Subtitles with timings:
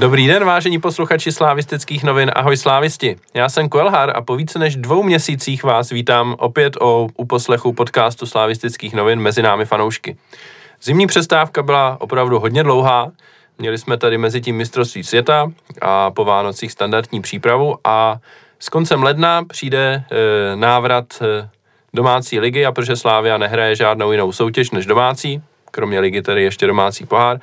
[0.00, 2.30] Dobrý den, vážení posluchači slávistických novin.
[2.34, 3.16] Ahoj slávisti.
[3.34, 8.26] Já jsem Kuelhar a po více než dvou měsících vás vítám opět o uposlechu podcastu
[8.26, 10.16] slávistických novin mezi námi fanoušky.
[10.82, 13.12] Zimní přestávka byla opravdu hodně dlouhá.
[13.58, 15.52] Měli jsme tady mezi tím mistrovství světa
[15.82, 18.16] a po Vánocích standardní přípravu a
[18.58, 21.48] s koncem ledna přijde e, návrat e,
[21.94, 26.66] domácí ligy a protože Slávia nehraje žádnou jinou soutěž než domácí, kromě ligy tedy ještě
[26.66, 27.40] domácí pohár,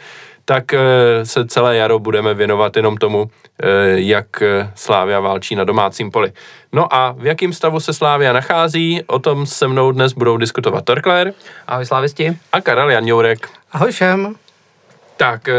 [0.50, 0.80] tak e,
[1.24, 3.30] se celé jaro budeme věnovat jenom tomu,
[3.64, 3.70] e,
[4.00, 4.28] jak
[4.76, 6.32] Slávia válčí na domácím poli.
[6.74, 10.86] No a v jakém stavu se Slávia nachází, o tom se mnou dnes budou diskutovat
[10.86, 11.34] Torkler.
[11.68, 12.38] Ahoj slávisti.
[12.52, 13.50] A Karel Janjourek.
[13.72, 14.36] Ahoj všem.
[15.18, 15.50] Tak,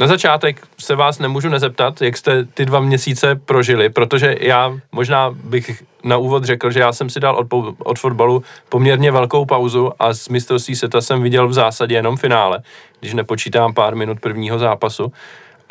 [0.00, 5.30] na začátek se vás nemůžu nezeptat, jak jste ty dva měsíce prožili, protože já možná
[5.30, 9.92] bych na úvod řekl, že já jsem si dal od, od fotbalu poměrně velkou pauzu
[9.98, 12.62] a z mistrovství světa jsem viděl v zásadě jenom finále,
[13.00, 15.12] když nepočítám pár minut prvního zápasu.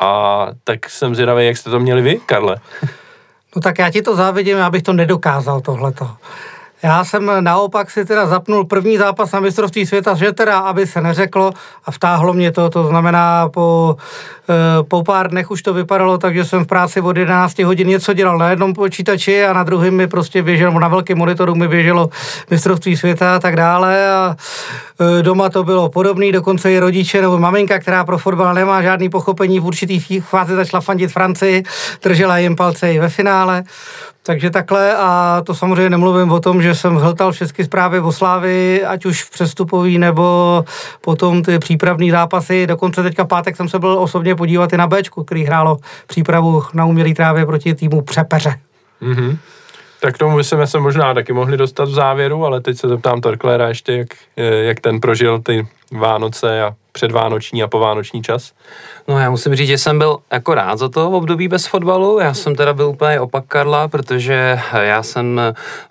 [0.00, 2.56] A tak jsem zvědavý, jak jste to měli vy, Karle.
[3.56, 6.10] No tak já ti to závidím, abych to nedokázal tohleto.
[6.82, 11.00] Já jsem naopak si teda zapnul první zápas na mistrovství světa, že teda, aby se
[11.00, 11.52] neřeklo
[11.84, 13.96] a vtáhlo mě to, to znamená po,
[14.48, 17.88] eh, po pár dnech už to vypadalo tak, že jsem v práci od 11 hodin
[17.88, 21.68] něco dělal na jednom počítači a na druhém mi prostě běželo, na velkém monitoru mi
[21.68, 22.10] běželo
[22.50, 24.36] mistrovství světa a tak dále a
[25.22, 29.60] doma to bylo podobné, dokonce i rodiče nebo maminka, která pro fotbal nemá žádný pochopení
[29.60, 31.62] v určitý fázi začala fandit Francii,
[32.02, 33.64] držela jim palce i ve finále.
[34.22, 38.84] Takže takhle a to samozřejmě nemluvím o tom, že jsem hltal všechny zprávy o Slávy,
[38.84, 40.64] ať už v přestupový nebo
[41.00, 42.66] potom ty přípravné zápasy.
[42.66, 46.84] Dokonce teďka pátek jsem se byl osobně podívat i na Bčku, který hrálo přípravu na
[46.84, 48.54] umělý trávě proti týmu Přepeře.
[49.02, 49.36] Mm-hmm.
[50.00, 53.20] Tak k tomu bychom se možná taky mohli dostat v závěru, ale teď se zeptám
[53.20, 54.08] Torklera ještě, jak,
[54.62, 58.52] jak ten prožil ty Vánoce a předvánoční a povánoční čas?
[59.08, 62.20] No já musím říct, že jsem byl jako rád za to období bez fotbalu.
[62.20, 65.40] Já jsem teda byl úplně opak Karla, protože já jsem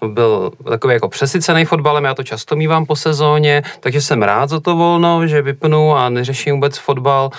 [0.07, 4.59] byl takový jako přesycený fotbalem, já to často mývám po sezóně, takže jsem rád za
[4.59, 7.29] to volno, že vypnu a neřeším vůbec fotbal.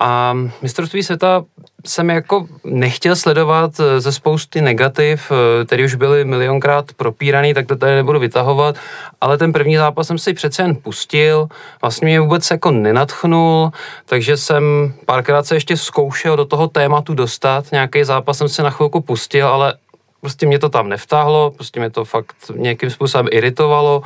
[0.00, 1.44] A mistrovství světa
[1.86, 7.66] jsem jako nechtěl sledovat eh, ze spousty negativ, eh, které už byly milionkrát propíraný, tak
[7.66, 8.76] to tady nebudu vytahovat,
[9.20, 11.48] ale ten první zápas jsem si přece jen pustil,
[11.80, 13.70] vlastně mě vůbec jako nenatchnul,
[14.06, 18.70] takže jsem párkrát se ještě zkoušel do toho tématu dostat, nějaký zápas jsem se na
[18.70, 19.74] chvilku pustil, ale
[20.20, 24.02] prostě mě to tam nevtáhlo, prostě mě to fakt nějakým způsobem iritovalo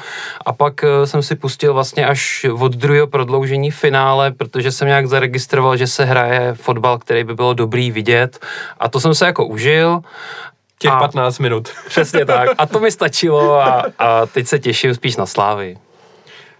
[0.46, 5.06] a pak eh, jsem si pustil vlastně až od druhého prodloužení finále, protože jsem nějak
[5.06, 8.46] zaregistroval, že se hraje fotbal, který by bylo dobrý vidět
[8.78, 10.00] a to jsem se jako užil
[10.78, 11.68] Těch a 15 minut.
[11.88, 12.48] Přesně tak.
[12.58, 15.76] A to mi stačilo a, a teď se těším spíš na slávy.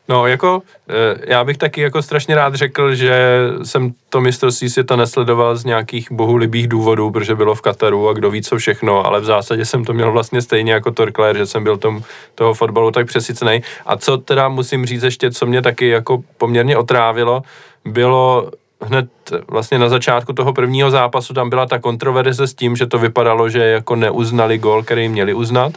[0.09, 4.97] No, jako eh, já bych taky jako strašně rád řekl, že jsem to mistrovství světa
[4.97, 9.21] nesledoval z nějakých bohulibých důvodů, protože bylo v Kataru a kdo ví co všechno, ale
[9.21, 12.03] v zásadě jsem to měl vlastně stejně jako Torkler, že jsem byl tom,
[12.35, 13.63] toho fotbalu tak přesycený.
[13.87, 17.43] A co teda musím říct ještě, co mě taky jako poměrně otrávilo,
[17.85, 18.51] bylo
[18.81, 19.09] hned
[19.49, 23.49] vlastně na začátku toho prvního zápasu tam byla ta kontroverze s tím, že to vypadalo,
[23.49, 25.73] že jako neuznali gol, který měli uznat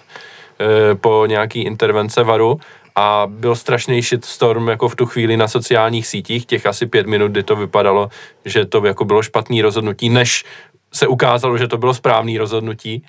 [0.59, 2.59] eh, po nějaký intervence varu
[2.97, 7.31] a byl strašný shitstorm jako v tu chvíli na sociálních sítích, těch asi pět minut,
[7.31, 8.09] kdy to vypadalo,
[8.45, 10.45] že to jako bylo špatný rozhodnutí, než
[10.93, 13.03] se ukázalo, že to bylo správný rozhodnutí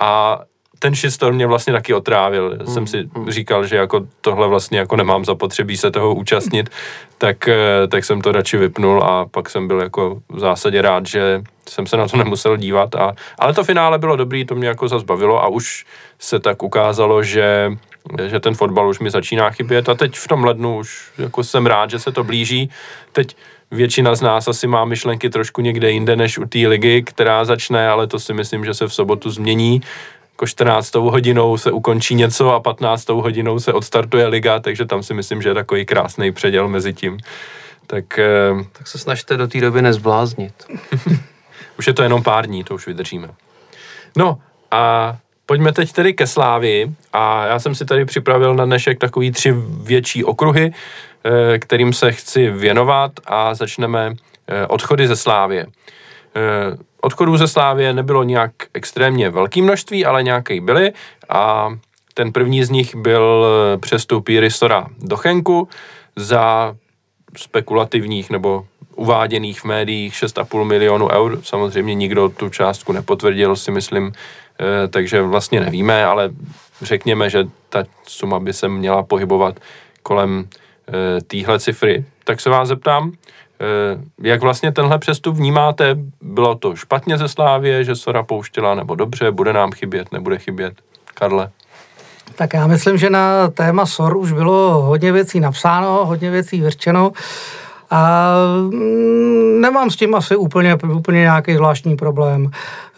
[0.00, 0.40] a
[0.78, 2.56] ten shitstorm mě vlastně taky otrávil.
[2.58, 2.74] Hmm.
[2.74, 3.30] Jsem si hmm.
[3.30, 6.70] říkal, že jako tohle vlastně jako nemám zapotřebí se toho účastnit,
[7.18, 11.06] tak, eh, tak jsem to radši vypnul a pak jsem byl jako v zásadě rád,
[11.06, 12.94] že jsem se na to nemusel dívat.
[12.94, 15.86] A, ale to finále bylo dobrý, to mě jako zazbavilo a už
[16.18, 17.70] se tak ukázalo, že
[18.26, 21.66] že ten fotbal už mi začíná chybět a teď v tom lednu už jako jsem
[21.66, 22.70] rád, že se to blíží.
[23.12, 23.36] Teď
[23.70, 27.88] většina z nás asi má myšlenky trošku někde jinde než u té ligy, která začne,
[27.88, 29.80] ale to si myslím, že se v sobotu změní.
[30.32, 30.94] Jako 14.
[30.94, 33.08] hodinou se ukončí něco a 15.
[33.08, 37.18] hodinou se odstartuje liga, takže tam si myslím, že je takový krásný předěl mezi tím.
[37.86, 40.54] Tak, eh, tak se snažte do té doby nezbláznit.
[41.78, 43.28] už je to jenom pár dní, to už vydržíme.
[44.16, 44.38] No
[44.70, 45.16] a
[45.46, 49.54] Pojďme teď tedy ke Slávi a já jsem si tady připravil na dnešek takový tři
[49.82, 50.72] větší okruhy,
[51.24, 54.14] eh, kterým se chci věnovat a začneme
[54.48, 55.66] eh, odchody ze Slávě.
[55.66, 60.92] Eh, odchodů ze Slávě nebylo nějak extrémně velké množství, ale nějaké byly
[61.28, 61.68] a
[62.14, 63.46] ten první z nich byl
[63.80, 65.68] přestup Jiristora do Chenku
[66.16, 66.74] za
[67.36, 68.66] spekulativních nebo
[68.96, 71.40] uváděných v médiích 6,5 milionu eur.
[71.42, 74.12] Samozřejmě nikdo tu částku nepotvrdil, si myslím,
[74.88, 76.30] takže vlastně nevíme, ale
[76.82, 79.60] řekněme, že ta suma by se měla pohybovat
[80.02, 80.48] kolem
[80.88, 82.04] eh, téhle cifry.
[82.24, 83.12] Tak se vás zeptám,
[84.22, 85.96] jak vlastně tenhle přestup vnímáte?
[86.20, 90.74] Bylo to špatně ze Slávě, že Sora pouštěla, nebo dobře, bude nám chybět, nebude chybět?
[91.14, 91.50] Karle?
[92.34, 97.12] Tak já myslím, že na téma SOR už bylo hodně věcí napsáno, hodně věcí vyřčeno.
[97.90, 98.30] A
[98.60, 102.50] mm, nemám s tím asi úplně, úplně nějaký zvláštní problém.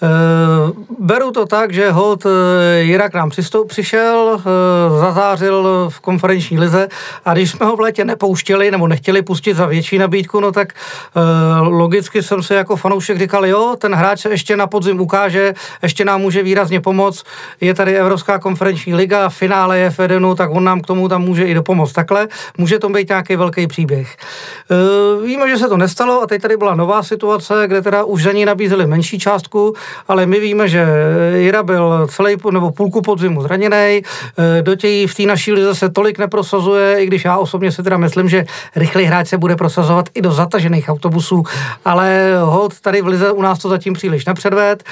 [0.02, 6.58] Eh, beru to tak, že hod eh, Jirak nám přistoup, přišel, eh, zazářil v konferenční
[6.58, 6.88] lize
[7.25, 10.73] a když jsme ho v létě nepouštěli nebo nechtěli pustit za větší nabídku, no tak
[11.61, 16.05] logicky jsem se jako fanoušek říkal, jo, ten hráč se ještě na podzim ukáže, ještě
[16.05, 17.25] nám může výrazně pomoct,
[17.61, 21.23] je tady Evropská konferenční liga, finále je v Edenu, tak on nám k tomu tam
[21.23, 21.93] může i dopomoct.
[21.93, 24.17] Takhle může to být nějaký velký příběh.
[25.25, 28.32] Víme, že se to nestalo a teď tady byla nová situace, kde teda už za
[28.32, 29.75] ní nabízeli menší částku,
[30.08, 30.86] ale my víme, že
[31.36, 35.90] Jira byl celý nebo půlku podzimu zraněný, eh, do těch v té naší lize se
[35.90, 38.44] tolik neprosazuje, i když já osobně si teda myslím, že
[38.76, 41.42] rychlý hráč se bude prosazovat i do zatažených autobusů,
[41.84, 44.84] ale hod tady v lize u nás to zatím příliš nepředved.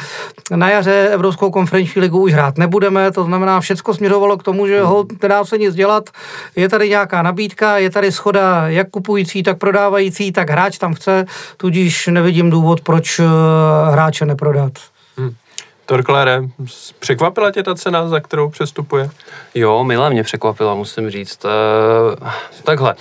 [0.54, 4.82] Na jaře Evropskou konferenční ligu už hrát nebudeme, to znamená, všechno směřovalo k tomu, že
[4.82, 6.10] hod nedá se nic dělat,
[6.56, 11.24] je tady nějaká nabídka, je tady schoda jak kupující, tak prodávající, tak hráč tam chce,
[11.56, 13.24] tudíž nevidím důvod, proč eh,
[13.90, 14.72] hráče neprodat.
[15.86, 16.42] Torklére,
[16.98, 19.10] překvapila tě ta cena, za kterou přestupuje?
[19.54, 21.44] Jo, milé mě překvapila, musím říct.
[21.44, 21.48] E,
[22.62, 22.94] takhle,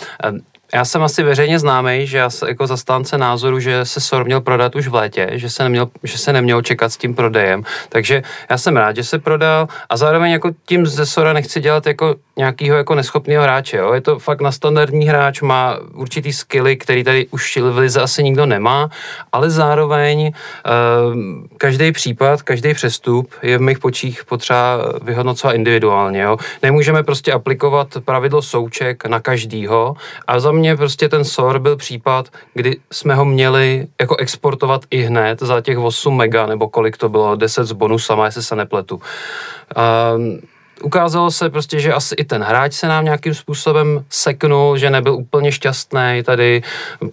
[0.73, 4.75] já jsem asi veřejně známý, že já jako zastánce názoru, že se SOR měl prodat
[4.75, 7.63] už v létě, že se, neměl, že se neměl čekat s tím prodejem.
[7.89, 11.88] Takže já jsem rád, že se prodal a zároveň jako tím ze SORa nechci dělat
[11.88, 13.77] jako nějakýho jako neschopného hráče.
[13.77, 13.94] Jo.
[13.94, 18.24] Je to fakt na standardní hráč, má určitý skilly, který tady už v lize asi
[18.24, 18.89] nikdo nemá,
[19.31, 21.13] ale zároveň uh,
[21.57, 26.21] každý případ, každý přestup je v mých počích potřeba vyhodnocovat individuálně.
[26.21, 26.38] Jo.
[26.63, 29.95] Nemůžeme prostě aplikovat pravidlo souček na každýho
[30.27, 35.01] a za mě prostě ten SOR byl případ, kdy jsme ho měli jako exportovat i
[35.01, 38.95] hned za těch 8 mega, nebo kolik to bylo, 10 s bonusama, jestli se nepletu.
[38.95, 40.39] Uh,
[40.83, 45.13] ukázalo se prostě, že asi i ten hráč se nám nějakým způsobem seknul, že nebyl
[45.13, 46.61] úplně šťastný tady,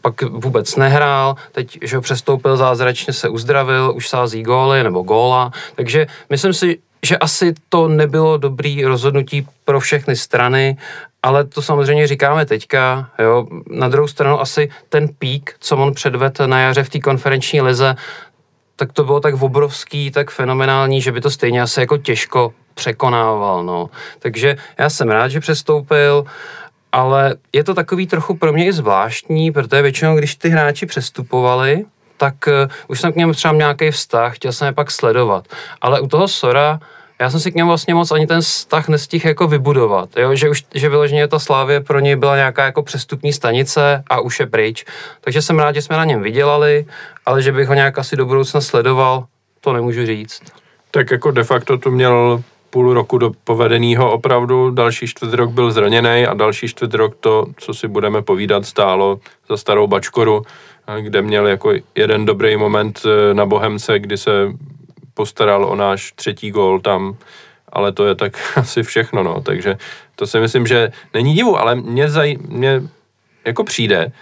[0.00, 5.52] pak vůbec nehrál, teď, že ho přestoupil zázračně, se uzdravil, už sází góly nebo góla,
[5.74, 10.76] takže myslím si, že asi to nebylo dobrý rozhodnutí pro všechny strany,
[11.22, 13.46] ale to samozřejmě říkáme teďka, jo.
[13.70, 17.96] Na druhou stranu asi ten pík, co on předvedl na jaře v té konferenční lize,
[18.76, 23.64] tak to bylo tak obrovský, tak fenomenální, že by to stejně asi jako těžko překonával,
[23.64, 23.90] no.
[24.18, 26.24] Takže já jsem rád, že přestoupil,
[26.92, 31.84] ale je to takový trochu pro mě i zvláštní, protože většinou, když ty hráči přestupovali,
[32.16, 32.52] tak uh,
[32.88, 35.48] už jsem k němu třeba nějaký vztah, chtěl jsem je pak sledovat.
[35.80, 36.80] Ale u toho Sora
[37.20, 40.34] já jsem si k němu vlastně moc ani ten vztah nestihl jako vybudovat, jo?
[40.34, 44.40] že už, že vyloženě ta Slávě pro něj byla nějaká jako přestupní stanice a už
[44.40, 44.84] je pryč.
[45.20, 46.86] Takže jsem rád, že jsme na něm vydělali,
[47.26, 49.26] ale že bych ho nějak asi do budoucna sledoval,
[49.60, 50.42] to nemůžu říct.
[50.90, 55.70] Tak jako de facto to měl půl roku do povedeného opravdu, další čtvrt rok byl
[55.70, 60.42] zraněný a další čtvrt rok to, co si budeme povídat, stálo za starou bačkoru,
[61.00, 64.30] kde měl jako jeden dobrý moment eh, na Bohemce, kdy se
[65.18, 67.18] postaral o náš třetí gól tam,
[67.66, 69.75] ale to je tak asi všechno, no, takže
[70.14, 72.82] to si myslím, že není divu, ale mě, zaj, mě
[73.44, 74.12] jako přijde,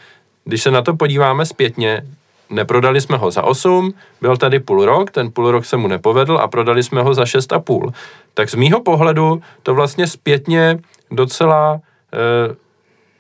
[0.45, 2.03] když se na to podíváme zpětně,
[2.51, 6.39] neprodali jsme ho za 8, byl tady půl rok, ten půl rok se mu nepovedl
[6.39, 7.93] a prodali jsme ho za 6,5.
[8.35, 10.79] Tak z mýho pohledu to vlastně zpětně
[11.11, 11.81] docela
[12.13, 12.57] e,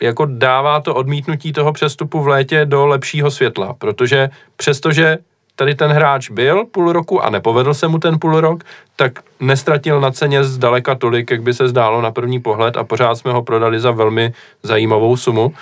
[0.00, 5.18] jako dává to odmítnutí toho přestupu v létě do lepšího světla, protože přestože
[5.56, 8.64] tady ten hráč byl půl roku a nepovedl se mu ten půl rok,
[8.96, 13.14] tak nestratil na ceně zdaleka tolik, jak by se zdálo na první pohled a pořád
[13.14, 14.32] jsme ho prodali za velmi
[14.62, 15.54] zajímavou sumu.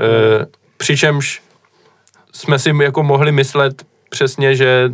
[0.00, 0.46] E,
[0.76, 1.42] přičemž
[2.32, 4.92] jsme si jako mohli myslet přesně, že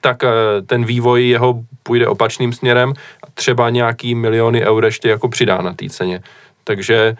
[0.00, 0.28] tak e,
[0.66, 5.72] ten vývoj jeho půjde opačným směrem a třeba nějaký miliony eur ještě jako přidá na
[5.72, 6.22] té ceně.
[6.64, 7.16] Takže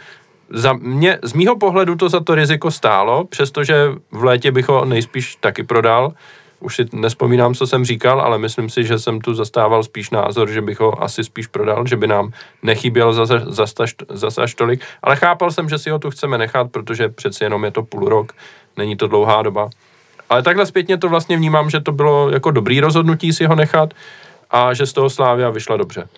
[0.50, 4.84] za mě, z mýho pohledu to za to riziko stálo, přestože v létě bych ho
[4.84, 6.12] nejspíš taky prodal,
[6.60, 10.50] už si nespomínám, co jsem říkal, ale myslím si, že jsem tu zastával spíš názor,
[10.50, 13.12] že bych ho asi spíš prodal, že by nám nechyběl
[13.48, 17.64] zase, až tolik, ale chápal jsem, že si ho tu chceme nechat, protože přeci jenom
[17.64, 18.32] je to půl rok,
[18.76, 19.68] není to dlouhá doba.
[20.30, 23.94] Ale takhle zpětně to vlastně vnímám, že to bylo jako dobrý rozhodnutí si ho nechat
[24.50, 26.08] a že z toho Slávia vyšla dobře.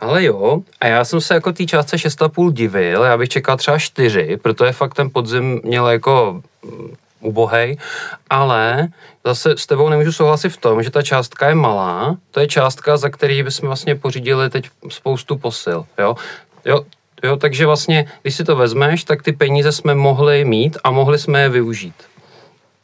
[0.00, 3.78] Ale jo, a já jsem se jako té částce 6,5 divil, já bych čekal třeba
[3.78, 6.42] 4, protože fakt ten podzim měl jako
[7.22, 7.76] ubohej,
[8.30, 8.88] ale
[9.24, 12.96] zase s tebou nemůžu souhlasit v tom, že ta částka je malá, to je částka,
[12.96, 16.16] za který bychom vlastně pořídili teď spoustu posil, jo.
[16.64, 16.80] Jo,
[17.22, 21.18] jo, takže vlastně, když si to vezmeš, tak ty peníze jsme mohli mít a mohli
[21.18, 21.94] jsme je využít.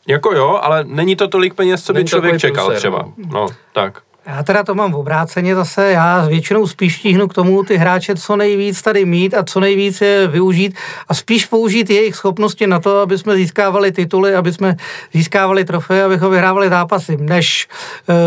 [0.09, 3.04] Jako jo, ale není to tolik peněz, co by Není člověk čekal průser, třeba.
[3.16, 4.02] No, tak.
[4.29, 8.15] Já teda to mám v obráceně zase, já většinou spíš tíhnu k tomu ty hráče
[8.15, 10.77] co nejvíc tady mít a co nejvíc je využít
[11.09, 14.77] a spíš použít jejich schopnosti na to, aby jsme získávali tituly, aby jsme
[15.13, 17.69] získávali trofeje, abychom vyhrávali zápasy, než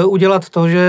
[0.04, 0.86] uh, udělat to, že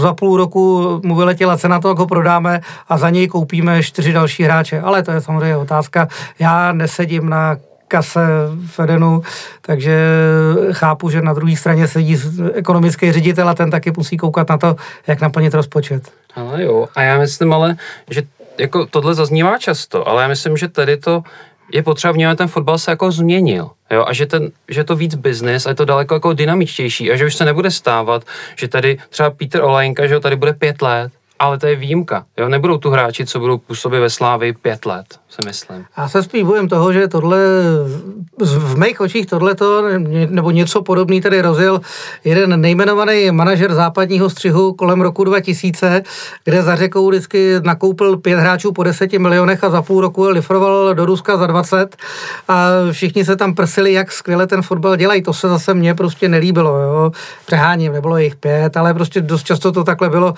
[0.00, 4.12] za půl roku mu vyletěla cena to, jak ho prodáme a za něj koupíme čtyři
[4.12, 4.80] další hráče.
[4.80, 6.08] Ale to je samozřejmě otázka.
[6.38, 7.56] Já nesedím na
[7.90, 8.20] kase
[8.66, 9.22] Fedenu,
[9.62, 10.04] takže
[10.72, 12.18] chápu, že na druhé straně sedí
[12.54, 16.10] ekonomický ředitel a ten taky musí koukat na to, jak naplnit rozpočet.
[16.34, 17.76] Ale jo, a já myslím ale,
[18.10, 18.22] že
[18.58, 21.22] jako tohle zaznívá často, ale já myslím, že tady to
[21.72, 23.70] je potřeba vnímat, ten fotbal se jako změnil.
[23.90, 27.16] Jo, a že, ten, že to víc business a je to daleko jako dynamičtější a
[27.16, 28.24] že už se nebude stávat,
[28.56, 32.24] že tady třeba Peter Olajnka, že jo, tady bude pět let, ale to je výjimka.
[32.38, 32.48] Jo?
[32.48, 35.84] Nebudou tu hráči, co budou působit ve Slávi pět let, si myslím.
[35.98, 37.38] Já se spíš bojím toho, že tohle,
[38.40, 39.82] v mých očích tohleto,
[40.28, 41.80] nebo něco podobný tady rozjel
[42.24, 46.02] jeden nejmenovaný manažer západního střihu kolem roku 2000,
[46.44, 50.94] kde za řekou vždycky nakoupil pět hráčů po deseti milionech a za půl roku lifroval
[50.94, 51.96] do Ruska za 20
[52.48, 55.22] a všichni se tam prsili, jak skvěle ten fotbal dělají.
[55.22, 56.78] To se zase mně prostě nelíbilo.
[56.78, 57.12] Jo?
[57.46, 60.34] Přeháním, nebylo jich pět, ale prostě dost často to takhle bylo.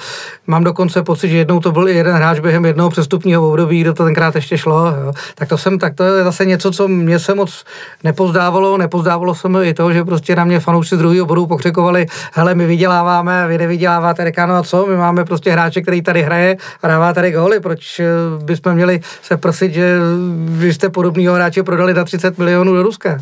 [0.47, 4.05] Mám dokonce pocit, že jednou to byl jeden hráč během jednoho přestupního období, kdo to
[4.05, 4.87] tenkrát ještě šlo.
[4.87, 5.13] Jo?
[5.35, 7.65] Tak to jsem, tak to je zase něco, co mě se moc
[8.05, 8.79] nepozdávalo.
[8.79, 12.55] Nepozdávalo se mi i to, že prostě na mě fanoušci z druhého bodu pokřikovali, hele,
[12.55, 16.89] my vyděláváme, vy nevyděláváte, no a co, my máme prostě hráče, který tady hraje a
[16.89, 18.07] dává tady góly, proč eh,
[18.45, 19.99] bychom měli se prosit, že
[20.45, 23.19] vy jste podobného hráče prodali za 30 milionů do Ruska.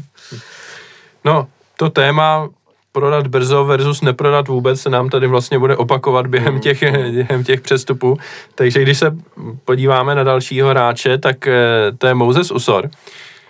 [1.24, 1.46] No,
[1.76, 2.48] to téma
[2.92, 6.80] prodat brzo versus neprodat vůbec se nám tady vlastně bude opakovat během těch,
[7.10, 8.16] během těch přestupů.
[8.54, 9.16] Takže když se
[9.64, 11.56] podíváme na dalšího hráče, tak eh,
[11.98, 12.90] to je Moses Usor,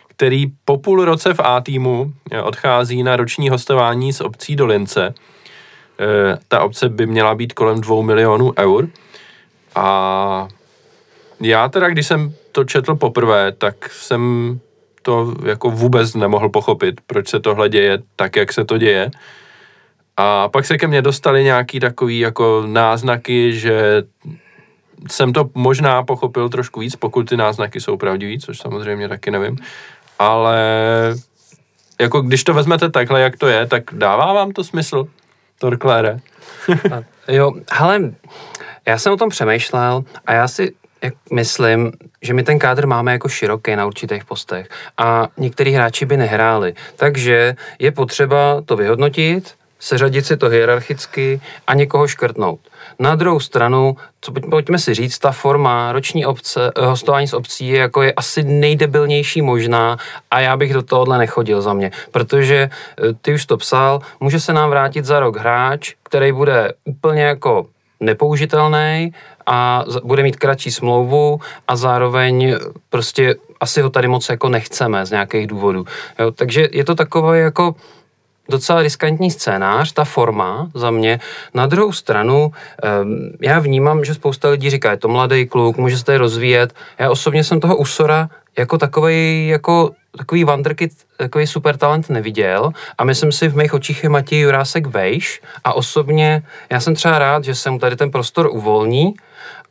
[0.09, 4.67] který po půl roce v A týmu eh, odchází na roční hostování z obcí do
[4.67, 5.15] Lince.
[6.01, 8.89] Eh, ta obce by měla být kolem dvou milionů eur.
[9.75, 10.49] A
[11.41, 14.61] já teda, když jsem to četl poprvé, tak jsem
[15.03, 19.11] to jako vůbec nemohl pochopit, proč se tohle děje tak, jak se to děje.
[20.17, 24.03] A pak se ke mně dostali nějaký takový jako náznaky, že
[25.09, 29.57] jsem to možná pochopil trošku víc, pokud ty náznaky jsou pravdivý, což samozřejmě taky nevím.
[30.19, 30.59] Ale
[32.01, 35.07] jako když to vezmete takhle, jak to je, tak dává vám to smysl,
[35.59, 36.21] Torklére?
[37.29, 38.01] jo, ale
[38.87, 41.93] já jsem o tom přemýšlel a já si jak myslím,
[42.23, 46.75] že my ten kádr máme jako široký na určitých postech a některý hráči by nehráli.
[46.97, 52.61] Takže je potřeba to vyhodnotit, seřadit si to hierarchicky a někoho škrtnout.
[52.99, 57.69] Na druhou stranu, co pojďme si říct, ta forma roční obce, eh, hostování s obcí
[57.69, 59.97] je, jako je asi nejdebilnější možná
[60.31, 64.41] a já bych do tohohle nechodil za mě, protože eh, ty už to psal, může
[64.41, 67.67] se nám vrátit za rok hráč, který bude úplně jako
[68.01, 69.13] nepoužitelný
[69.47, 72.57] a bude mít kratší smlouvu a zároveň
[72.91, 75.85] prostě asi ho tady moc jako nechceme z nějakých důvodů.
[76.19, 77.75] Jo, takže je to takové jako
[78.49, 81.21] docela riskantní scénář, ta forma za mě.
[81.55, 82.53] Na druhou stranu,
[83.41, 86.75] já vnímám, že spousta lidí říká, je to mladý kluk, může se tady rozvíjet.
[86.99, 88.29] Já osobně jsem toho Usora
[88.59, 94.03] jako takový jako takový wonderkid, takový super talent neviděl a myslím si v mých očích
[94.03, 98.11] je Matěj Jurásek vejš a osobně já jsem třeba rád, že se mu tady ten
[98.11, 99.15] prostor uvolní,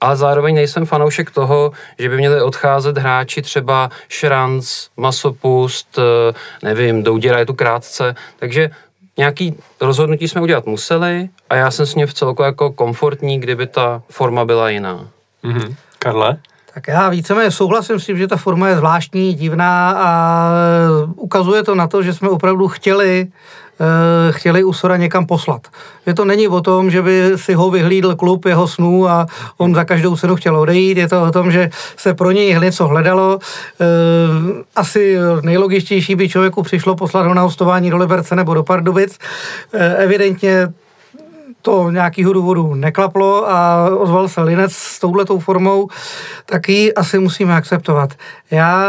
[0.01, 6.33] ale zároveň nejsem fanoušek toho, že by měli odcházet hráči třeba Šranc, Masopust, eh,
[6.63, 8.69] nevím, Douděra je tu krátce, takže
[9.17, 13.67] nějaký rozhodnutí jsme udělat museli a já jsem s ním v celku jako komfortní, kdyby
[13.67, 15.07] ta forma byla jiná.
[15.43, 15.75] Mm-hmm.
[15.99, 16.37] Karle?
[16.73, 20.51] Tak já víceméně souhlasím s tím, že ta forma je zvláštní, divná a
[21.15, 23.27] ukazuje to na to, že jsme opravdu chtěli
[23.79, 25.67] eh, chtěli Usora někam poslat.
[26.07, 29.25] Že to není o tom, že by si ho vyhlídl klub jeho snů a
[29.57, 30.97] on za každou cenu chtěl odejít.
[30.97, 33.39] Je to o tom, že se pro něj něco hledalo.
[33.81, 33.85] Eh,
[34.75, 39.17] asi nejlogičtější by člověku přišlo poslat ho na hostování do Liberce nebo do Pardubic.
[39.97, 40.67] Evidentně
[41.61, 45.87] to nějakého důvodu neklaplo a ozval se Linec s touhletou formou,
[46.45, 48.13] tak ji asi musíme akceptovat.
[48.51, 48.85] Já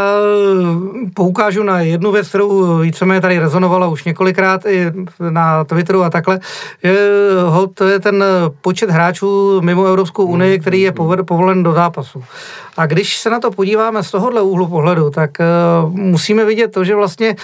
[1.15, 4.93] poukážu na jednu věc, kterou víceméně tady rezonovala už několikrát i
[5.31, 6.41] na Twitteru a takhle,
[6.83, 6.99] že
[7.75, 8.25] to je ten
[8.61, 10.93] počet hráčů mimo Evropskou unii, který je
[11.25, 12.25] povolen do zápasu.
[12.77, 16.85] A když se na to podíváme z tohohle úhlu pohledu, tak uh, musíme vidět to,
[16.85, 17.37] že vlastně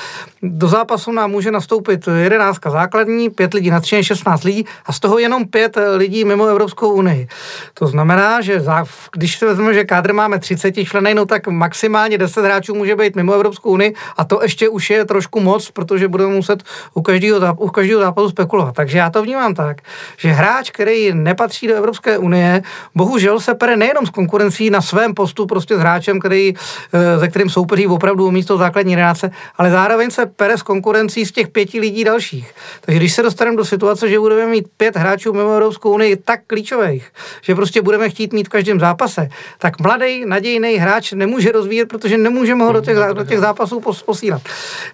[0.42, 5.00] do zápasu nám může nastoupit 11 základní, 5 lidí na 3, 16 lidí a z
[5.00, 7.28] toho toho jenom pět lidí mimo Evropskou unii.
[7.74, 12.18] To znamená, že za, když se vezmeme, že kádr máme 30 členy, no tak maximálně
[12.18, 16.08] 10 hráčů může být mimo Evropskou unii a to ještě už je trošku moc, protože
[16.08, 16.62] budeme muset
[16.94, 18.74] u každého, u každého zápasu spekulovat.
[18.74, 19.76] Takže já to vnímám tak,
[20.16, 22.62] že hráč, který nepatří do Evropské unie,
[22.94, 26.54] bohužel se pere nejenom s konkurencí na svém postu, prostě s hráčem, který,
[26.92, 31.32] eh, ze kterým soupeří opravdu místo základní relace, ale zároveň se pere s konkurencí z
[31.32, 32.52] těch pěti lidí dalších.
[32.80, 36.40] Takže když se dostaneme do situace, že budeme mít pět hráčů mimo Evropskou unii tak
[36.46, 41.86] klíčových, že prostě budeme chtít mít v každém zápase, tak mladý, nadějný hráč nemůže rozvíjet,
[41.88, 44.42] protože nemůžeme ho do těch, do těch zápasů posílat.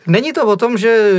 [0.07, 1.13] Není to o tom, že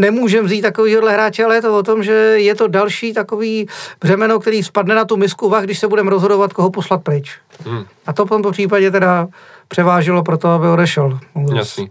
[0.00, 3.68] nemůžeme vzít takovýhle hráče, ale je to o tom, že je to další takový
[4.00, 7.38] břemeno, který spadne na tu misku vah, když se budeme rozhodovat, koho poslat pryč.
[7.66, 7.84] Hmm.
[8.06, 9.28] A to v tomto případě teda
[9.68, 11.18] převážilo pro to, aby odešel.
[11.54, 11.90] Jasný.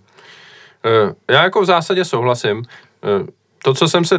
[0.86, 2.64] Eh, já jako v zásadě souhlasím.
[3.04, 3.26] Eh,
[3.64, 4.16] to, co jsem se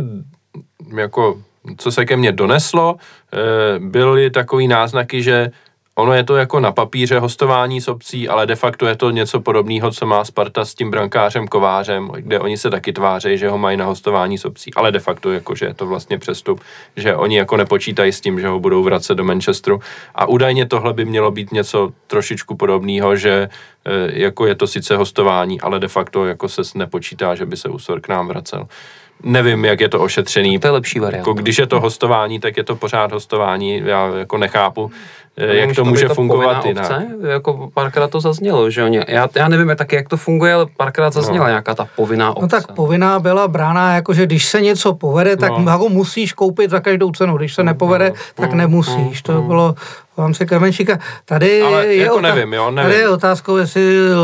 [0.97, 1.43] jako
[1.77, 2.97] co se ke mně doneslo,
[3.33, 5.51] eh, byly takový náznaky, že
[6.01, 9.41] Ono je to jako na papíře hostování s obcí, ale de facto je to něco
[9.41, 13.59] podobného, co má Sparta s tím brankářem Kovářem, kde oni se taky tváří, že ho
[13.59, 16.61] mají na hostování s obcí, ale de facto jako, že je to vlastně přestup,
[16.97, 19.81] že oni jako nepočítají s tím, že ho budou vracet do Manchesteru.
[20.15, 23.49] A údajně tohle by mělo být něco trošičku podobného, že
[23.85, 27.69] e, jako je to sice hostování, ale de facto jako se nepočítá, že by se
[27.69, 28.67] Usor k nám vracel.
[29.23, 30.59] Nevím, jak je to ošetřený.
[30.59, 31.31] To je lepší varianta.
[31.31, 33.83] Jako, když je to hostování, tak je to pořád hostování.
[33.85, 34.91] Já jako nechápu,
[35.41, 36.85] jak to může to fungovat jinak.
[36.85, 37.07] Obce?
[37.29, 41.13] Jako párkrát to zaznělo, že oni, já, já nevím taky, jak to funguje, ale párkrát
[41.13, 41.49] zazněla no.
[41.49, 42.43] nějaká ta povinná obce.
[42.43, 45.79] No tak povinná byla brána, jako že když se něco povede, tak no.
[45.79, 48.15] ho musíš koupit za každou cenu, když se nepovede, no.
[48.35, 49.23] tak nemusíš.
[49.23, 49.75] To bylo
[50.17, 50.99] v rámci Krmenčíka.
[51.25, 52.91] Tady ale je, jako otá- nevím, jo, nevím.
[52.91, 53.83] tady je otázkou, jestli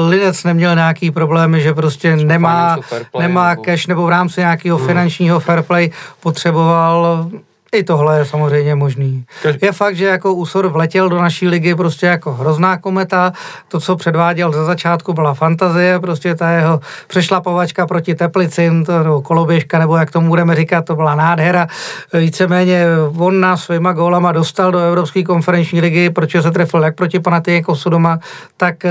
[0.09, 2.77] Linec neměl nějaký problémy, že prostě nemá,
[3.19, 3.63] nemá nebo...
[3.63, 4.87] cash nebo v rámci nějakého hmm.
[4.87, 7.31] finančního fair play potřeboval
[7.75, 9.25] i tohle je samozřejmě možný.
[9.63, 13.33] Je fakt, že jako Usor vletěl do naší ligy prostě jako hrozná kometa.
[13.69, 19.23] To, co předváděl za začátku, byla fantazie, prostě ta jeho přešlapovačka proti Teplicin, to, nebo
[19.23, 21.67] koloběžka, nebo jak tomu budeme říkat, to byla nádhera.
[22.13, 22.85] Víceméně
[23.19, 27.91] on nás svýma gólama dostal do Evropské konferenční ligy, protože se trefil jak proti Panathinaikosu
[27.91, 28.19] doma,
[28.57, 28.91] tak uh,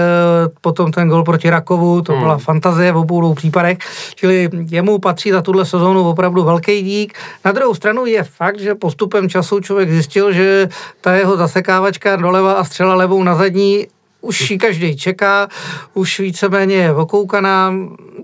[0.61, 2.21] potom ten gol proti Rakovu, to hmm.
[2.21, 3.77] byla fantazie v obou případech.
[4.15, 7.17] Čili jemu patří za tuhle sezónu opravdu velký dík.
[7.45, 10.69] Na druhou stranu je fakt, že postupem času člověk zjistil, že
[11.01, 13.87] ta jeho zasekávačka doleva a střela levou na zadní
[14.25, 15.47] už ji každý čeká,
[15.93, 17.73] už víceméně je okoukaná,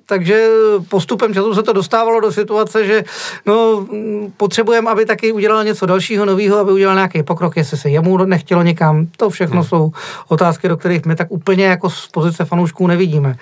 [0.06, 0.48] takže
[0.90, 3.04] postupem času se to dostávalo do situace, že
[3.46, 3.88] no,
[4.38, 8.64] potřebujeme, aby taky udělal něco dalšího nového, aby udělal nějaký pokrok, jestli se jemu nechtělo
[8.64, 9.08] někam.
[9.18, 9.70] To všechno hmm.
[9.70, 9.92] jsou
[10.28, 13.38] otázky, do kterých my tak úplně jako z pozice fanoušků nevidíme.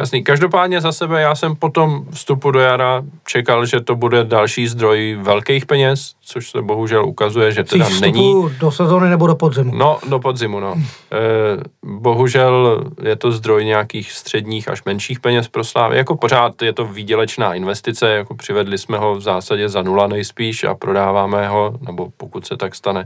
[0.00, 0.24] Jasný.
[0.24, 4.66] Každopádně za sebe já jsem po tom vstupu do jara čekal, že to bude další
[4.66, 8.48] zdroj velkých peněz, což se bohužel ukazuje, že teda není.
[8.60, 9.74] do sezóny nebo do podzimu?
[9.74, 10.74] No, do podzimu, no.
[10.74, 11.18] E,
[11.82, 15.96] bohužel je to zdroj nějakých středních až menších peněz pro Slávy.
[15.96, 20.64] Jako pořád je to výdělečná investice, jako přivedli jsme ho v zásadě za nula nejspíš
[20.64, 23.04] a prodáváme ho, nebo pokud se tak stane,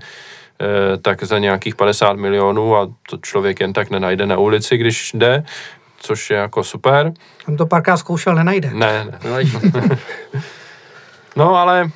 [0.61, 5.11] e, tak za nějakých 50 milionů a to člověk jen tak nenajde na ulici, když
[5.15, 5.45] jde
[6.03, 7.13] což je jako super.
[7.49, 8.71] On to párkrát zkoušel, nenajde.
[8.75, 9.41] Ne, ne.
[11.37, 11.91] no ale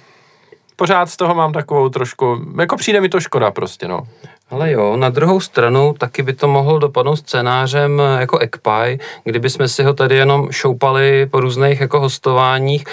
[0.76, 4.02] pořád z toho mám takovou trošku, jako přijde mi to škoda prostě, no.
[4.50, 9.68] Ale jo, na druhou stranu taky by to mohl dopadnout scénářem jako Ekpaj, kdyby jsme
[9.68, 12.84] si ho tady jenom šoupali po různých jako hostováních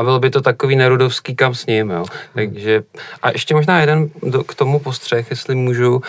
[0.00, 2.04] a byl by to takový nerudovský kam s ním, jo.
[2.34, 2.82] Takže,
[3.22, 6.02] a ještě možná jeden do, k tomu postřeh, jestli můžu.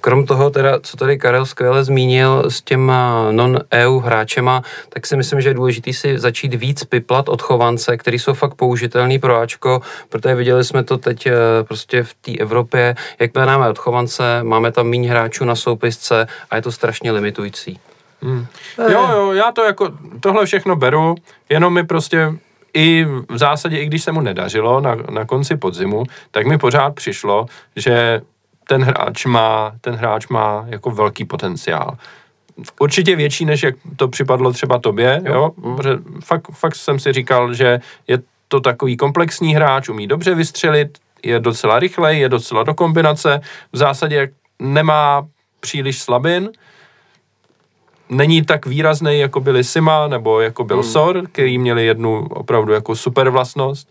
[0.00, 5.40] Krom toho teda, co tady Karel skvěle zmínil s těma non-EU hráčema, tak si myslím,
[5.40, 9.80] že je důležité si začít víc piplat od chovance, který jsou fakt použitelný pro Ačko,
[10.08, 14.72] protože viděli jsme to teď eh, prostě v té Evropě, jak máme od chovance, máme
[14.72, 17.80] tam méně hráčů na soupisce a je to strašně limitující.
[18.22, 18.46] Hmm.
[18.90, 21.14] Jo, jo, já to jako, tohle všechno beru,
[21.48, 22.32] jenom mi prostě
[22.76, 26.94] i v zásadě, i když se mu nedařilo na, na konci podzimu, tak mi pořád
[26.94, 28.20] přišlo, že
[28.68, 31.96] ten hráč má, ten hráč má jako velký potenciál.
[32.80, 35.74] Určitě větší, než jak to připadlo třeba tobě, jo, jo?
[35.76, 40.98] Protože fakt, fakt jsem si říkal, že je to takový komplexní hráč, umí dobře vystřelit,
[41.22, 43.40] je docela rychlej, je docela do kombinace,
[43.72, 45.26] v zásadě nemá
[45.60, 46.50] příliš slabin,
[48.08, 50.90] není tak výrazný, jako byli Sima nebo jako byl hmm.
[50.90, 53.88] Sor, který měli jednu opravdu jako super vlastnost,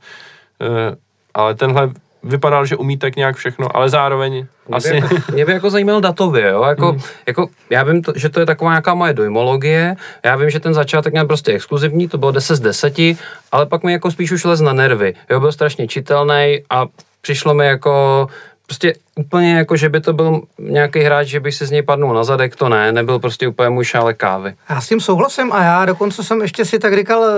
[0.61, 0.95] e,
[1.33, 1.91] ale tenhle
[2.23, 4.89] vypadal, že umí tak nějak všechno, ale zároveň mě asi...
[4.89, 6.63] By jako, mě by jako zajímal datově, jo?
[6.63, 7.01] Jako, hmm.
[7.27, 10.73] jako, já vím, to, že to je taková nějaká moje dojmologie, já vím, že ten
[10.73, 12.99] začátek měl prostě exkluzivní, to bylo 10 z 10,
[13.51, 16.85] ale pak mi jako spíš už lez na nervy, jo, byl strašně čitelný a
[17.21, 18.27] přišlo mi jako
[18.65, 22.13] prostě úplně jako, že by to byl nějaký hráč, že by se z něj padnul
[22.13, 24.53] na zadek, to ne, nebyl prostě úplně můj šále kávy.
[24.69, 27.29] Já s tím souhlasím a já dokonce jsem ještě si tak říkal, eh,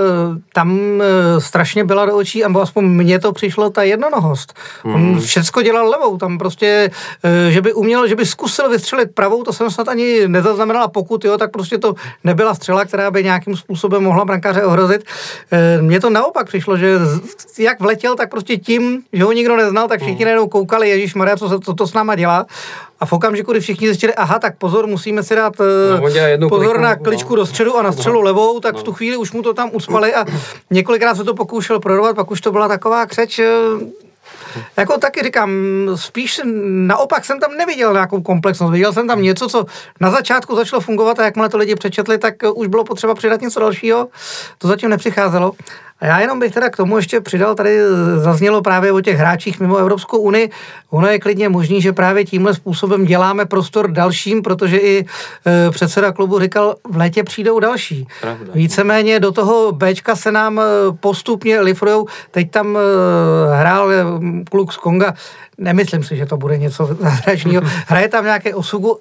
[0.53, 4.53] tam eh, strašně byla do očí, nebo aspoň mně to přišlo ta jednonohost.
[4.83, 4.95] Hmm.
[4.95, 6.89] On všecko dělal levou, tam prostě,
[7.23, 11.25] eh, že by uměl, že by zkusil vystřelit pravou, to jsem snad ani nezaznamenala, pokud
[11.25, 15.03] jo, tak prostě to nebyla střela, která by nějakým způsobem mohla brankáře ohrozit.
[15.81, 16.99] Mně to naopak přišlo, že
[17.59, 20.25] jak vletěl, tak prostě tím, že ho nikdo neznal, tak všichni hmm.
[20.25, 22.45] najednou koukali, Ježíš Maria, co se co to s náma dělá.
[22.99, 25.53] A v okamžiku, kdy všichni zjistili, aha, tak pozor, musíme si dát
[26.37, 27.35] no, pozor kliku, na kličku no.
[27.35, 28.21] do středu a na střelu no.
[28.21, 28.79] levou, tak no.
[28.79, 30.25] v tu chvíli už mu to tam uspali a
[30.71, 33.45] několikrát se to pokoušel prodovat, pak už to byla taková křeč, eh,
[34.77, 35.51] jako taky říkám,
[35.95, 38.73] spíš naopak jsem tam neviděl nějakou komplexnost.
[38.73, 39.65] Viděl jsem tam něco, co
[39.99, 43.59] na začátku začalo fungovat a jakmile to lidi přečetli, tak už bylo potřeba přidat něco
[43.59, 44.07] dalšího.
[44.57, 45.51] To zatím nepřicházelo.
[45.99, 47.79] A já jenom bych teda k tomu ještě přidal, tady
[48.15, 50.49] zaznělo právě o těch hráčích mimo Evropskou unii.
[50.89, 55.05] Ono je klidně možný, že právě tímhle způsobem děláme prostor dalším, protože i
[55.45, 58.07] e, předseda klubu říkal, v létě přijdou další.
[58.21, 58.53] Pravda.
[58.53, 60.63] Víceméně do toho Bčka se nám e,
[60.99, 62.07] postupně lifrujou.
[62.31, 62.79] Teď tam e,
[63.59, 64.05] hrál e,
[64.49, 65.13] kluk z Konga,
[65.57, 67.61] Nemyslím si, že to bude něco zázračného.
[67.87, 68.99] Hraje tam nějaké osugu,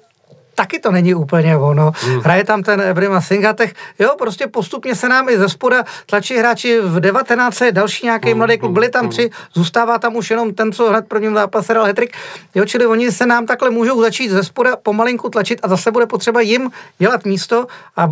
[0.57, 1.91] taky to není úplně ono.
[1.95, 2.19] Hmm.
[2.19, 3.73] Hraje tam ten Ebrima Singatech.
[3.99, 7.63] Jo, prostě postupně se nám i ze spoda tlačí hráči v 19.
[7.71, 8.37] další nějaký hmm.
[8.37, 8.71] mladý klub.
[8.71, 9.09] Byli tam hmm.
[9.09, 12.17] tři, zůstává tam už jenom ten, co hned v prvním zápase dal hetrik.
[12.55, 16.05] Jo, čili oni se nám takhle můžou začít ze spoda pomalinku tlačit a zase bude
[16.05, 17.67] potřeba jim dělat místo
[17.97, 18.07] a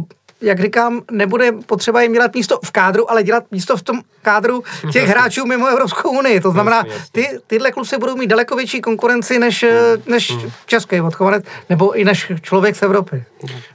[0.46, 4.64] jak říkám, nebude potřeba jim dělat místo v kádru, ale dělat místo v tom kádru
[4.92, 6.42] těch hráčů mimo Evropskou unii.
[6.42, 9.66] To znamená, ty, tyhle kluci budou mít daleko větší konkurenci než,
[10.08, 10.52] než hmm.
[10.66, 13.24] český odchovanec, nebo i než člověk z Evropy.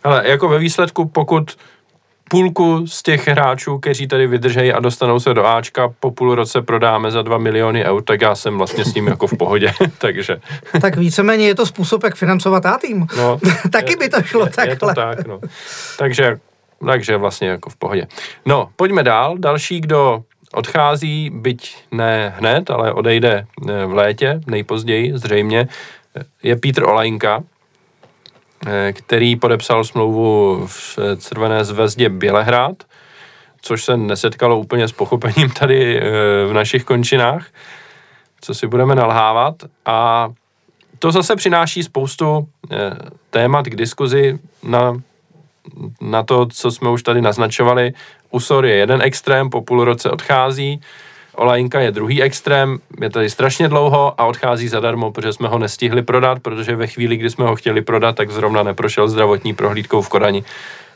[0.04, 1.56] Ale jako ve výsledku, pokud
[2.30, 6.62] půlku z těch hráčů, kteří tady vydržejí a dostanou se do Ačka, po půl roce
[6.62, 10.40] prodáme za 2 miliony eur, tak já jsem vlastně s ním jako v pohodě, takže...
[10.80, 13.06] Tak víceméně je to způsob, jak financovat A tým.
[13.16, 14.72] No, Taky je, by to šlo je, takhle.
[14.72, 15.40] Je to tak, no.
[15.98, 16.36] Takže
[16.86, 18.06] takže vlastně jako v pohodě.
[18.46, 19.38] No, pojďme dál.
[19.38, 25.68] Další, kdo odchází, byť ne hned, ale odejde eh, v létě, nejpozději zřejmě,
[26.42, 27.42] je Petr Olajnka,
[28.66, 32.84] eh, který podepsal smlouvu v Červené zvezdě Bělehrad,
[33.62, 36.02] což se nesetkalo úplně s pochopením tady eh,
[36.46, 37.46] v našich končinách,
[38.40, 39.54] co si budeme nalhávat.
[39.86, 40.28] A
[40.98, 42.48] to zase přináší spoustu
[43.30, 45.00] témat k diskuzi na
[46.00, 47.92] na to, co jsme už tady naznačovali,
[48.30, 50.80] Usor je jeden extrém, po půl roce odchází,
[51.34, 56.02] Olajinka je druhý extrém, je tady strašně dlouho a odchází zadarmo, protože jsme ho nestihli
[56.02, 60.08] prodat, protože ve chvíli, kdy jsme ho chtěli prodat, tak zrovna neprošel zdravotní prohlídkou v
[60.08, 60.44] Kodani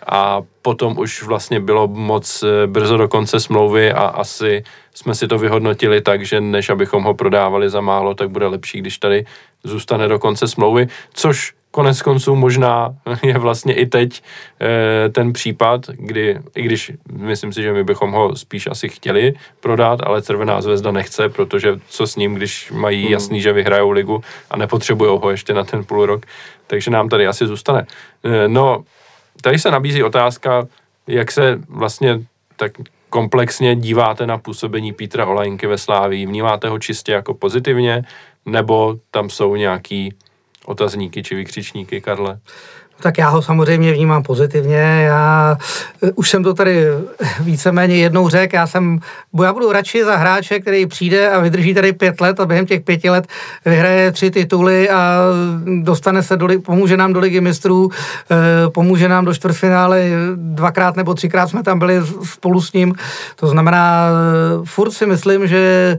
[0.06, 4.64] a potom už vlastně bylo moc eh, brzo do konce smlouvy a asi
[4.94, 8.78] jsme si to vyhodnotili tak, že než abychom ho prodávali za málo, tak bude lepší,
[8.78, 9.24] když tady
[9.64, 14.22] zůstane do konce smlouvy, což konec konců možná je vlastně i teď
[14.60, 19.34] e, ten případ, kdy, i když myslím si, že my bychom ho spíš asi chtěli
[19.60, 23.12] prodat, ale Červená zvezda nechce, protože co s ním, když mají hmm.
[23.12, 26.26] jasný, že vyhrajou ligu a nepotřebují ho ještě na ten půl rok,
[26.66, 27.86] takže nám tady asi zůstane.
[28.24, 28.84] E, no,
[29.44, 30.66] tady se nabízí otázka,
[31.06, 32.20] jak se vlastně
[32.56, 32.72] tak
[33.10, 36.26] komplexně díváte na působení Petra Olajnky ve Slávii.
[36.26, 38.02] Vnímáte ho čistě jako pozitivně,
[38.46, 40.14] nebo tam jsou nějaký
[40.64, 42.38] otazníky či vykřičníky, Karle?
[43.00, 44.76] Tak já ho samozřejmě vnímám pozitivně.
[45.06, 45.56] Já
[46.02, 46.86] eh, už jsem to tady
[47.40, 48.56] víceméně jednou řekl.
[48.56, 48.98] Já jsem,
[49.42, 52.80] já budu radši za hráče, který přijde a vydrží tady pět let a během těch
[52.80, 53.26] pěti let
[53.64, 55.18] vyhraje tři tituly a
[55.82, 57.90] dostane se do, pomůže nám do ligy mistrů,
[58.30, 60.02] eh, pomůže nám do čtvrtfinále.
[60.36, 62.94] Dvakrát nebo třikrát jsme tam byli spolu s ním.
[63.36, 65.98] To znamená, eh, furt si myslím, že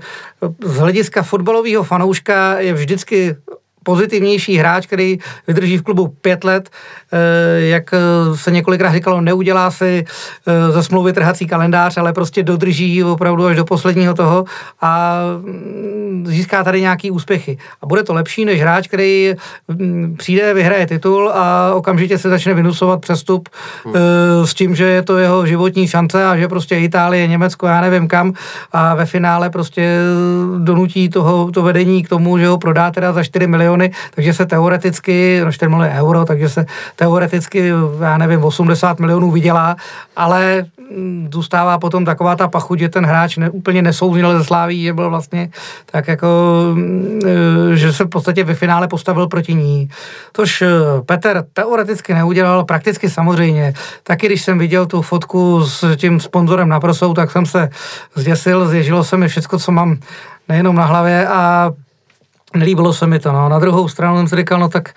[0.66, 3.36] z hlediska fotbalového fanouška je vždycky
[3.86, 5.18] pozitivnější hráč, který
[5.48, 6.70] vydrží v klubu pět let,
[7.14, 7.98] eh, jak eh,
[8.38, 10.06] se několikrát říkalo, neudělá si
[10.48, 14.46] eh, za smlouvy trhací kalendář, ale prostě dodrží opravdu až do posledního toho
[14.82, 17.58] a mm, získá tady nějaký úspěchy.
[17.82, 19.34] A bude to lepší než hráč, který
[19.68, 23.50] mm, přijde, vyhraje titul a okamžitě se začne vynusovat přestup
[23.86, 23.96] hmm.
[24.46, 28.08] s tím, že je to jeho životní šance a že prostě Itálie, Německo, já nevím
[28.08, 28.34] kam
[28.72, 30.00] a ve finále prostě
[30.58, 34.34] donutí toho to vedení k tomu, že ho prodá teda za 4 miliony miliony, takže
[34.34, 39.76] se teoreticky, no 4 miliony euro, takže se teoreticky, já nevím, 80 milionů vydělá,
[40.16, 44.84] ale mm, zůstává potom taková ta pachuť, že ten hráč ne, úplně nesouznil ze Sláví,
[44.84, 45.50] že byl vlastně
[45.86, 46.28] tak jako,
[46.74, 47.20] mm,
[47.74, 49.90] e, že se v podstatě ve finále postavil proti ní.
[50.32, 50.68] Tož e,
[51.06, 53.74] Petr teoreticky neudělal, prakticky samozřejmě.
[54.04, 57.70] Taky když jsem viděl tu fotku s tím sponzorem na prosou, tak jsem se
[58.16, 59.98] zděsil, zježilo se mi všechno, co mám
[60.50, 61.72] nejenom na hlavě a
[62.56, 63.50] Nelíbilo se mi to, no.
[63.50, 64.94] Na druhou stranu jsem si říkal, no tak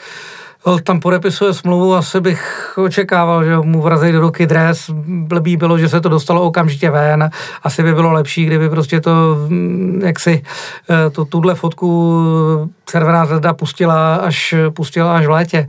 [0.62, 4.90] Holt tam podepisuje smlouvu, asi bych očekával, že mu vrazí do ruky dres.
[5.06, 7.30] Blbý bylo, že se to dostalo okamžitě ven.
[7.62, 10.42] Asi by bylo lepší, kdyby prostě to, mm, jak si
[10.90, 15.66] eh, to, tuhle fotku Červená zvezda pustila až, pustila až v létě.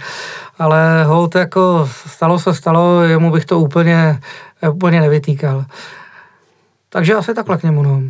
[0.60, 4.19] Ale Holt jako stalo se stalo, jemu bych to úplně,
[4.71, 5.65] úplně nevytýkal.
[6.89, 8.02] Takže asi takhle k němu, no.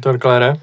[0.00, 0.56] Torklére?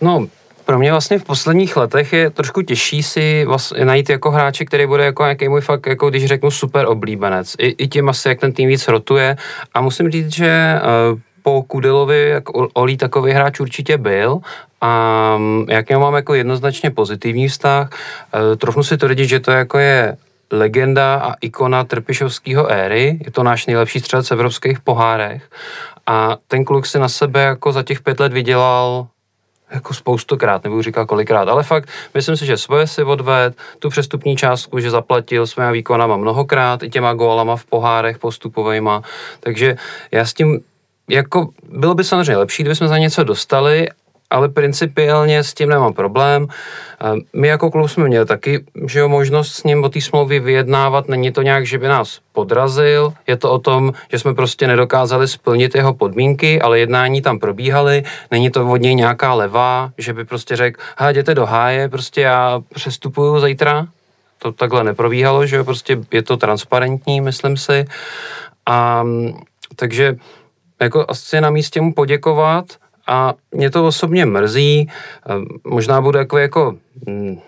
[0.00, 0.26] No,
[0.64, 4.86] pro mě vlastně v posledních letech je trošku těžší si vlastně najít jako hráče, který
[4.86, 7.54] bude jako nějaký můj fakt, jako když řeknu super oblíbenec.
[7.58, 9.36] I, i tím asi, jak ten tým víc rotuje.
[9.74, 10.80] A musím říct, že
[11.12, 14.38] uh, po Kudelovi, jak Olí takový hráč určitě byl
[14.80, 19.40] a mm, jak já mám jako jednoznačně pozitivní vztah, uh, trofnu si to říct, že
[19.40, 20.16] to jako je
[20.50, 25.42] legenda a ikona Trpišovského éry, je to náš nejlepší střelec v evropských pohárech
[26.06, 29.06] a ten kluk si na sebe jako za těch pět let vydělal
[29.72, 34.36] jako spoustokrát, nebudu říkat kolikrát, ale fakt myslím si, že svoje si odved, tu přestupní
[34.36, 39.02] částku, že zaplatil svýma výkonama mnohokrát, i těma gólama v pohárech postupovejma,
[39.40, 39.76] takže
[40.12, 40.60] já s tím
[41.08, 43.88] jako bylo by samozřejmě lepší, kdybychom za něco dostali,
[44.32, 46.46] ale principiálně s tím nemám problém.
[47.32, 51.08] My jako klub jsme měli taky že jo, možnost s ním o té smlouvy vyjednávat.
[51.08, 53.12] Není to nějak, že by nás podrazil.
[53.26, 58.02] Je to o tom, že jsme prostě nedokázali splnit jeho podmínky, ale jednání tam probíhaly.
[58.30, 62.60] Není to od něj nějaká levá, že by prostě řekl, jděte do háje, prostě já
[62.74, 63.86] přestupuju zítra.
[64.38, 67.84] To takhle neprobíhalo, že jo, prostě je to transparentní, myslím si.
[68.66, 69.04] A
[69.76, 70.16] takže
[70.80, 72.64] jako asi na místě mu poděkovat
[73.06, 74.90] a mě to osobně mrzí,
[75.64, 76.74] možná budu jako, jako
[77.06, 77.38] mm,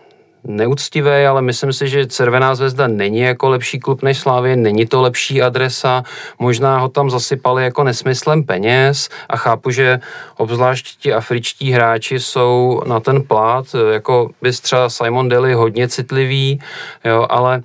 [0.45, 5.03] neúctivý, ale myslím si, že Červená zvezda není jako lepší klub než Slávě, není to
[5.03, 6.03] lepší adresa,
[6.38, 10.01] možná ho tam zasypali jako nesmyslem peněz a chápu, že
[10.37, 16.61] obzvlášť ti afričtí hráči jsou na ten plát, jako bys třeba Simon Daly hodně citlivý,
[17.05, 17.62] jo, ale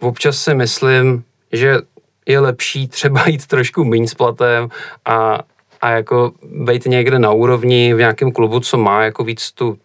[0.00, 1.76] občas si myslím, že
[2.26, 4.68] je lepší třeba jít trošku méně s platem
[5.04, 5.38] a
[5.80, 9.78] a jako být někde na úrovni v nějakém klubu, co má jako víc tu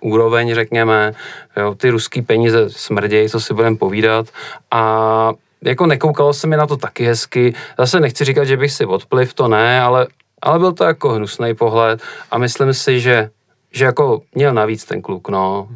[0.00, 1.12] úroveň, řekněme,
[1.56, 4.26] jo, ty ruský peníze smrdějí, co si budeme povídat.
[4.70, 5.32] A
[5.64, 9.34] jako nekoukalo se mi na to taky hezky, zase nechci říkat, že bych si odpliv,
[9.34, 10.06] to ne, ale,
[10.42, 13.30] ale byl to jako hnusný pohled a myslím si, že,
[13.72, 15.68] že jako měl navíc ten kluk, no.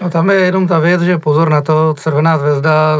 [0.00, 2.98] No tam je jenom ta věc, že pozor na to, Červená zvezda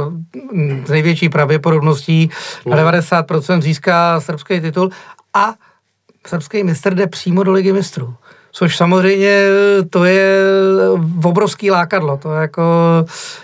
[0.85, 2.31] s největší pravděpodobností
[2.67, 4.91] na 90% získá srbský titul
[5.35, 5.55] a
[6.29, 8.15] srbský mistr jde přímo do ligy mistrů.
[8.53, 9.43] Což samozřejmě
[9.91, 10.39] to je
[11.25, 12.17] obrovský lákadlo.
[12.17, 12.62] To jako,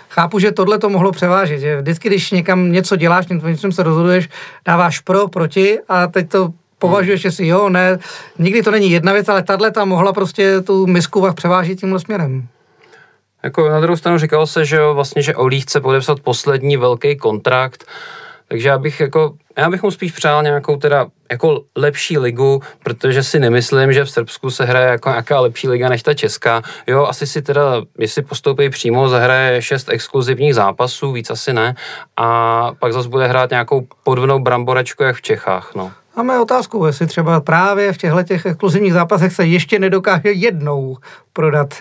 [0.09, 1.59] chápu, že tohle to mohlo převážit.
[1.59, 4.29] Že vždycky, když někam něco děláš, něčem se rozhoduješ,
[4.65, 7.99] dáváš pro, proti a teď to považuješ, jestli jo, ne.
[8.39, 11.99] Nikdy to není jedna věc, ale tahle ta mohla prostě tu misku vach převážit tímhle
[11.99, 12.47] směrem.
[13.43, 17.85] Jako na druhou stranu říkalo se, že vlastně, že Olí chce podepsat poslední velký kontrakt,
[18.47, 23.23] takže já bych jako, já bych mu spíš přál nějakou teda jako lepší ligu, protože
[23.23, 26.61] si nemyslím, že v Srbsku se hraje jako nějaká lepší liga než ta česká.
[26.87, 27.61] Jo, asi si teda,
[27.97, 31.75] jestli postoupí přímo, zahraje šest exkluzivních zápasů, víc asi ne,
[32.17, 35.91] a pak zase bude hrát nějakou podvnou bramboračku, jak v Čechách, no.
[36.17, 40.97] Máme otázku, jestli třeba právě v těchto těch exkluzivních zápasech se ještě nedokáže jednou
[41.33, 41.73] prodat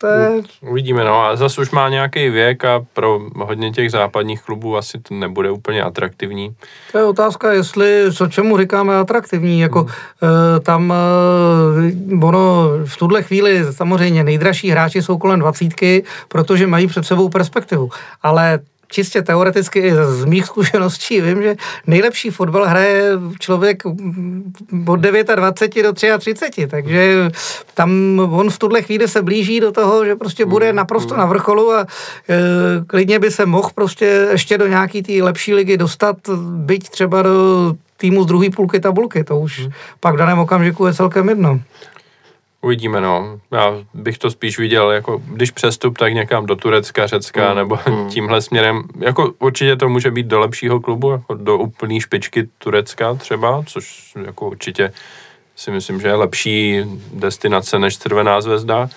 [0.00, 0.42] to je...
[0.70, 4.98] Uvidíme, no a zase už má nějaký věk a pro hodně těch západních klubů asi
[4.98, 6.54] to nebude úplně atraktivní.
[6.92, 9.90] To je otázka, jestli, co čemu říkáme atraktivní, jako hmm.
[10.56, 16.86] e, tam e, ono v tuhle chvíli samozřejmě nejdražší hráči jsou kolem dvacítky, protože mají
[16.86, 17.90] před sebou perspektivu,
[18.22, 18.58] ale
[18.90, 23.82] čistě teoreticky z mých zkušeností vím, že nejlepší fotbal hraje člověk
[24.86, 27.30] od 29 do 33, takže
[27.74, 31.20] tam on v tuhle chvíli se blíží do toho, že prostě bude hmm, naprosto hmm.
[31.20, 31.86] na vrcholu a e,
[32.86, 36.16] klidně by se mohl prostě ještě do nějaký té lepší ligy dostat,
[36.56, 39.68] byť třeba do týmu z druhé půlky tabulky, to už
[40.00, 41.60] pak v daném okamžiku je celkem jedno.
[42.62, 43.40] Uvidíme, no.
[43.50, 47.56] Já bych to spíš viděl, jako když přestup, tak někam do Turecka, Řecka, mm.
[47.56, 48.08] nebo mm.
[48.08, 48.82] tímhle směrem.
[48.98, 54.14] Jako určitě to může být do lepšího klubu, jako do úplné špičky Turecka třeba, což
[54.26, 54.92] jako určitě
[55.56, 58.88] si myslím, že je lepší destinace než Červená zvezda,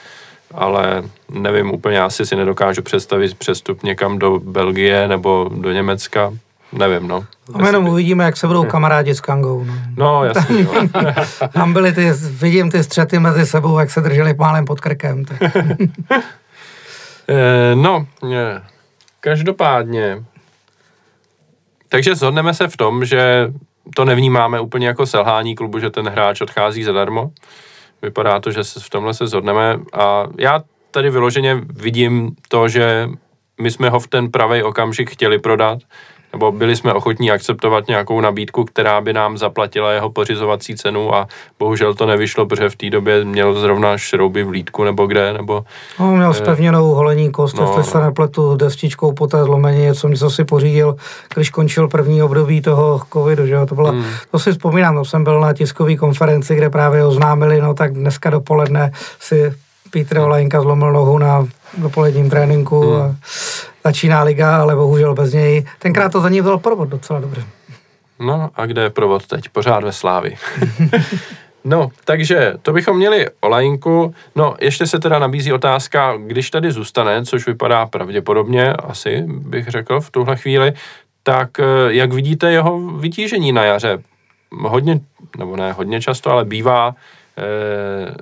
[0.51, 6.33] ale nevím úplně, asi si nedokážu představit přestup někam do Belgie nebo do Německa,
[6.73, 7.25] nevím, no.
[7.53, 9.63] A my jenom uvidíme, jak se budou kamarádi s Kangou.
[9.63, 10.63] No, no jasně.
[10.63, 11.13] No.
[11.53, 15.25] Tam byly ty, vidím ty střety mezi sebou, jak se drželi pálem pod krkem.
[15.25, 15.41] Tak.
[17.27, 18.07] Eh, no,
[19.19, 20.23] každopádně.
[21.89, 23.47] Takže zhodneme se v tom, že
[23.95, 27.31] to nevnímáme úplně jako selhání klubu, že ten hráč odchází zadarmo.
[28.01, 33.09] Vypadá to, že se v tomhle se zhodneme a já tady vyloženě vidím to, že
[33.61, 35.79] my jsme ho v ten pravý okamžik chtěli prodat,
[36.33, 41.27] nebo byli jsme ochotní akceptovat nějakou nabídku, která by nám zaplatila jeho pořizovací cenu a
[41.59, 45.65] bohužel to nevyšlo, protože v té době měl zrovna šrouby v lítku nebo kde, nebo...
[45.99, 48.03] No, měl spevněnou holení kost, no, jestli se no.
[48.03, 50.95] nepletu destičkou po té zlomeně, co něco si pořídil,
[51.33, 54.03] když končil první období toho covidu, že jo, to byla, hmm.
[54.31, 58.29] to si vzpomínám, to jsem byl na tiskové konferenci, kde právě oznámili, no tak dneska
[58.29, 59.53] dopoledne si
[59.91, 63.01] Petr Olajinka zlomil nohu na dopoledním tréninku hmm.
[63.01, 63.15] a
[63.83, 65.65] začíná liga, ale bohužel bez něj.
[65.79, 67.45] Tenkrát to za ní byl provod docela dobře.
[68.19, 69.49] No a kde je provod teď?
[69.49, 70.35] Pořád ve Slávi.
[71.63, 74.15] no, takže to bychom měli o Lajinku.
[74.35, 80.01] No, ještě se teda nabízí otázka, když tady zůstane, což vypadá pravděpodobně, asi bych řekl
[80.01, 80.73] v tuhle chvíli,
[81.23, 84.03] tak eh, jak vidíte jeho vytížení na jaře?
[84.51, 84.99] Hodně,
[85.37, 86.95] nebo ne hodně často, ale bývá
[87.37, 88.15] eh,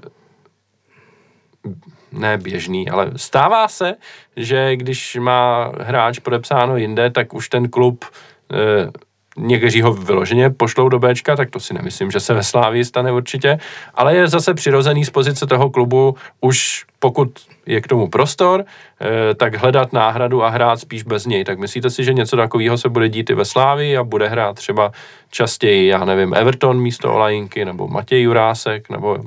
[2.12, 3.96] ne běžný, ale stává se,
[4.36, 8.92] že když má hráč podepsáno jinde, tak už ten klub e,
[9.38, 13.12] někteří ho vyloženě pošlou do Bčka, tak to si nemyslím, že se ve Slávii stane
[13.12, 13.60] určitě,
[13.96, 17.30] ale je zase přirozený z pozice toho klubu už pokud
[17.66, 18.66] je k tomu prostor,
[19.02, 21.44] e, tak hledat náhradu a hrát spíš bez něj.
[21.44, 24.56] Tak myslíte si, že něco takového se bude dít i ve Slávii a bude hrát
[24.56, 24.92] třeba
[25.32, 29.18] častěji, já nevím, Everton místo Olajinky, nebo Matěj Jurásek, nebo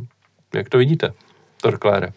[0.54, 1.12] jak to vidíte,
[1.62, 2.12] Torklére?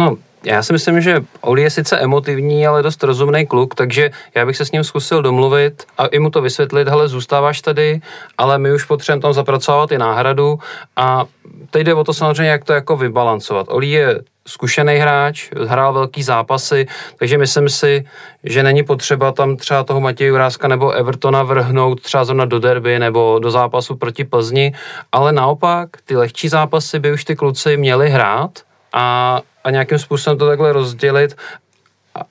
[0.00, 4.46] No, já si myslím, že Oli je sice emotivní, ale dost rozumný kluk, takže já
[4.46, 8.00] bych se s ním zkusil domluvit a i mu to vysvětlit, hele, zůstáváš tady,
[8.38, 10.58] ale my už potřebujeme tam zapracovat i náhradu
[10.96, 11.24] a
[11.70, 13.66] teď jde o to samozřejmě, jak to jako vybalancovat.
[13.70, 16.86] Oli je zkušený hráč, hrál velký zápasy,
[17.18, 18.04] takže myslím si,
[18.44, 22.98] že není potřeba tam třeba toho Matěje Juráska nebo Evertona vrhnout třeba zrovna do derby
[22.98, 24.74] nebo do zápasu proti Plzni,
[25.12, 28.50] ale naopak ty lehčí zápasy by už ty kluci měli hrát
[28.92, 31.36] a a nějakým způsobem to takhle rozdělit,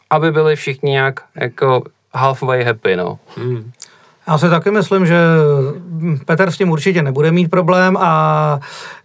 [0.09, 3.19] aby byli všichni nějak jako halfway happy, no.
[3.37, 3.71] Hmm.
[4.29, 5.17] Já si taky myslím, že
[6.25, 8.59] Petr s tím určitě nebude mít problém a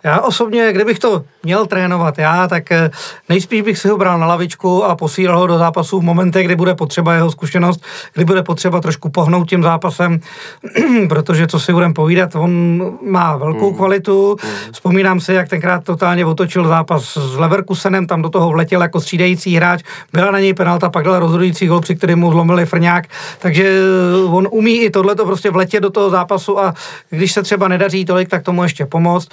[0.04, 2.90] já osobně, kdybych to měl trénovat já, tak eh,
[3.28, 6.56] nejspíš bych si ho bral na lavičku a posílal ho do zápasu v momentech, kdy
[6.56, 7.82] bude potřeba jeho zkušenost,
[8.14, 10.20] kdy bude potřeba trošku pohnout tím zápasem,
[11.08, 13.76] protože co si budeme povídat, on má velkou mm.
[13.76, 14.36] kvalitu.
[14.42, 14.72] Mm.
[14.72, 19.56] Vzpomínám si, jak tenkrát totálně otočil zápas s Leverkusenem, tam do toho vletěl jako střídající
[19.56, 19.82] hráč,
[20.12, 23.04] byla na něj penalta, pak dal rozhodující gol, při kterém mu zlomili frňák,
[23.38, 23.80] takže
[24.26, 26.74] on umí i tohle to prostě vletět do toho zápasu a
[27.10, 29.28] když se třeba nedaří tolik, tak tomu ještě pomoct.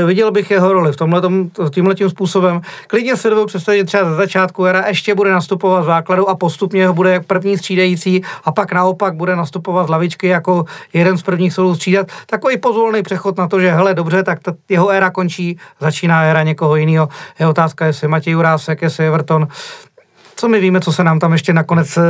[0.00, 1.22] E, viděl bych jeho roli v tomhle
[1.70, 2.60] tím způsobem.
[2.86, 6.86] Klidně se dovedu představit, třeba za začátku era ještě bude nastupovat v základu a postupně
[6.86, 11.22] ho bude jak první střídající a pak naopak bude nastupovat z lavičky jako jeden z
[11.22, 12.06] prvních solů střídat.
[12.26, 16.42] Takový pozvolný přechod na to, že hele, dobře, tak ta, jeho éra končí, začíná éra
[16.42, 17.08] někoho jiného.
[17.38, 19.48] Je otázka, jestli Matěj Jurásek, jestli Everton
[20.40, 22.02] co my víme, co se nám tam ještě nakonec eh,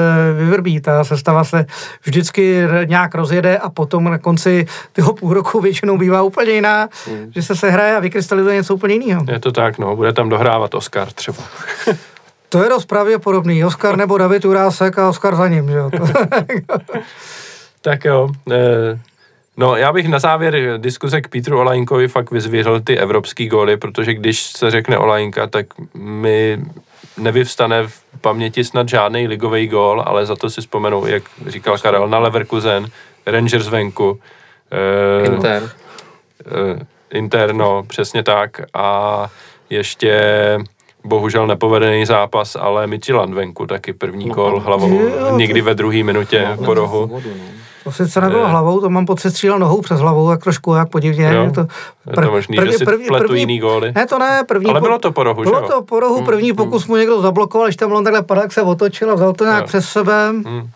[0.44, 0.80] vyvrbí.
[0.80, 1.66] Ta sestava se
[2.04, 7.32] vždycky nějak rozjede a potom na konci toho půl roku většinou bývá úplně jiná, hmm.
[7.34, 9.24] že se sehraje a vykrystalizuje něco úplně jiného.
[9.32, 11.38] Je to tak, no, bude tam dohrávat Oscar třeba.
[12.52, 13.64] To je dost pravděpodobný.
[13.64, 15.90] Oscar nebo David Urásek a Oscar za ním, že jo?
[17.80, 18.28] tak jo.
[18.52, 18.98] Eh,
[19.56, 24.14] no, já bych na závěr diskuze k Petru Olajinkovi fakt vyzvěřil ty evropský góly, protože
[24.14, 26.58] když se řekne Olajinka, tak my
[27.20, 32.08] nevyvstane v paměti snad žádný ligový gól, ale za to si vzpomenu, jak říkal Karel,
[32.08, 32.86] na Leverkusen,
[33.26, 34.10] Rangers venku.
[34.10, 35.62] Uh, Inter.
[35.62, 38.60] Uh, Inter, no, přesně tak.
[38.74, 39.28] A
[39.70, 40.18] ještě
[41.04, 45.00] bohužel nepovedený zápas, ale Midtjylland venku, taky první no, gól hlavou,
[45.36, 47.06] někdy ve druhé minutě no, po rohu.
[47.06, 47.60] Vodu, no.
[47.84, 48.48] To sice nebylo je.
[48.48, 51.32] hlavou, to mám pocit střílel nohou přes hlavou, jak trošku jak podivně.
[51.34, 53.92] Jo, to, pr- je to možný, první, že si první, první, jiný góly.
[53.94, 54.70] Ne, to ne, první.
[54.70, 56.56] Ale bylo to po rohu, Bylo že to po rohu, hmm, první hmm.
[56.56, 59.44] pokus mu někdo zablokoval, když tam on takhle padl, jak se otočil a vzal to
[59.44, 59.66] nějak jo.
[59.66, 60.28] přes sebe.
[60.28, 60.70] Hmm.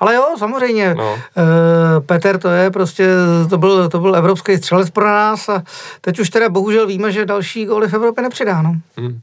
[0.00, 0.94] Ale jo, samozřejmě.
[0.94, 1.14] No.
[1.14, 3.06] E, Petr to je prostě,
[3.50, 5.62] to byl, to byl evropský střelec pro nás a
[6.00, 8.62] teď už teda bohužel víme, že další góly v Evropě nepřidá.
[8.62, 8.74] No.
[8.96, 9.20] Hmm.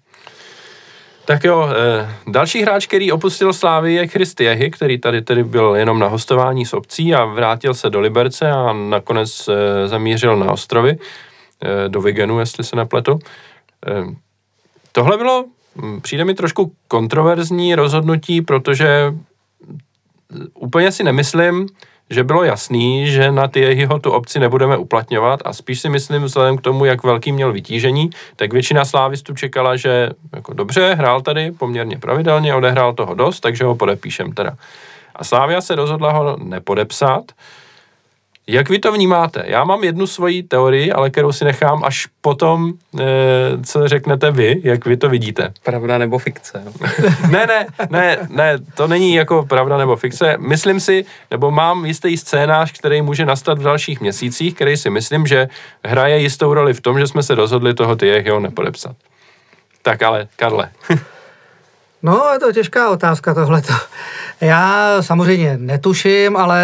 [1.29, 5.75] Tak jo, eh, další hráč, který opustil Slávy, je Christ Jehy, který tady tedy byl
[5.75, 10.51] jenom na hostování s obcí a vrátil se do Liberce a nakonec eh, zamířil na
[10.51, 10.97] ostrovy,
[11.63, 13.19] eh, do Vigenu, jestli se nepletu.
[14.91, 19.13] Tohle bylo, hm, přijde mi trošku kontroverzní rozhodnutí, protože
[20.53, 21.67] úplně si nemyslím,
[22.09, 26.23] že bylo jasný, že na ty jeho tu obci nebudeme uplatňovat a spíš si myslím,
[26.23, 31.21] vzhledem k tomu, jak velký měl vytížení, tak většina slávistů čekala, že jako dobře, hrál
[31.21, 34.57] tady poměrně pravidelně, odehrál toho dost, takže ho podepíšem teda.
[35.15, 37.31] A Slávia se rozhodla ho nepodepsat.
[38.51, 39.43] Jak vy to vnímáte?
[39.47, 43.03] Já mám jednu svoji teorii, ale kterou si nechám až potom, eh,
[43.63, 45.53] co řeknete vy, jak vy to vidíte.
[45.63, 46.63] Pravda nebo fikce.
[47.29, 50.37] Ne, ne, ne, ne, to není jako pravda nebo fikce.
[50.39, 55.27] Myslím si, nebo mám jistý scénář, který může nastat v dalších měsících, který si myslím,
[55.27, 55.49] že
[55.85, 58.95] hraje jistou roli v tom, že jsme se rozhodli toho Tyjeho nepodepsat.
[59.81, 60.69] Tak ale, Karle.
[62.03, 63.73] no, je to těžká otázka tohleto.
[64.41, 66.63] Já samozřejmě netuším, ale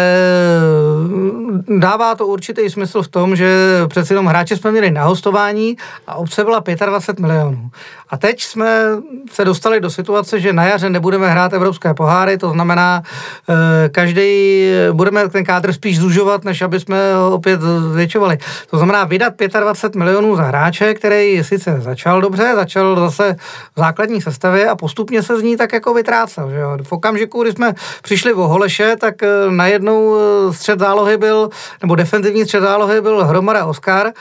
[1.78, 5.76] dává to určitý smysl v tom, že přeci jenom hráče jsme měli na hostování
[6.06, 7.70] a obce byla 25 milionů.
[8.08, 8.88] A teď jsme
[9.32, 13.02] se dostali do situace, že na jaře nebudeme hrát evropské poháry, to znamená,
[13.48, 18.38] eh, každý budeme ten kádr spíš zužovat, než aby jsme ho opět zvětšovali.
[18.70, 23.36] To znamená vydat 25 milionů za hráče, který sice začal dobře, začal zase
[23.76, 26.50] v základní sestavě a postupně se z ní tak jako vytrácel.
[26.50, 26.78] Že jo?
[26.82, 31.50] V okamžiku, kdy jsme přišli o Holeše, tak eh, najednou eh, střed zálohy byl,
[31.82, 34.12] nebo defenzivní střed zálohy byl Hromada Oscar,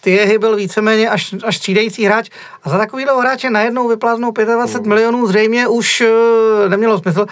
[0.00, 2.30] Tyjehy byl víceméně až, až střídající hráč.
[2.62, 7.26] A za takovýhle hráče najednou vypláznou 25 milionů zřejmě už uh, nemělo smysl.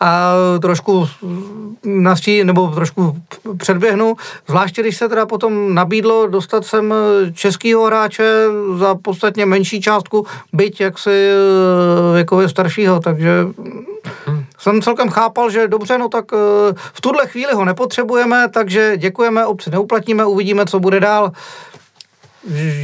[0.00, 1.08] A trošku
[1.84, 3.16] nastí, nebo trošku
[3.56, 4.16] předběhnu,
[4.48, 6.94] zvláště když se teda potom nabídlo dostat sem
[7.34, 8.44] českýho hráče
[8.78, 11.30] za podstatně menší částku, byť jaksi
[12.14, 13.30] věkově staršího, takže
[14.26, 14.44] hmm.
[14.58, 16.24] jsem celkem chápal, že dobře, no tak
[16.92, 21.32] v tuhle chvíli ho nepotřebujeme, takže děkujeme, obci neuplatíme, uvidíme, co bude dál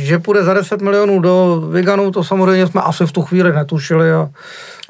[0.03, 4.13] že půjde za 10 milionů do Viganu, to samozřejmě jsme asi v tu chvíli netušili.
[4.13, 4.29] A...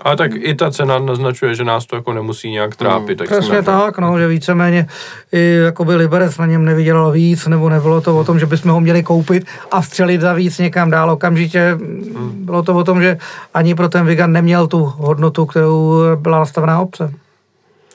[0.03, 3.19] A tak i ta cena naznačuje, že nás to jako nemusí nějak trápit.
[3.19, 4.87] Tak Přesně tak, no, že víceméně
[5.33, 8.81] i jakoby Liberec na něm nevydělal víc, nebo nebylo to o tom, že bychom ho
[8.81, 11.11] měli koupit a střelit za víc někam dál.
[11.11, 12.33] Okamžitě hmm.
[12.35, 13.19] bylo to o tom, že
[13.55, 17.13] ani pro ten Vigan neměl tu hodnotu, kterou byla nastavená obce.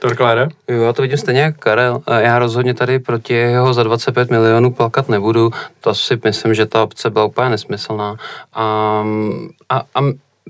[0.05, 0.47] Torklére?
[0.67, 2.01] Jo, já to vidím stejně jako Karel.
[2.17, 5.51] Já rozhodně tady proti jeho za 25 milionů plakat nebudu.
[5.81, 8.15] To si myslím, že ta obce byla úplně nesmyslná.
[8.53, 9.05] A,
[9.69, 10.01] a, a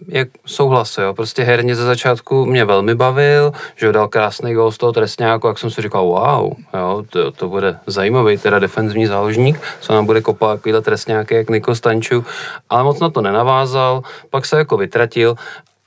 [0.08, 1.14] jak souhlas, jo.
[1.14, 5.60] Prostě herně ze začátku mě velmi bavil, že dal krásný gol z toho trestňáku, jak
[5.60, 10.22] jsem si říkal, wow, jo, to, to bude zajímavý, teda defenzivní záložník, co nám bude
[10.22, 12.26] kopat takovýhle trestňáky jak Niko Stanču,
[12.70, 15.36] ale moc na to nenavázal, pak se jako vytratil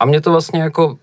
[0.00, 0.96] a mě to vlastně jako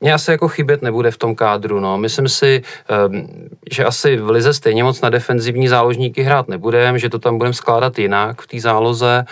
[0.00, 1.80] mě asi jako chybět nebude v tom kádru.
[1.80, 1.98] No.
[1.98, 3.28] Myslím si, ehm,
[3.70, 7.54] že asi v Lize stejně moc na defenzivní záložníky hrát nebudeme, že to tam budeme
[7.54, 9.24] skládat jinak v té záloze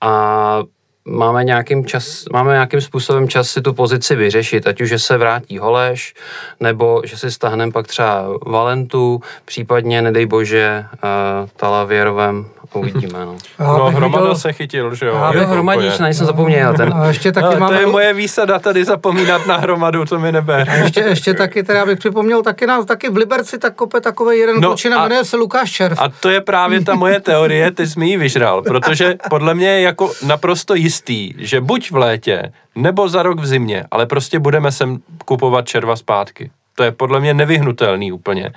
[0.00, 0.62] a
[1.06, 5.16] máme nějakým, čas, máme nějakým způsobem čas si tu pozici vyřešit, ať už, že se
[5.16, 6.14] vrátí Holeš,
[6.60, 13.36] nebo že si stahneme pak třeba Valentu, případně, nedej bože, uh, Talavěrovem Uvidíme, no.
[13.58, 14.36] No, Hromada viděl...
[14.36, 15.30] se chytil, že jo?
[15.32, 16.74] Jo, Hromadíš, na jsem zapomněl.
[16.74, 16.94] Ten...
[16.94, 17.74] A ještě taky no, máme...
[17.74, 20.70] To je moje výsada tady zapomínat na Hromadu, to mi neber.
[20.70, 24.38] A ještě, ještě taky, teda bych připomněl, taky, nás, taky v Liberci tak kope takový
[24.38, 25.98] jeden no, klučina, jmenuje se Lukáš Červ.
[26.00, 29.68] A to je právě ta moje teorie, ty jsi mi ji vyžral, protože podle mě
[29.68, 34.38] je jako naprosto jistý, že buď v létě, nebo za rok v zimě, ale prostě
[34.38, 36.50] budeme sem kupovat červa zpátky.
[36.74, 38.52] To je podle mě nevyhnutelný úplně.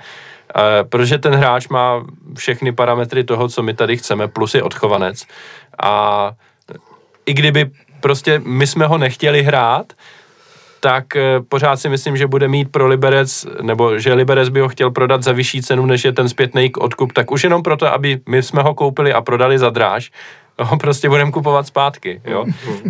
[0.56, 2.04] Eh, protože ten hráč má
[2.36, 5.26] všechny parametry toho, co my tady chceme, plus je odchovanec.
[5.82, 6.32] A
[7.26, 7.70] i kdyby
[8.00, 9.92] prostě my jsme ho nechtěli hrát,
[10.80, 14.68] tak eh, pořád si myslím, že bude mít pro Liberec, nebo že Liberec by ho
[14.68, 18.20] chtěl prodat za vyšší cenu, než je ten zpětný odkup, tak už jenom proto, aby
[18.28, 20.10] my jsme ho koupili a prodali za dráž,
[20.58, 22.44] ho prostě budeme kupovat zpátky, jo.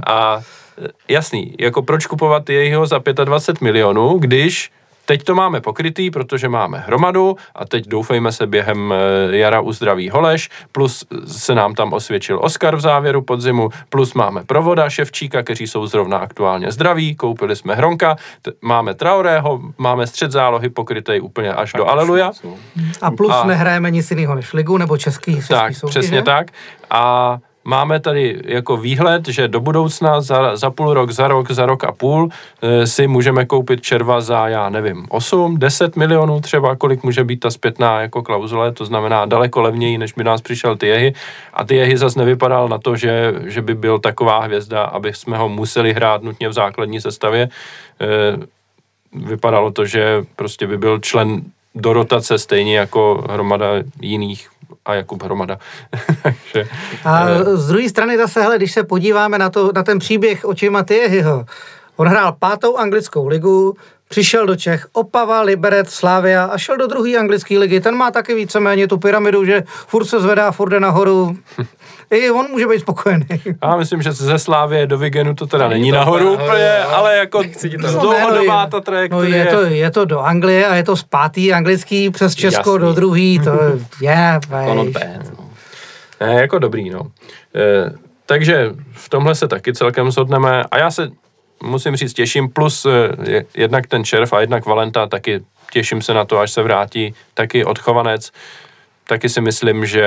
[0.06, 0.40] A
[0.84, 4.70] eh, jasný, jako proč kupovat jeho za 25 milionů, když
[5.10, 8.94] Teď to máme pokrytý, protože máme hromadu a teď doufejme se během
[9.32, 14.44] eh, jara uzdraví Holeš, plus se nám tam osvědčil Oscar v závěru podzimu, plus máme
[14.44, 20.30] Provoda, Ševčíka, kteří jsou zrovna aktuálně zdraví, koupili jsme Hronka, t- máme Traorého, máme střed
[20.30, 22.30] zálohy pokrytý úplně až do Aleluja.
[23.02, 25.98] A plus a, nehrajeme nic jiného než ligu nebo český, český Tak, soutěže.
[26.00, 26.46] přesně tak.
[26.90, 27.38] A
[27.70, 31.84] máme tady jako výhled, že do budoucna za, za půl rok, za rok, za rok
[31.84, 32.28] a půl
[32.62, 37.40] e, si můžeme koupit červa za, já nevím, 8, 10 milionů třeba, kolik může být
[37.40, 41.14] ta zpětná jako klauzule, to znamená daleko levněji, než by nás přišel ty jehy.
[41.54, 45.38] A ty jehy zase nevypadal na to, že, že by byl taková hvězda, aby jsme
[45.38, 47.42] ho museli hrát nutně v základní sestavě.
[47.46, 47.48] E,
[49.14, 51.42] vypadalo to, že prostě by byl člen
[51.74, 53.66] do rotace stejně jako hromada
[54.00, 54.48] jiných
[54.84, 55.58] a Jakub Hromada.
[56.22, 56.68] Takže,
[57.04, 60.44] a eh, z druhé strany zase, hele, když se podíváme na, to, na ten příběh
[60.44, 61.44] očima Tyjehyho,
[61.96, 63.76] on hrál pátou anglickou ligu,
[64.10, 67.80] přišel do Čech, Opava, Liberec, Slávia a šel do druhé anglické ligy.
[67.80, 71.36] Ten má taky víceméně tu pyramidu, že furt se zvedá, furt jde nahoru.
[72.10, 73.26] I on může být spokojený.
[73.62, 77.42] Já myslím, že ze Slávě do Vigenu to teda není to nahoru úplně, ale jako
[77.82, 79.36] No, dlouhodobá ne, ta no, trajektorie.
[79.36, 82.86] je, to, je to do Anglie a je to z pátý anglický přes Česko Jasný.
[82.86, 83.78] do druhý, to je,
[84.52, 84.84] Jako no.
[86.20, 87.00] Ne, jako dobrý, no.
[87.54, 87.90] E,
[88.26, 91.08] takže v tomhle se taky celkem shodneme a já se
[91.62, 92.90] musím říct těším, plus e,
[93.30, 95.40] je- jednak ten Červ a jednak Valenta, taky
[95.72, 98.32] těším se na to, až se vrátí, taky odchovanec.
[99.08, 100.04] Taky si myslím, že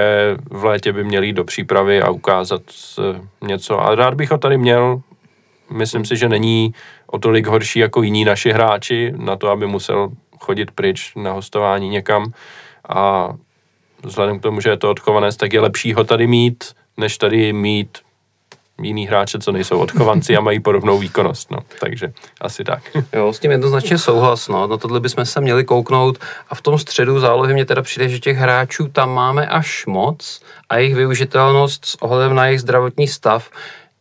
[0.52, 2.62] v létě by měl jít do přípravy a ukázat
[3.00, 3.80] e, něco.
[3.80, 5.02] A rád bych ho tady měl,
[5.72, 6.74] myslím si, že není
[7.08, 11.90] o tolik horší jako jiní naši hráči na to, aby musel chodit pryč na hostování
[11.90, 12.34] někam.
[12.90, 13.30] A
[14.04, 16.64] vzhledem k tomu, že je to odchovanec, tak je lepší ho tady mít,
[16.98, 17.98] než tady mít
[18.86, 21.52] jiný hráče, co nejsou odchovanci a mají podobnou výkonnost.
[21.52, 21.58] No.
[21.80, 22.84] Takže asi tak.
[23.14, 24.68] Jo, s tím jednoznačně souhlas, no.
[24.68, 26.18] Na tohle bychom se měli kouknout
[26.50, 30.42] a v tom středu zálohy mě teda přijde, že těch hráčů tam máme až moc
[30.70, 33.50] a jejich využitelnost s ohledem na jejich zdravotní stav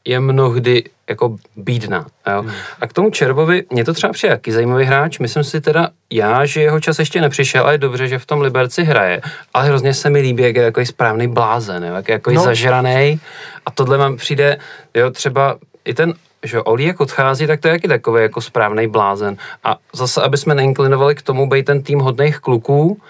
[0.05, 2.07] je mnohdy jako bídná.
[2.33, 2.45] Jo.
[2.81, 6.45] A k tomu Červovi, mě to třeba přijde jaký zajímavý hráč, myslím si teda já,
[6.47, 9.21] že jeho čas ještě nepřišel a je dobře, že v tom Liberci hraje,
[9.55, 12.43] ale hrozně se mi líbí, jak je jako správný blázen, jo, jak je jako No.
[12.43, 13.19] zažranej
[13.67, 14.59] a tohle mám přijde,
[14.95, 18.89] jo, třeba i ten že Oli jak odchází, tak to je taky takový jako správný
[18.89, 19.37] blázen.
[19.65, 23.01] A zase, aby jsme neinklinovali k tomu být ten tým hodných kluků,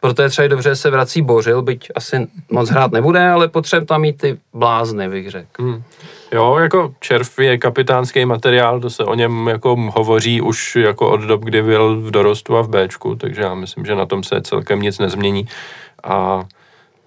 [0.00, 3.86] proto je třeba dobře, že se vrací Bořil, byť asi moc hrát nebude, ale potřebujeme
[3.86, 5.62] tam mít ty blázny, bych řekl.
[5.62, 5.82] Hmm.
[6.32, 11.20] Jo, jako červ je kapitánský materiál, to se o něm jako hovoří už jako od
[11.20, 14.40] dob, kdy byl v dorostu a v Bčku, takže já myslím, že na tom se
[14.42, 15.48] celkem nic nezmění.
[16.04, 16.44] A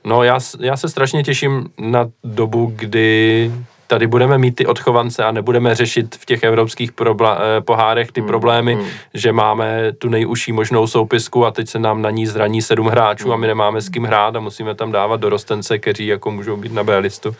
[0.03, 3.51] no já, já se strašně těším na dobu, kdy
[3.91, 8.21] tady budeme mít ty odchovance a nebudeme řešit v těch evropských probla- eh, pohárech ty
[8.21, 8.77] problémy,
[9.13, 13.33] že máme tu nejužší možnou soupisku a teď se nám na ní zraní sedm hráčů
[13.33, 16.73] a my nemáme s kým hrát a musíme tam dávat dorostence, kteří jako můžou být
[16.73, 17.35] na B listu.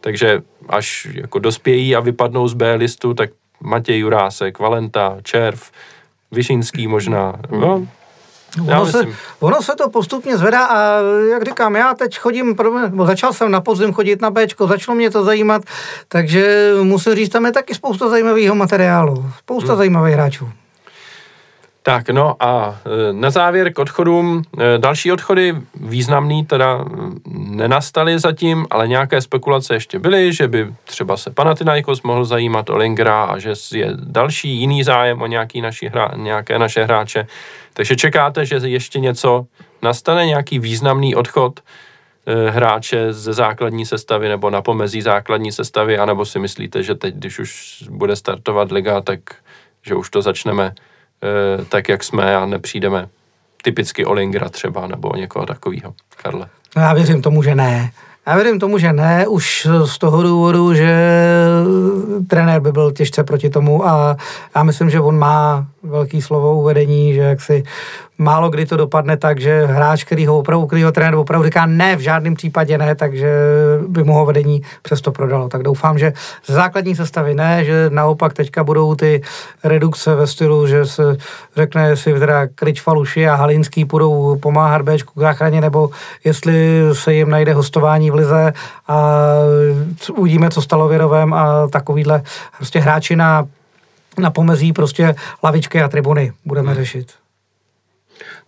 [0.00, 3.30] Takže až jako dospějí a vypadnou z B listu, tak
[3.60, 5.70] Matěj Jurásek, Valenta, Červ,
[6.32, 7.32] Vyšinský možná.
[7.50, 8.03] No, já
[8.60, 9.04] Ono se,
[9.40, 11.00] ono se to postupně zvedá a
[11.30, 12.56] jak říkám, já teď chodím,
[13.04, 15.62] začal jsem na podzim chodit na Bčko, začalo mě to zajímat,
[16.08, 19.78] takže musím říct, tam je taky spousta zajímavého materiálu, spousta hmm.
[19.78, 20.48] zajímavých hráčů.
[21.86, 24.42] Tak no a e, na závěr k odchodům.
[24.58, 26.84] E, Další odchody významný teda
[27.34, 32.76] nenastaly zatím, ale nějaké spekulace ještě byly, že by třeba se Panathinaikos mohl zajímat o
[32.76, 37.26] Lingera a že je další jiný zájem o nějaký naši hra, nějaké naše hráče.
[37.74, 39.46] Takže čekáte, že ještě něco
[39.82, 41.60] nastane, nějaký významný odchod
[42.26, 47.14] e, hráče ze základní sestavy nebo na pomezí základní sestavy, anebo si myslíte, že teď,
[47.14, 49.20] když už bude startovat liga, tak
[49.82, 50.74] že už to začneme
[51.68, 53.08] tak, jak jsme a nepřijdeme
[53.62, 55.94] typicky o Lingra třeba, nebo někoho takového.
[56.22, 56.46] Karle.
[56.76, 57.90] No já věřím tomu, že ne.
[58.26, 60.96] Já věřím tomu, že ne, už z toho důvodu, že
[62.28, 64.16] trenér by byl těžce proti tomu a
[64.56, 67.64] já myslím, že on má velký slovo uvedení, že jak si
[68.18, 71.66] málo kdy to dopadne tak, že hráč, který ho opravdu, který ho trenér opravdu říká
[71.66, 73.28] ne, v žádném případě ne, takže
[73.88, 75.48] by mu ho vedení přesto prodalo.
[75.48, 76.12] Tak doufám, že
[76.46, 79.22] z základní sestavy ne, že naopak teďka budou ty
[79.64, 81.16] redukce ve stylu, že se
[81.56, 85.90] řekne, jestli teda Klič Faluši a Halinský budou pomáhat Bčku k záchraně, nebo
[86.24, 88.52] jestli se jim najde hostování v lize
[88.88, 89.20] a
[90.16, 92.22] uvidíme, co stalo Věrovém a takovýhle
[92.56, 93.46] prostě hráči na,
[94.18, 96.76] na pomezí prostě lavičky a tribuny budeme hmm.
[96.76, 97.23] řešit.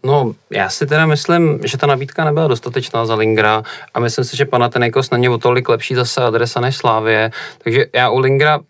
[0.05, 3.63] No, já si teda myslím, že ta nabídka nebyla dostatečná za Lingra
[3.95, 8.11] a myslím si, že Panathinaikos není o tolik lepší zase adresa než Slávě, takže já
[8.11, 8.61] u Lingra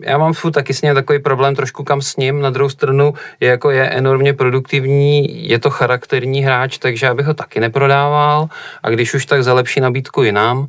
[0.00, 3.14] já mám furt taky s ním takový problém trošku kam s ním, na druhou stranu
[3.40, 8.48] je jako je enormně produktivní, je to charakterní hráč, takže já bych ho taky neprodával.
[8.82, 10.68] A když už tak za lepší nabídku jinam.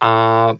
[0.00, 0.54] A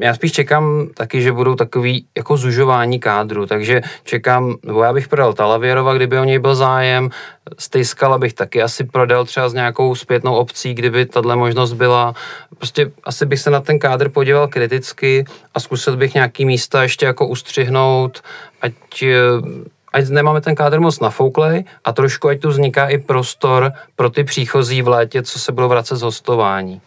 [0.00, 5.08] já spíš čekám taky, že budou takový jako zužování kádru, takže čekám, nebo já bych
[5.08, 7.10] prodal Talavěrova, kdyby o něj byl zájem,
[7.58, 12.14] Stejskala bych taky asi prodal třeba s nějakou zpětnou opcí, kdyby tahle možnost byla.
[12.58, 15.24] Prostě asi bych se na ten kádr podíval kriticky
[15.54, 18.22] a zkusil bych nějaký místa ještě jako ustřihnout,
[18.62, 19.16] ať eh,
[19.92, 24.24] ať nemáme ten kádr moc nafouklej a trošku ať tu vzniká i prostor pro ty
[24.24, 26.80] příchozí v létě, co se budou vracet z hostování.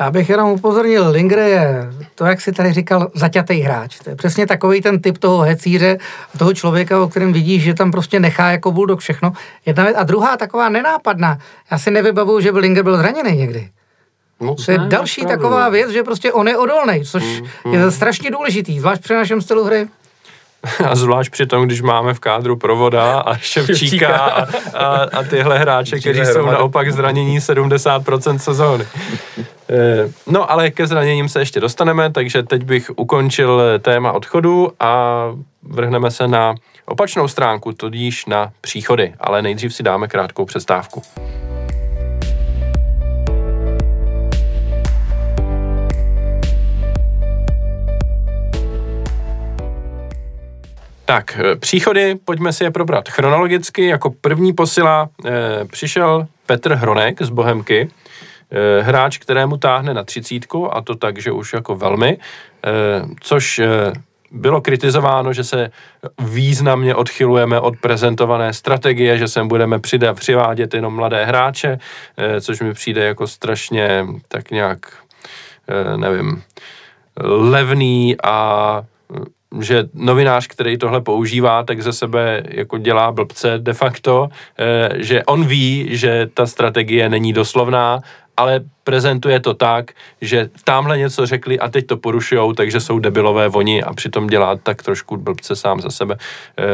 [0.00, 3.98] Já bych jenom upozornil, Lingre je to, jak si tady říkal, zaťatý hráč.
[4.04, 5.98] To je přesně takový ten typ toho hecíře,
[6.38, 9.32] toho člověka, o kterém vidíš, že tam prostě nechá jako bulldog všechno.
[9.66, 9.96] Jedna věc.
[9.98, 11.38] A druhá taková nenápadná.
[11.70, 13.68] Já si nevybavuju, že by Linger byl zraněný někdy.
[14.40, 15.42] Moc To je ne, další opravdu.
[15.42, 19.64] taková věc, že prostě on je odolný, což je strašně důležitý, zvlášť při našem stylu
[19.64, 19.88] hry.
[20.84, 25.58] A zvlášť při tom, když máme v kádru Provoda a Ševčíka a, a, a tyhle
[25.58, 28.86] hráče, kteří jsou naopak zranění 70% sezóny.
[29.70, 35.24] Eh, no ale ke zraněním se ještě dostaneme, takže teď bych ukončil téma odchodu a
[35.62, 36.54] vrhneme se na
[36.86, 41.02] opačnou stránku, tudíž na příchody, ale nejdřív si dáme krátkou přestávku.
[51.04, 53.86] Tak, eh, příchody, pojďme si je probrat chronologicky.
[53.86, 57.90] Jako první posila e, přišel Petr Hronek z Bohemky,
[58.80, 62.18] hráč, kterému táhne na třicítku a to tak, že už jako velmi, e,
[63.20, 63.92] což e,
[64.30, 65.70] bylo kritizováno, že se
[66.18, 69.78] významně odchylujeme od prezentované strategie, že sem budeme
[70.14, 71.78] přivádět jenom mladé hráče,
[72.40, 74.78] což mi přijde jako strašně tak nějak,
[75.96, 76.42] nevím,
[77.22, 78.82] levný a
[79.60, 84.28] že novinář, který tohle používá, tak ze sebe jako dělá blbce de facto,
[84.58, 88.00] eh, že on ví, že ta strategie není doslovná,
[88.36, 93.48] ale prezentuje to tak, že tamhle něco řekli a teď to porušujou, takže jsou debilové
[93.48, 96.14] voni a přitom dělá tak trošku blbce sám za sebe.
[96.14, 96.66] E,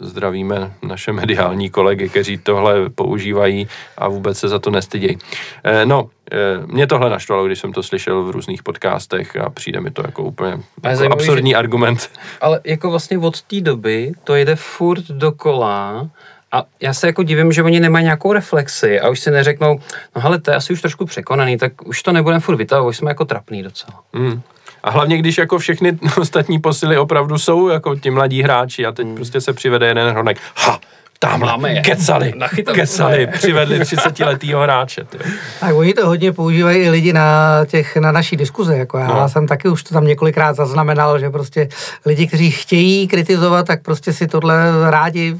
[0.00, 5.18] zdravíme naše mediální kolegy, kteří tohle používají a vůbec se za to nestydějí.
[5.64, 9.80] E, no, e, mě tohle naštvalo, když jsem to slyšel v různých podcastech a přijde
[9.80, 12.10] mi to jako úplně jako absurdní že, argument.
[12.40, 16.08] Ale jako vlastně od té doby to jde furt dokola
[16.52, 19.80] a já se jako divím, že oni nemají nějakou reflexi a už si neřeknou,
[20.16, 22.96] no hele, to je asi už trošku překonaný, tak už to nebudeme furt vytahovat, už
[22.96, 24.00] jsme jako trapný docela.
[24.12, 24.42] Mm.
[24.82, 29.06] A hlavně, když jako všechny ostatní posily opravdu jsou jako ti mladí hráči a teď
[29.06, 29.14] mm.
[29.14, 30.38] prostě se přivede jeden hronek.
[30.56, 30.80] Ha,
[31.22, 32.34] tamhle, kecali,
[32.74, 35.04] kecali, přivedli 30 letýho hráče.
[35.10, 35.18] Tě.
[35.60, 39.28] Tak oni to hodně používají i lidi na, těch, na naší diskuze, jako já no.
[39.28, 41.68] jsem taky už to tam několikrát zaznamenal, že prostě
[42.06, 45.36] lidi, kteří chtějí kritizovat, tak prostě si tohle rádi,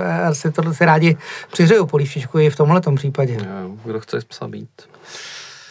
[0.00, 1.16] eh, si tohle si rádi
[1.52, 3.34] přihřejou polívčičku i v tomhle případě.
[3.34, 4.68] Jo, kdo chce psa být.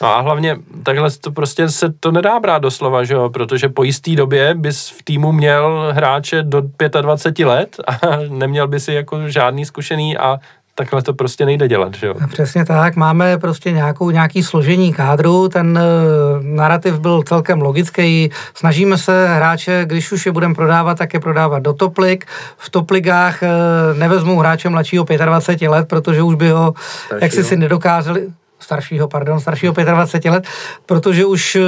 [0.02, 3.30] No a hlavně takhle to prostě se to nedá brát doslova, že jo?
[3.30, 6.62] protože po jisté době bys v týmu měl hráče do
[7.02, 10.40] 25 let a neměl by si jako žádný zkušený a
[10.78, 12.14] takhle to prostě nejde dělat, že jo?
[12.32, 18.98] Přesně tak, máme prostě nějakou, nějaký složení kádru, ten uh, narrativ byl celkem logický, snažíme
[18.98, 22.26] se hráče, když už je budeme prodávat, tak je prodávat do toplik,
[22.58, 26.74] v topligách uh, nevezmou hráče mladšího 25 let, protože už by ho,
[27.06, 28.28] Starší, jak si si nedokázali,
[28.68, 30.44] staršího, pardon, staršího 25 let,
[30.86, 31.62] protože už eh,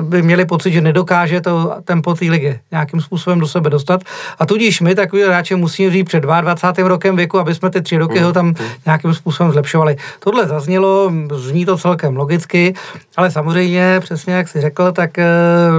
[0.00, 4.00] by měli pocit, že nedokáže to tempo té ligy nějakým způsobem do sebe dostat.
[4.38, 6.88] A tudíž my takový hráče musíme říct před 22.
[6.88, 8.68] rokem věku, aby jsme ty tři roky ho tam mm, mm.
[8.86, 9.96] nějakým způsobem zlepšovali.
[10.20, 12.74] Tohle zaznělo, zní to celkem logicky,
[13.16, 15.26] ale samozřejmě, přesně jak si řekl, tak eh,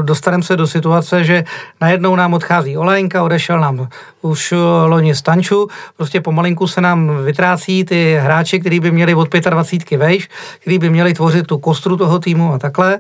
[0.02, 1.44] dostaneme se do situace, že
[1.82, 3.88] najednou nám odchází Olejnka, odešel nám
[4.22, 4.54] už
[4.86, 10.30] loni Stanču, prostě pomalinku se nám vytrácí ty hráči, kteří by měli od 25 vejš,
[10.60, 13.00] který by měli tvořit tu kostru toho týmu a takhle.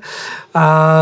[0.54, 0.94] A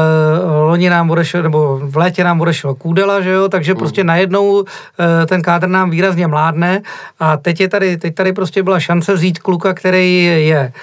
[0.64, 3.80] loni nám odešel, nebo v létě nám odešel Kůdela, že jo, takže hmm.
[3.80, 6.82] prostě najednou eh, ten kádr nám výrazně mládne
[7.20, 10.74] a teď je tady, teď tady prostě byla šance vzít kluka, který je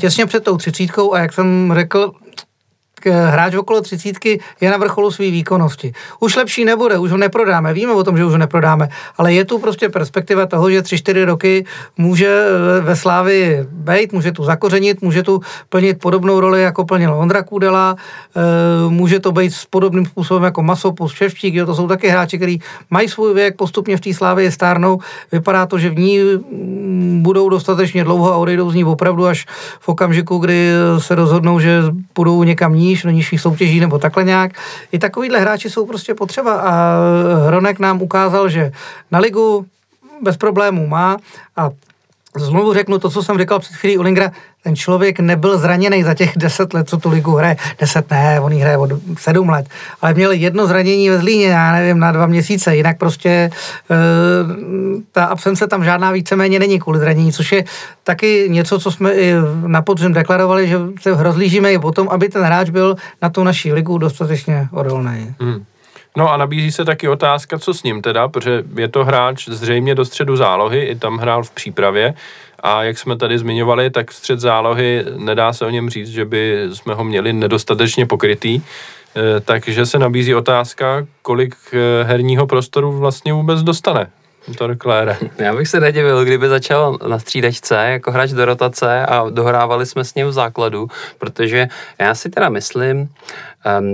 [0.00, 2.12] těsně před tou třicítkou a jak jsem řekl,
[3.10, 5.92] hráč okolo třicítky je na vrcholu své výkonnosti.
[6.20, 8.88] Už lepší nebude, už ho neprodáme, víme o tom, že už ho neprodáme,
[9.18, 11.64] ale je tu prostě perspektiva toho, že tři čtyři roky
[11.98, 12.46] může
[12.80, 17.96] ve Slávi být, může tu zakořenit, může tu plnit podobnou roli, jako plnil Ondra Kudela,
[17.96, 18.40] eh,
[18.88, 22.60] může to být s podobným způsobem jako Masopus, Ševčík, jo, to jsou taky hráči, kteří
[22.90, 24.98] mají svůj věk, postupně v té Slávě stárnou,
[25.32, 29.46] vypadá to, že v ní mm, budou dostatečně dlouho a odejdou z ní opravdu až
[29.80, 31.82] v okamžiku, kdy se rozhodnou, že
[32.14, 34.52] budou někam níž, níž, do nižších soutěží nebo takhle nějak.
[34.92, 36.96] I takovýhle hráči jsou prostě potřeba a
[37.46, 38.72] Hronek nám ukázal, že
[39.10, 39.66] na ligu
[40.22, 41.16] bez problémů má
[41.56, 41.70] a
[42.36, 44.30] Znovu řeknu to, co jsem říkal před chvílí u Lingra,
[44.64, 47.56] ten člověk nebyl zraněný za těch deset let, co tu ligu hraje.
[47.80, 49.66] Deset ne, on hraje od sedm let.
[50.02, 52.76] Ale měl jedno zranění ve Zlíně, já nevím, na dva měsíce.
[52.76, 53.50] Jinak prostě e,
[55.12, 57.64] ta absence tam žádná víceméně není kvůli zranění, což je
[58.04, 59.34] taky něco, co jsme i
[59.66, 63.44] na podzim deklarovali, že se rozlížíme i o tom, aby ten hráč byl na tu
[63.44, 65.34] naší ligu dostatečně odolný.
[65.40, 65.64] Hmm.
[66.16, 69.94] No a nabízí se taky otázka, co s ním teda, protože je to hráč zřejmě
[69.94, 72.14] do středu zálohy, i tam hrál v přípravě.
[72.60, 76.68] A jak jsme tady zmiňovali, tak střed zálohy nedá se o něm říct, že by
[76.72, 83.32] jsme ho měli nedostatečně pokrytý, e, takže se nabízí otázka, kolik e, herního prostoru vlastně
[83.32, 84.10] vůbec dostane
[84.58, 85.18] To Klére.
[85.38, 90.04] Já bych se nedivil, kdyby začal na střídačce jako hráč do rotace a dohrávali jsme
[90.04, 90.88] s ním v základu,
[91.18, 91.68] protože
[91.98, 93.08] já si teda myslím, um,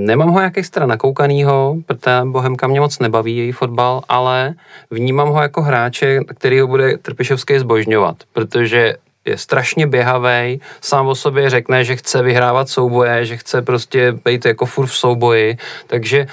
[0.05, 4.55] nemám ho jak extra nakoukanýho, protože Bohemka mě moc nebaví její fotbal, ale
[4.91, 8.95] vnímám ho jako hráče, který ho bude Trpišovský zbožňovat, protože
[9.25, 14.45] je strašně běhavý, sám o sobě řekne, že chce vyhrávat souboje, že chce prostě být
[14.45, 16.27] jako furt v souboji, takže eh,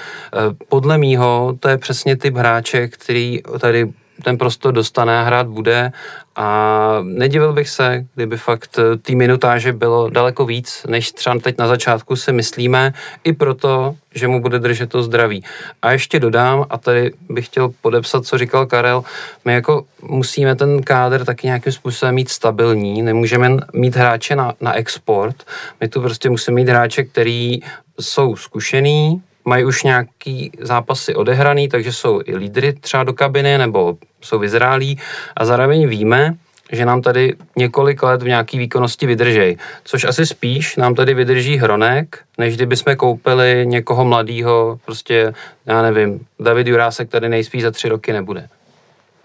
[0.68, 3.92] podle mýho to je přesně typ hráče, který tady
[4.24, 5.92] ten prostor dostane a hrát bude
[6.36, 11.58] a nedivil bych se, kdyby fakt eh, té minutáže bylo daleko víc, než třeba teď
[11.58, 12.92] na začátku si myslíme,
[13.24, 15.44] i proto, že mu bude držet to zdraví.
[15.82, 19.04] A ještě dodám, a tady bych chtěl podepsat, co říkal Karel,
[19.44, 24.74] my jako musíme ten kádr taky nějakým způsobem mít stabilní, nemůžeme mít hráče na, na
[24.74, 25.36] export,
[25.80, 27.60] my tu prostě musíme mít hráče, který
[28.00, 33.96] jsou zkušený, mají už nějaký zápasy odehraný, takže jsou i lídry třeba do kabiny nebo
[34.20, 34.98] jsou vyzrálí
[35.36, 36.34] a zároveň víme,
[36.72, 39.56] že nám tady několik let v nějaký výkonnosti vydržej.
[39.84, 45.32] Což asi spíš nám tady vydrží Hronek, než kdyby jsme koupili někoho mladého, prostě,
[45.66, 48.48] já nevím, David Jurásek tady nejspíš za tři roky nebude.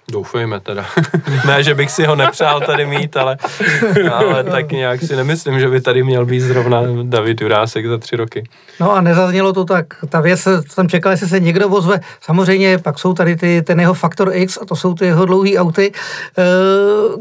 [0.10, 0.86] Doufejme teda.
[1.48, 3.38] ne, že bych si ho nepřál tady mít, ale,
[4.12, 8.16] ale tak nějak si nemyslím, že by tady měl být zrovna David Jurásek za tři
[8.16, 8.44] roky.
[8.80, 9.86] No a nezaznělo to tak.
[10.10, 12.00] Ta věc, jsem čekal, jestli se někdo ozve.
[12.22, 15.58] Samozřejmě pak jsou tady ty, ten jeho faktor X a to jsou ty jeho dlouhé
[15.58, 15.92] auty.
[16.38, 16.44] E,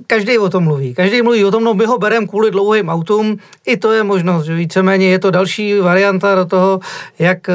[0.07, 0.95] každý o tom mluví.
[0.95, 3.37] Každý mluví o tom, no my ho bereme kvůli dlouhým autům.
[3.66, 6.81] I to je možnost, že víceméně je to další varianta do toho,
[7.18, 7.53] jak, e,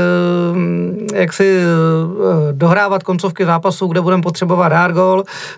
[1.16, 1.64] jak si e,
[2.52, 4.92] dohrávat koncovky zápasů, kde budeme potřebovat dát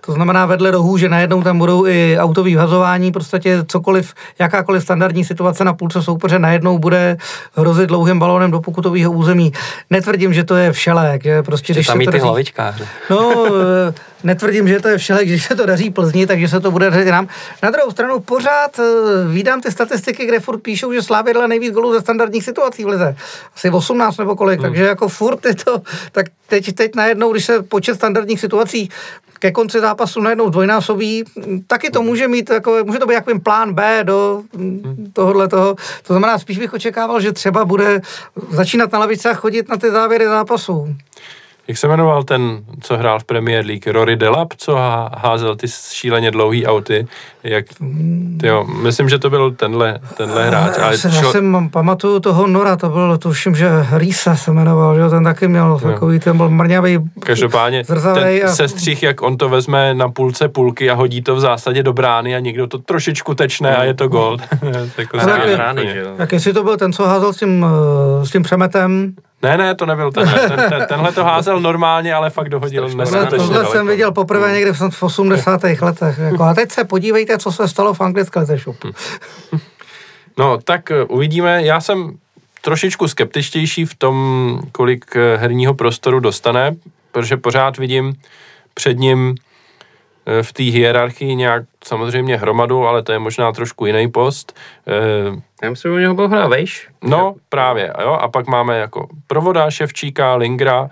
[0.05, 5.25] to znamená vedle rohů, že najednou tam budou i autový vhazování, prostě cokoliv, jakákoliv standardní
[5.25, 7.17] situace na půlce soupeře najednou bude
[7.55, 9.53] hrozit dlouhým balónem do pokutového území.
[9.89, 12.87] Netvrdím, že to je všelék, že prostě, když tam se ty hlavičkáře.
[13.09, 13.45] No,
[14.24, 17.11] netvrdím, že to je všelék, když se to daří Plzni, takže se to bude dařit
[17.11, 17.28] nám.
[17.63, 18.84] Na druhou stranu pořád eh,
[19.28, 22.88] vídám ty statistiky, kde furt píšou, že Slávě dala nejvíc golů ze standardních situací v
[22.88, 23.15] lize.
[23.55, 24.70] Asi 18 nebo kolik, hmm.
[24.70, 28.89] takže jako furt je to, tak teď, teď najednou, když se počet standardních situací
[29.39, 31.24] ke konci zápasu najednou dvojnásobí,
[31.68, 34.41] taky to může mít, jako, může to být jakým plán B do
[35.13, 35.76] tohohle toho.
[36.03, 38.01] To znamená, spíš bych očekával, že třeba bude
[38.49, 40.95] začínat na lavice a chodit na ty závěry zápasů
[41.68, 44.76] jak se jmenoval ten, co hrál v Premier League, Rory Delap, co
[45.18, 47.07] házel ty šíleně dlouhý auty,
[47.43, 47.65] jak,
[48.39, 50.78] tyjo, myslím, že to byl tenhle, tenhle hráč.
[50.78, 51.28] Ale já, si, šlo...
[51.28, 55.47] já si pamatuju toho Nora, to byl, tuším, že Risa se jmenoval, že ten taky
[55.47, 55.89] měl jo.
[55.91, 57.97] takový, ten byl mrňavý, Každopádně ten
[58.45, 58.47] a...
[58.47, 62.36] sestřih, jak on to vezme na půlce půlky a hodí to v zásadě do brány
[62.36, 64.38] a někdo to trošičku tečne a je to gol.
[64.97, 65.78] jako jak, jak,
[66.18, 69.13] jak jestli to byl ten, co házel s tím, eh, s tím přemetem,
[69.47, 70.49] ne, ne, to nebyl tenhle.
[70.49, 74.73] Ten, ten, tenhle to házel normálně, ale fakt dohodil neskutečně Tohle jsem viděl poprvé někdy
[74.73, 75.63] v 80.
[75.81, 76.17] letech.
[76.17, 78.85] Jako, a teď se podívejte, co se stalo v anglické šup.
[80.37, 81.63] No, tak eh, uvidíme.
[81.63, 82.17] Já jsem
[82.61, 86.75] trošičku skeptičtější v tom, kolik eh, herního prostoru dostane,
[87.11, 88.13] protože pořád vidím
[88.73, 89.35] před ním
[90.41, 94.55] v té hierarchii nějak samozřejmě hromadu, ale to je možná trošku jiný post.
[94.88, 96.88] Eh, Já myslím, že u něho byl hrát vejš.
[97.03, 98.09] No, právě, jo.
[98.11, 100.89] A pak máme jako Provoda, Ševčíka, Lingra,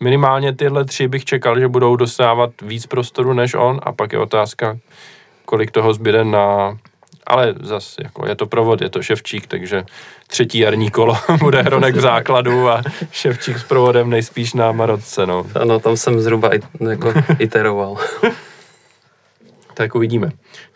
[0.00, 4.18] minimálně tyhle tři bych čekal, že budou dostávat víc prostoru než on a pak je
[4.18, 4.78] otázka,
[5.44, 6.76] kolik toho zbyde na...
[7.26, 9.84] Ale zase jako je to provod, je to Ševčík, takže
[10.26, 15.46] třetí jarní kolo bude Hronek v základu a Ševčík s provodem nejspíš na Marotce, no.
[15.60, 16.50] Ano, tam jsem zhruba
[16.90, 17.96] jako iteroval.
[19.76, 20.30] Tak uvidíme.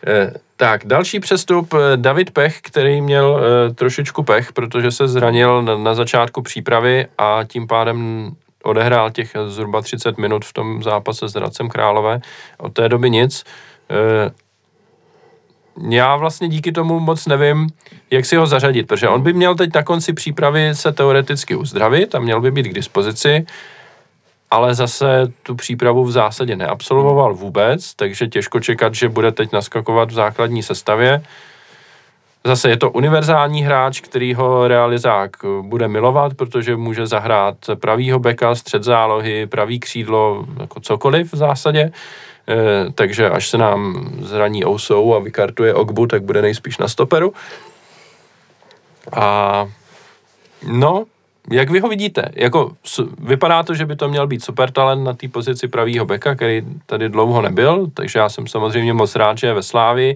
[0.07, 5.61] Eh, tak, další přestup, eh, David Pech, který měl eh, trošičku pech, protože se zranil
[5.61, 8.31] na, začátku přípravy a tím pádem
[8.63, 12.21] odehrál těch zhruba 30 minut v tom zápase s Hradcem Králové.
[12.57, 13.43] Od té doby nic.
[15.89, 17.67] Já vlastně díky tomu moc nevím,
[18.11, 22.15] jak si ho zařadit, protože on by měl teď na konci přípravy se teoreticky uzdravit
[22.15, 23.45] a měl by být k dispozici
[24.51, 30.11] ale zase tu přípravu v zásadě neabsolvoval vůbec, takže těžko čekat, že bude teď naskakovat
[30.11, 31.23] v základní sestavě.
[32.43, 35.31] Zase je to univerzální hráč, který ho realizák
[35.61, 41.81] bude milovat, protože může zahrát pravýho beka, střed zálohy, pravý křídlo, jako cokoliv v zásadě.
[41.81, 41.91] E,
[42.95, 47.33] takže až se nám zraní Ousou a vykartuje Ogbu, tak bude nejspíš na stoperu.
[49.11, 49.67] A
[50.67, 51.05] no,
[51.49, 52.29] jak vy ho vidíte?
[52.35, 52.71] Jako,
[53.19, 56.61] vypadá to, že by to měl být super talent na té pozici pravýho beka, který
[56.85, 60.15] tady dlouho nebyl, takže já jsem samozřejmě moc rád, že je ve Slávi,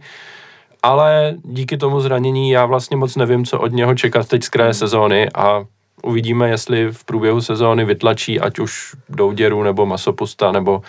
[0.84, 4.74] ale díky tomu zranění já vlastně moc nevím, co od něho čekat teď z kraje
[4.74, 5.66] sezóny a
[6.04, 10.82] uvidíme, jestli v průběhu sezóny vytlačí ať už Douděru nebo Masopusta nebo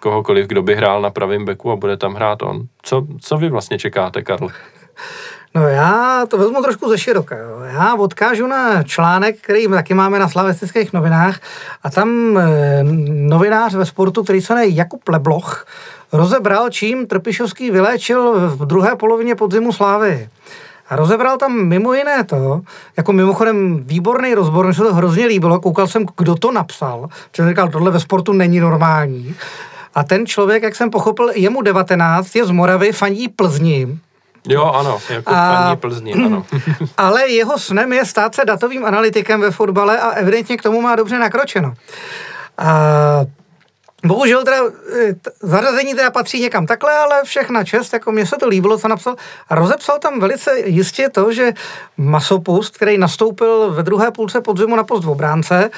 [0.00, 2.66] kohokoliv, kdo by hrál na pravém beku a bude tam hrát on.
[2.82, 4.48] Co, co vy vlastně čekáte, Karl?
[5.54, 7.36] No já to vezmu trošku ze široka.
[7.72, 11.40] Já odkážu na článek, který taky máme na slavistických novinách
[11.82, 12.48] a tam e,
[13.08, 15.66] novinář ve sportu, který se jmenuje Jakub Lebloch,
[16.12, 20.28] rozebral, čím Trpišovský vyléčil v druhé polovině podzimu Slávy.
[20.88, 22.60] A rozebral tam mimo jiné to,
[22.96, 27.48] jako mimochodem výborný rozbor, mi se to hrozně líbilo, koukal jsem, kdo to napsal, protože
[27.48, 29.34] říkal, tohle ve sportu není normální.
[29.94, 33.98] A ten člověk, jak jsem pochopil, je mu 19, je z Moravy, fandí Plzni,
[34.48, 35.62] Jo, ano, jako a...
[35.64, 36.44] paní Plzni, ano.
[36.96, 40.96] ale jeho snem je stát se datovým analytikem ve fotbale a evidentně k tomu má
[40.96, 41.74] dobře nakročeno.
[42.58, 42.68] A
[44.06, 48.48] Bohužel teda e, zařazení teda patří někam takhle, ale všechna čest, jako mně se to
[48.48, 49.16] líbilo, co napsal.
[49.48, 51.52] A rozepsal tam velice jistě to, že
[51.96, 55.70] Masopust, který nastoupil ve druhé půlce podzimu na post v obránce,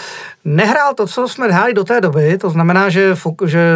[0.45, 3.15] nehrál to, co jsme hráli do té doby, to znamená, že,
[3.47, 3.75] že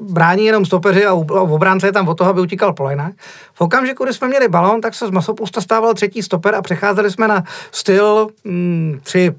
[0.00, 3.12] brání jenom stopeři a v obránce je tam od toho, aby utíkal po linách.
[3.54, 7.10] V okamžiku, kdy jsme měli balón, tak se z Masopusta stával třetí stoper a přecházeli
[7.10, 9.34] jsme na styl mm, 3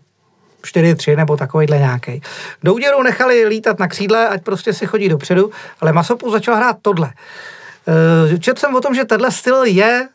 [0.63, 2.21] 4-3 nebo takovýhle nějaký.
[2.63, 5.51] Douděru nechali lítat na křídle, ať prostě si chodí dopředu,
[5.81, 7.11] ale Masopu začal hrát tohle.
[8.33, 10.07] Eh, četl jsem o tom, že tenhle styl je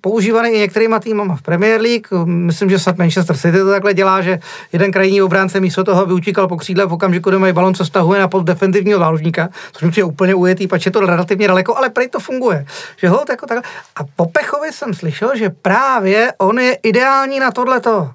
[0.00, 2.06] používaný i některýma týmama v Premier League.
[2.24, 4.38] Myslím, že snad Manchester City to takhle dělá, že
[4.72, 7.84] jeden krajní obránce místo toho, aby utíkal po křídle v okamžiku, kdy mají balon, se
[7.84, 11.90] stahuje na post defenzivního záložníka, což je úplně ujetý, pač je to relativně daleko, ale
[11.90, 12.66] prej to funguje.
[12.96, 13.70] Že hold jako takhle.
[13.96, 18.10] A po Pechovi jsem slyšel, že právě on je ideální na tohleto.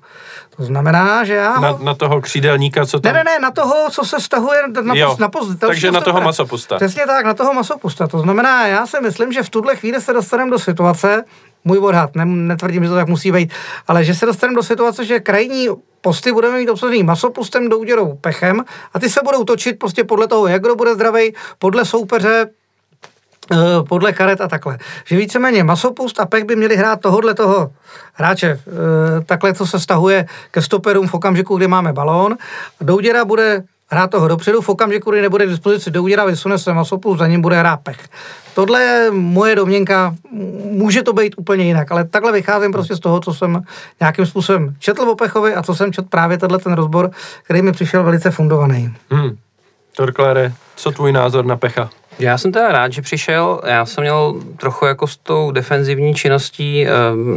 [0.59, 1.55] To znamená, že já...
[1.55, 1.61] Ho...
[1.61, 3.13] Na, na toho křídelníka, co tam...
[3.13, 6.21] Ne, ne, ne, na toho, co se stahuje na, jo, na post, Takže na toho
[6.21, 6.75] masopusta.
[6.75, 8.07] Přesně tak, na toho masopusta.
[8.07, 11.23] To znamená, já si myslím, že v tuhle chvíli se dostaneme do situace,
[11.65, 13.53] můj odhad, ne, netvrdím, že to tak musí být,
[13.87, 15.67] ale že se dostaneme do situace, že krajní
[16.01, 20.47] posty budeme mít obsazený masopustem, douděrou, pechem a ty se budou točit prostě podle toho,
[20.47, 22.49] jak kdo bude zdravý, podle soupeře,
[23.87, 24.77] podle karet a takhle.
[25.05, 27.71] Že víceméně masopust a pech by měli hrát tohohle toho
[28.13, 32.37] hráče, eh, takhle, co se stahuje ke stoperům v okamžiku, kdy máme balón.
[32.81, 37.19] Douděra bude hrát toho dopředu, v okamžiku, kdy nebude k dispozici douděra, vysune se masopust,
[37.19, 37.99] za ním bude hrát pech.
[38.53, 40.15] Tohle je moje domněnka,
[40.71, 43.61] může to být úplně jinak, ale takhle vycházím prostě z toho, co jsem
[43.99, 47.11] nějakým způsobem četl o Pechovi a co jsem četl právě tenhle ten rozbor,
[47.43, 48.95] který mi přišel velice fundovaný.
[49.09, 49.37] Hmm.
[49.95, 51.89] Torklére, co tvůj názor na Pecha?
[52.19, 53.61] Já jsem teda rád, že přišel.
[53.65, 56.91] Já jsem měl trochu jako s tou defenzivní činností e,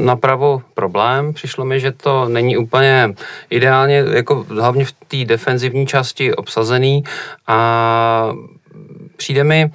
[0.04, 1.32] napravo problém.
[1.32, 3.14] Přišlo mi, že to není úplně
[3.50, 7.04] ideálně, jako hlavně v té defenzivní části obsazený
[7.46, 8.32] a
[9.16, 9.70] přijde mi,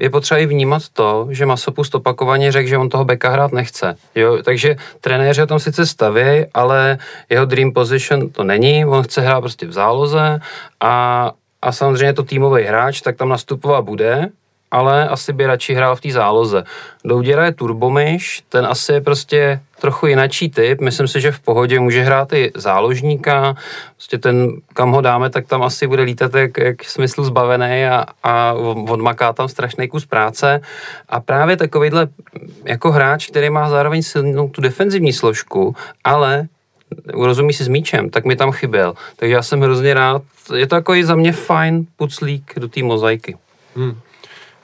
[0.00, 3.96] je potřeba i vnímat to, že Masopust opakovaně řekl, že on toho beka hrát nechce.
[4.14, 4.38] Jo?
[4.42, 6.98] Takže trenéři o tom sice staví, ale
[7.30, 10.40] jeho dream position to není, on chce hrát prostě v záloze
[10.80, 11.32] a,
[11.62, 14.28] a samozřejmě to týmový hráč, tak tam nastupovat bude,
[14.70, 16.64] ale asi by radši hrál v té záloze.
[17.04, 21.80] Douděra je turbomyš, ten asi je prostě trochu jinačí typ, myslím si, že v pohodě
[21.80, 23.54] může hrát i záložníka,
[23.94, 28.04] prostě ten, kam ho dáme, tak tam asi bude lítat jak, jak smyslu zbavený a,
[28.22, 28.52] a
[28.88, 30.60] odmaká tam strašný kus práce
[31.08, 32.08] a právě takovýhle
[32.64, 36.46] jako hráč, který má zároveň silnou tu defenzivní složku, ale
[37.14, 38.94] rozumí si s míčem, tak mi tam chyběl.
[39.16, 40.22] Takže já jsem hrozně rád,
[40.56, 43.36] je to jako i za mě fajn puclík do té mozaiky.
[43.76, 44.00] Hmm.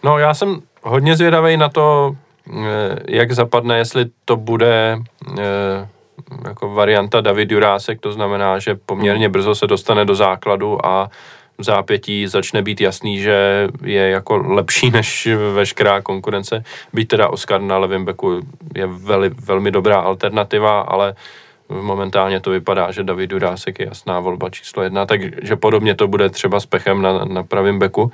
[0.05, 2.16] No já jsem hodně zvědavý na to,
[2.51, 4.99] eh, jak zapadne, jestli to bude
[5.39, 5.89] eh,
[6.45, 11.11] jako varianta David Jurásek, to znamená, že poměrně brzo se dostane do základu a
[11.59, 16.64] v zápětí začne být jasný, že je jako lepší než veškerá konkurence.
[16.93, 18.41] Být teda Oscar na levém beku
[18.74, 21.14] je veli, velmi dobrá alternativa, ale
[21.69, 26.31] momentálně to vypadá, že David Jurásek je jasná volba číslo jedna, takže podobně to bude
[26.31, 28.12] třeba s Pechem na, na pravém beku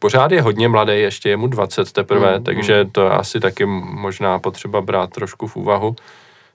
[0.00, 3.66] pořád je hodně mladý, ještě je mu 20 teprve, mm, takže to je asi taky
[3.66, 5.96] možná potřeba brát trošku v úvahu.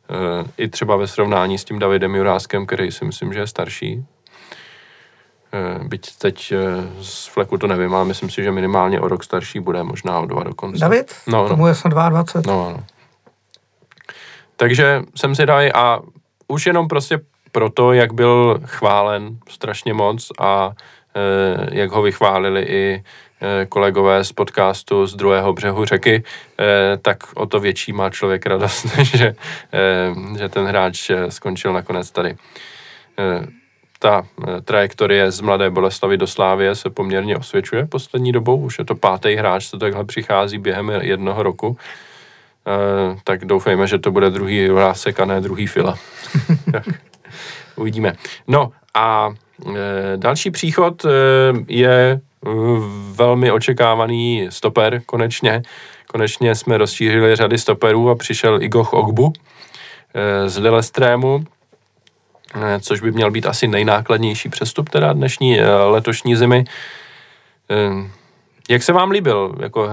[0.09, 4.05] E, I třeba ve srovnání s tím Davidem Juráskem, který si myslím, že je starší.
[5.53, 6.57] E, byť teď e,
[7.01, 10.25] z fleku to nevím, ale myslím si, že minimálně o rok starší bude, možná o
[10.25, 10.79] dva dokonce.
[10.79, 11.15] David?
[11.27, 11.67] No, Tomu no.
[11.67, 12.23] je 22.
[12.47, 12.83] No, no.
[14.57, 15.99] Takže jsem si dal a
[16.47, 17.19] už jenom prostě
[17.51, 20.71] proto, jak byl chválen strašně moc a
[21.15, 23.03] e, jak ho vychválili i
[23.41, 26.23] Eh, kolegové z podcastu z druhého břehu řeky,
[26.59, 29.35] eh, tak o to větší má člověk radost, že,
[29.73, 32.35] eh, že ten hráč skončil nakonec tady.
[33.99, 34.27] Ta
[34.65, 39.35] trajektorie z Mladé Boleslavy do Slávie se poměrně osvědčuje poslední dobou, už je to pátý
[39.35, 41.77] hráč, co takhle přichází během jednoho roku,
[43.23, 45.95] tak doufejme, že to bude druhý Rásek a ne druhý Fila.
[46.71, 46.83] tak,
[47.75, 48.13] uvidíme.
[48.47, 49.29] No a
[50.15, 51.05] další příchod
[51.67, 52.21] je
[53.11, 55.61] velmi očekávaný stoper konečně.
[56.07, 59.33] Konečně jsme rozšířili řady stoperů a přišel Igoch Ogbu
[60.13, 61.45] eh, z Lillestrému,
[62.55, 66.65] eh, což by měl být asi nejnákladnější přestup teda dnešní letošní zimy.
[68.69, 69.55] Jak se vám líbil?
[69.59, 69.89] Jako,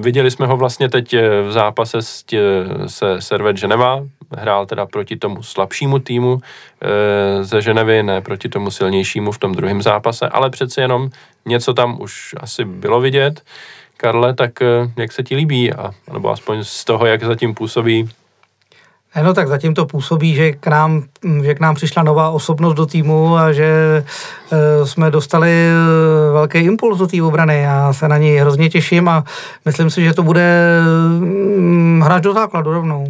[0.00, 1.14] viděli jsme ho vlastně teď
[1.48, 2.42] v zápase s tě,
[2.86, 4.02] se Servet Ženeva,
[4.38, 9.52] hrál teda proti tomu slabšímu týmu e, ze Ženevy, ne proti tomu silnějšímu v tom
[9.52, 11.10] druhém zápase, ale přece jenom
[11.46, 13.42] něco tam už asi bylo vidět.
[13.96, 18.08] Karle, tak e, jak se ti líbí, a, nebo aspoň z toho, jak zatím působí
[19.22, 21.02] No tak zatím to působí, že k nám,
[21.42, 23.64] že k nám přišla nová osobnost do týmu a že
[24.52, 25.72] e, jsme dostali e,
[26.32, 27.62] velký impuls do té obrany.
[27.62, 29.24] Já se na něj hrozně těším a
[29.64, 30.80] myslím si, že to bude
[31.18, 33.06] mm, hráč do základu rovnou.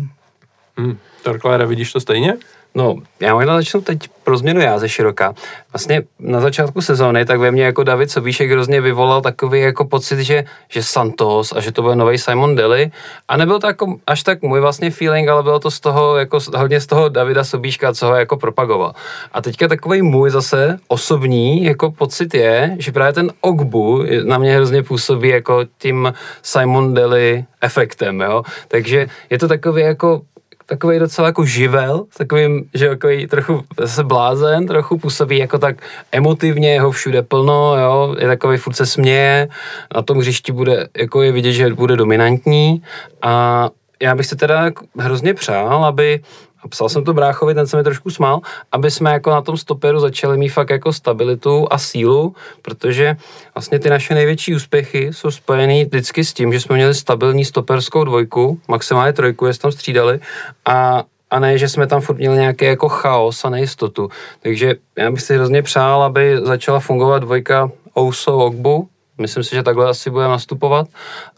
[0.76, 0.98] Hmm.
[1.22, 2.36] Torklére, vidíš to stejně?
[2.76, 5.34] No, já možná začnu teď pro změnu já ze široka.
[5.72, 10.20] Vlastně na začátku sezóny, tak ve mně jako David Sobíšek hrozně vyvolal takový jako pocit,
[10.20, 12.90] že, že Santos a že to byl nový Simon Deli.
[13.28, 16.38] A nebyl to jako až tak můj vlastně feeling, ale bylo to z toho, jako
[16.56, 18.92] hodně z toho Davida Sobíška, co ho jako propagoval.
[19.32, 24.56] A teďka takový můj zase osobní jako pocit je, že právě ten Ogbu na mě
[24.56, 28.42] hrozně působí jako tím Simon Deli efektem, jo.
[28.68, 30.20] Takže je to takový jako
[30.66, 35.76] takový docela jako živel, takovým, že takový trochu se blázen, trochu působí jako tak
[36.12, 39.48] emotivně, jeho všude plno, jo, je takový furt se směje,
[39.94, 42.82] na tom hřišti bude, jako je vidět, že bude dominantní.
[43.22, 43.68] A
[44.02, 46.20] já bych se teda hrozně přál, aby
[46.68, 48.40] psal jsem to bráchovi, ten se mi trošku smál,
[48.72, 53.16] aby jsme jako na tom stoperu začali mít fakt jako stabilitu a sílu, protože
[53.54, 58.04] vlastně ty naše největší úspěchy jsou spojený vždycky s tím, že jsme měli stabilní stoperskou
[58.04, 60.20] dvojku, maximálně trojku, jsme tam střídali
[60.64, 64.08] a a ne, že jsme tam furt měli nějaký jako chaos a nejistotu.
[64.42, 68.88] Takže já bych si hrozně přál, aby začala fungovat dvojka Ouso Ogbu,
[69.18, 70.86] Myslím si, že takhle asi budeme nastupovat.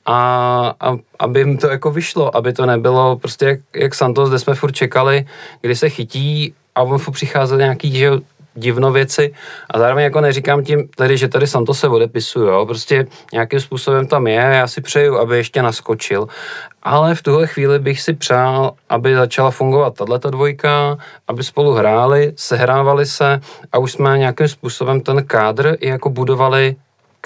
[0.07, 0.17] A,
[0.81, 4.55] a aby jim to jako vyšlo, aby to nebylo prostě jak, jak Santos, kde jsme
[4.55, 5.27] furt čekali,
[5.61, 8.11] kdy se chytí a on furt přicházel nějaký že
[8.59, 9.35] divno věci.
[9.71, 14.07] A zároveň jako neříkám tím tady, že tady Santos se odepisuju, jo, prostě nějakým způsobem
[14.07, 16.29] tam je, já si přeju, aby ještě naskočil,
[16.83, 20.99] ale v tuhle chvíli bych si přál, aby začala fungovat tato dvojka,
[21.29, 23.41] aby spolu hráli, sehrávali se
[23.73, 26.77] a už jsme nějakým způsobem ten kádr i jako budovali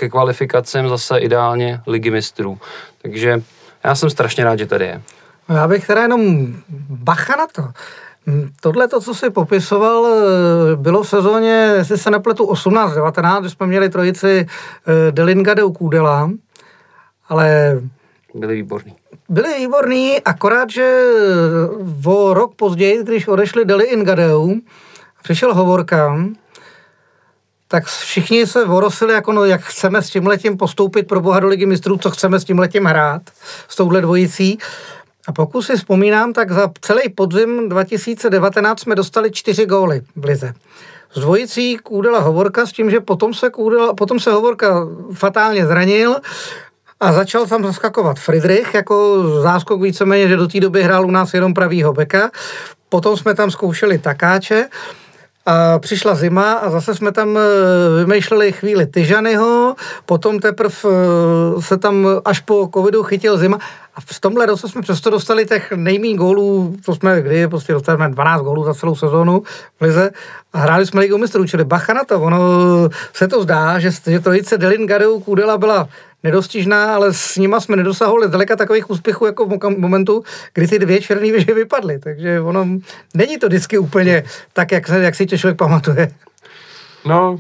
[0.03, 2.59] ke kvalifikacím zase ideálně ligy mistrů.
[3.03, 3.43] Takže
[3.85, 5.03] já jsem strašně rád, že tady je.
[5.49, 6.47] No, já bych teda jenom
[6.89, 7.63] bacha na to.
[8.61, 13.67] Tohle, to, co jsi popisoval, eh, bylo v sezóně, jestli se nepletu, 18-19, kdy jsme
[13.67, 16.31] měli trojici eh, Delingade u Kůdela,
[17.29, 17.81] ale...
[18.35, 18.97] Byli výborní.
[19.29, 21.05] Byli výborní, akorát, že
[22.07, 24.61] o rok později, když odešli Deli Ingadeu,
[25.23, 26.17] přišel Hovorka,
[27.73, 31.49] tak všichni se vorosili, jako no, jak chceme s tím letím postoupit pro boha do
[31.49, 33.23] ligy mistrů, co chceme s tím letím hrát,
[33.69, 34.59] s touhle dvojicí.
[35.29, 40.55] A pokud si vzpomínám, tak za celý podzim 2019 jsme dostali čtyři góly v lize.
[41.15, 46.17] S dvojicí Kůdela Hovorka s tím, že potom se, Kůdela, potom se Hovorka fatálně zranil
[47.01, 51.35] a začal tam zaskakovat Friedrich jako záskok víceméně, že do té doby hrál u nás
[51.35, 52.31] jenom pravýho beka.
[52.89, 54.69] Potom jsme tam zkoušeli Takáče
[55.47, 57.41] a přišla zima a zase jsme tam e,
[58.05, 59.75] vymýšleli chvíli Tyžanyho,
[60.07, 63.59] potom teprve e, se tam až po covidu chytil zima
[63.95, 67.97] a v tomhle roce jsme přesto dostali těch nejmín gólů, co jsme kdy, prostě dostali
[67.97, 69.43] jsme 12 gólů za celou sezónu
[69.81, 70.11] v lize
[70.53, 72.39] a hráli jsme ligu mistrů, čili bacha na to, ono
[73.13, 75.89] se to zdá, že, že trojice Delin Gadeu Kudela byla
[76.23, 80.25] nedostižná, ale s nima jsme nedosahovali zdaleka takových úspěchů jako v momentu,
[80.55, 81.99] kdy ty dvě černé věže vypadly.
[81.99, 82.67] Takže ono
[83.15, 86.13] není to vždycky úplně tak, jak, jak si tě člověk pamatuje.
[87.05, 87.39] No,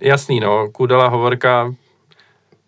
[0.00, 0.68] jasný, no.
[0.72, 1.74] Kudela Hovorka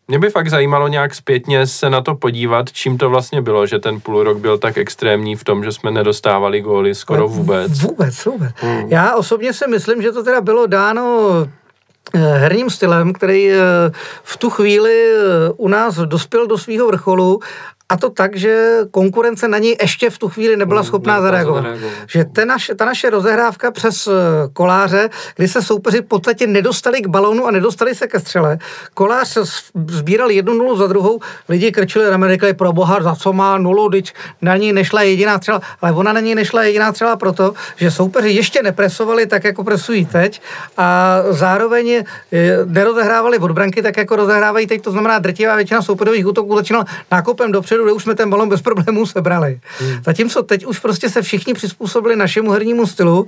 [0.08, 3.78] mě by fakt zajímalo nějak zpětně se na to podívat, čím to vlastně bylo, že
[3.78, 7.80] ten půl rok byl tak extrémní v tom, že jsme nedostávali góly skoro vůbec.
[7.80, 8.52] Vůbec, vůbec.
[8.56, 8.88] Hmm.
[8.88, 11.30] Já osobně si myslím, že to teda bylo dáno
[12.14, 13.56] Eh, herním stylem, který eh,
[14.22, 17.40] v tu chvíli eh, u nás dospěl do svého vrcholu
[17.92, 21.64] a to tak, že konkurence na něj ještě v tu chvíli nebyla no, schopná zareagovat.
[22.06, 24.12] Že ta naše, ta naše rozehrávka přes eh,
[24.52, 28.58] koláře, kdy se soupeři v podstatě nedostali k balónu a nedostali se ke střele.
[28.94, 29.38] Kolář
[29.88, 33.88] sbíral jednu nulu za druhou, lidi krčili na řekli, pro boha, za co má nulu,
[33.88, 35.60] když na ní nešla jediná střela.
[35.80, 40.06] Ale ona na ní nešla jediná střela proto, že soupeři ještě nepresovali tak, jako presují
[40.06, 40.40] teď
[40.76, 42.04] a zároveň eh,
[42.64, 44.82] nerozehrávali od branky tak, jako rozehrávají teď.
[44.82, 48.62] To znamená, drtivá většina soupeřových útoků začínala nákupem dopředu kde už jsme ten balon bez
[48.62, 49.60] problémů sebrali.
[49.78, 50.02] Hmm.
[50.04, 53.26] Zatímco teď už prostě se všichni přizpůsobili našemu hernímu stylu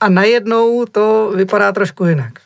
[0.00, 2.43] a najednou to vypadá trošku jinak.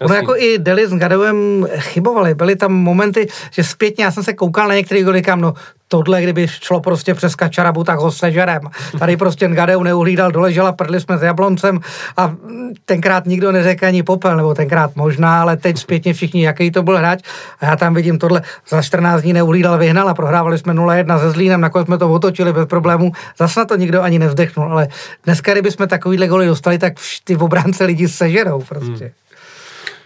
[0.00, 2.34] Ono jako i Deli s Gadovem chybovali.
[2.34, 5.54] Byly tam momenty, že zpětně, já jsem se koukal na některý goly, říkám, no
[5.88, 8.60] tohle, kdyby šlo prostě přes Kačarabu, tak ho sežerem.
[8.98, 11.80] Tady prostě Ngadeu neuhlídal, doležela, prdli jsme s Jabloncem
[12.16, 12.34] a
[12.84, 16.98] tenkrát nikdo neřekl ani popel, nebo tenkrát možná, ale teď zpětně všichni, jaký to byl
[16.98, 17.20] hráč.
[17.60, 21.30] A já tam vidím tohle, za 14 dní neuhlídal, vyhnal a prohrávali jsme 0-1 se
[21.30, 23.12] Zlínem, nakonec jsme to otočili bez problémů.
[23.38, 24.88] Zase na to nikdo ani nevzdechnul, ale
[25.24, 26.92] dneska, kdyby jsme takovýhle goly dostali, tak
[27.24, 29.04] ty obránce lidi sežerou prostě.
[29.04, 29.25] Hmm.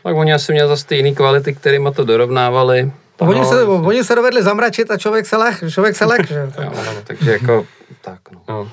[0.02, 2.92] Tak oni asi měli zase stejné kvality, kterými to dorovnávali.
[3.18, 6.34] Oni, no, se, oni se dovedli zamračit a člověk se lech, člověk se lech, že?
[6.62, 7.66] jo, no, takže jako
[8.00, 8.40] tak, no.
[8.48, 8.70] no.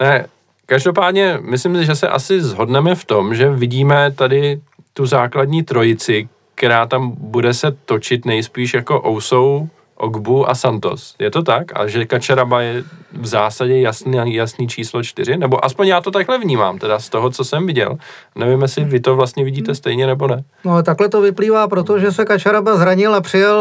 [0.00, 0.26] Ne,
[0.66, 4.60] každopádně myslím, že se asi zhodneme v tom, že vidíme tady
[4.92, 11.14] tu základní trojici, která tam bude se točit nejspíš jako Ousou, Ogbu a Santos.
[11.18, 11.64] Je to tak?
[11.74, 15.36] A že Kačaraba je v zásadě jasný, jasný číslo čtyři?
[15.36, 17.96] Nebo aspoň já to takhle vnímám, teda z toho, co jsem viděl.
[18.34, 20.44] Nevím, jestli vy to vlastně vidíte stejně nebo ne.
[20.64, 23.58] No takhle to vyplývá, protože se Kačaraba zranil a přijel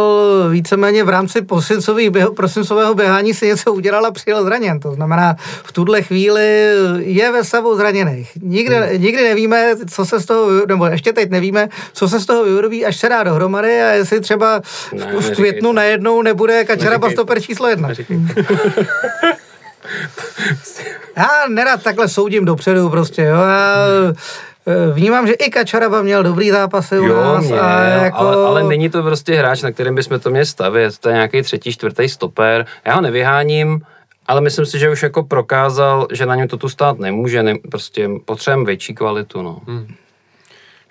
[0.51, 1.41] víceméně v rámci
[2.35, 4.79] prosincového běhání si něco udělal a přijel zraněn.
[4.79, 8.31] To znamená, v tuhle chvíli je ve stavu zraněných.
[8.41, 9.01] Nikdy, hmm.
[9.01, 12.85] nikdy nevíme, co se z toho, nebo ještě teď nevíme, co se z toho vyrobí,
[12.85, 14.61] až se dá dohromady a jestli třeba
[14.93, 17.89] ne, v květnu najednou nebude Kačaraba stoper číslo jedna.
[21.17, 23.37] Já nerad takhle soudím dopředu prostě, jo.
[23.37, 23.75] Já
[24.67, 27.45] eh, vnímám, že i Kačaraba měl dobrý zápasy u jo, nás.
[27.45, 28.17] Mě, a jako...
[28.17, 30.97] ale, ale, není to prostě hráč, na kterém bychom to měli stavět.
[30.97, 32.65] To je nějaký třetí, čtvrtý stoper.
[32.85, 33.81] Já ho nevyháním,
[34.27, 37.43] ale myslím si, že už jako prokázal, že na něm to tu stát nemůže.
[37.43, 39.41] Ne, prostě potřebujeme větší kvalitu.
[39.41, 39.61] No.
[39.67, 39.87] Hmm.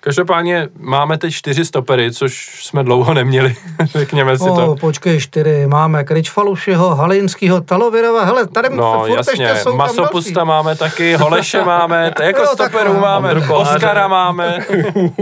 [0.01, 4.75] Každopádně máme teď čtyři stopery, což jsme dlouho neměli, řekněme si to.
[4.79, 5.67] počkej, čtyři.
[5.67, 9.45] Máme Kričfalušiho, Halinskýho, Talovirova, hele, tady no, furt jasně.
[9.45, 14.59] ještě jsou Masopusta máme taky, Holeše máme, t- jako jo, stoperů tak, máme, Oskara máme.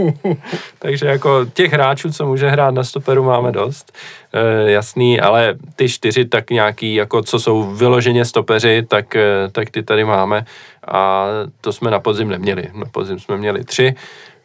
[0.78, 3.92] Takže jako těch hráčů, co může hrát na stoperu, máme dost.
[4.32, 9.70] E, jasný, ale ty čtyři tak nějaký, jako co jsou vyloženě stopeři, tak, eh, tak
[9.70, 10.44] ty tady máme.
[10.88, 11.26] A
[11.60, 12.64] to jsme na podzim neměli.
[12.74, 13.94] Na podzim jsme měli tři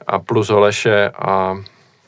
[0.07, 1.57] a plus Holeše a...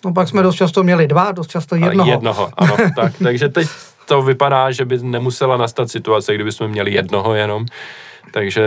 [0.05, 2.09] No pak jsme dost často měli dva, dost často jednoho.
[2.09, 2.75] A jednoho, ano.
[2.95, 3.67] tak, takže teď
[4.07, 7.65] to vypadá, že by nemusela nastat situace, kdyby jsme měli jednoho jenom.
[8.33, 8.63] Takže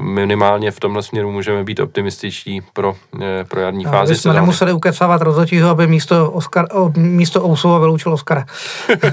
[0.00, 4.16] minimálně v tomhle směru můžeme být optimističtí pro, eh, pro jarní no, fázi.
[4.16, 8.46] jsme nemuseli ukecávat rozhodčího, aby místo, Oscar, o, místo Ousova vyloučil Oscara.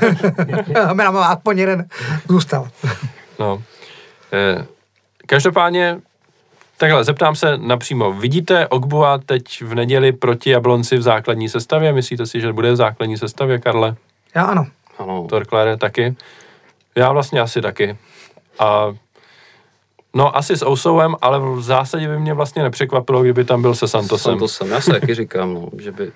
[0.87, 1.85] aby nám aspoň jeden
[2.29, 2.67] zůstal.
[3.39, 3.61] no.
[4.33, 4.65] Eh,
[5.25, 5.97] každopádně
[6.77, 8.13] Takhle, zeptám se napřímo.
[8.13, 11.93] Vidíte Ogbua teď v neděli proti Jablonci v základní sestavě?
[11.93, 13.95] Myslíte si, že bude v základní sestavě, Karle?
[14.35, 14.67] Já ano.
[14.97, 15.27] Ano.
[15.29, 16.15] Torklére taky?
[16.95, 17.97] Já vlastně asi taky.
[18.59, 18.93] A
[20.15, 23.87] No asi s Ousouem, ale v zásadě by mě vlastně nepřekvapilo, kdyby tam byl se
[23.87, 24.31] Santosem.
[24.31, 26.11] Santosem, já se taky říkám, no, že by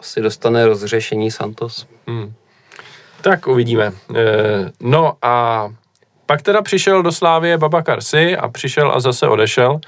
[0.00, 1.86] asi dostane rozřešení Santos.
[2.06, 2.34] Hmm.
[3.20, 3.84] Tak uvidíme.
[3.84, 3.92] E,
[4.80, 5.68] no a
[6.26, 9.80] pak teda přišel do Slávie Babakar Si a přišel a zase odešel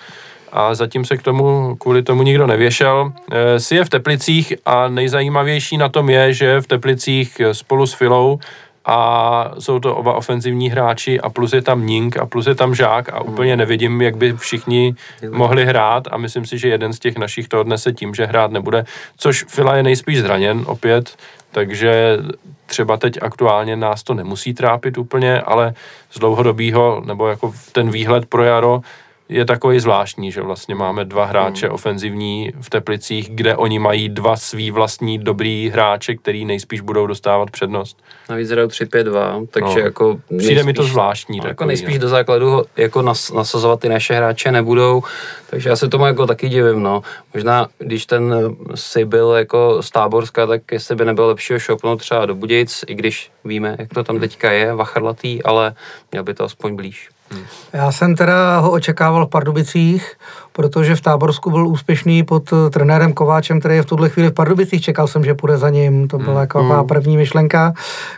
[0.53, 3.13] a zatím se k tomu, kvůli tomu nikdo nevěšel.
[3.33, 7.95] Eh, si je v Teplicích a nejzajímavější na tom je, že v Teplicích spolu s
[7.95, 8.39] Filou
[8.87, 12.75] a jsou to oba ofenzivní hráči a plus je tam Ning a plus je tam
[12.75, 13.59] Žák a úplně hmm.
[13.59, 14.95] nevidím, jak by všichni
[15.31, 18.51] mohli hrát a myslím si, že jeden z těch našich to odnese tím, že hrát
[18.51, 18.85] nebude,
[19.17, 21.17] což Fila je nejspíš zraněn opět,
[21.57, 22.19] takže
[22.67, 25.75] třeba teď aktuálně nás to nemusí trápit úplně, ale
[26.11, 28.81] z dlouhodobého, nebo jako ten výhled pro jaro,
[29.29, 31.75] je takový zvláštní, že vlastně máme dva hráče hmm.
[31.75, 37.51] ofenzivní v Teplicích, kde oni mají dva svý vlastní dobrý hráče, který nejspíš budou dostávat
[37.51, 38.03] přednost.
[38.31, 39.85] Navíc hrajou 3-5-2, takže no.
[39.85, 41.39] jako nejspíš, Přijde mi to zvláštní.
[41.39, 42.01] No, jako nejspíš no.
[42.01, 45.03] do základu jako nas, nasazovat ty naše hráče nebudou,
[45.51, 47.03] takže já se tomu jako taky divím, no.
[47.35, 48.35] Možná, když ten
[48.75, 52.85] si byl jako z Táborska, tak jestli by nebylo lepší ho šopnout třeba do Budějic,
[52.87, 55.75] i když víme, jak to tam teďka je, vachrlatý, ale
[56.13, 57.09] měl by to aspoň blíž.
[57.31, 57.43] Hmm.
[57.73, 60.15] Já jsem teda ho očekával v Pardubicích,
[60.53, 64.33] protože v Táborsku byl úspěšný pod eh, trenérem Kováčem, který je v tuhle chvíli v
[64.33, 64.83] Pardubicích.
[64.83, 66.09] Čekal jsem, že půjde za ním.
[66.09, 66.41] To byla hmm.
[66.41, 66.87] jako hmm.
[66.87, 67.73] první myšlenka,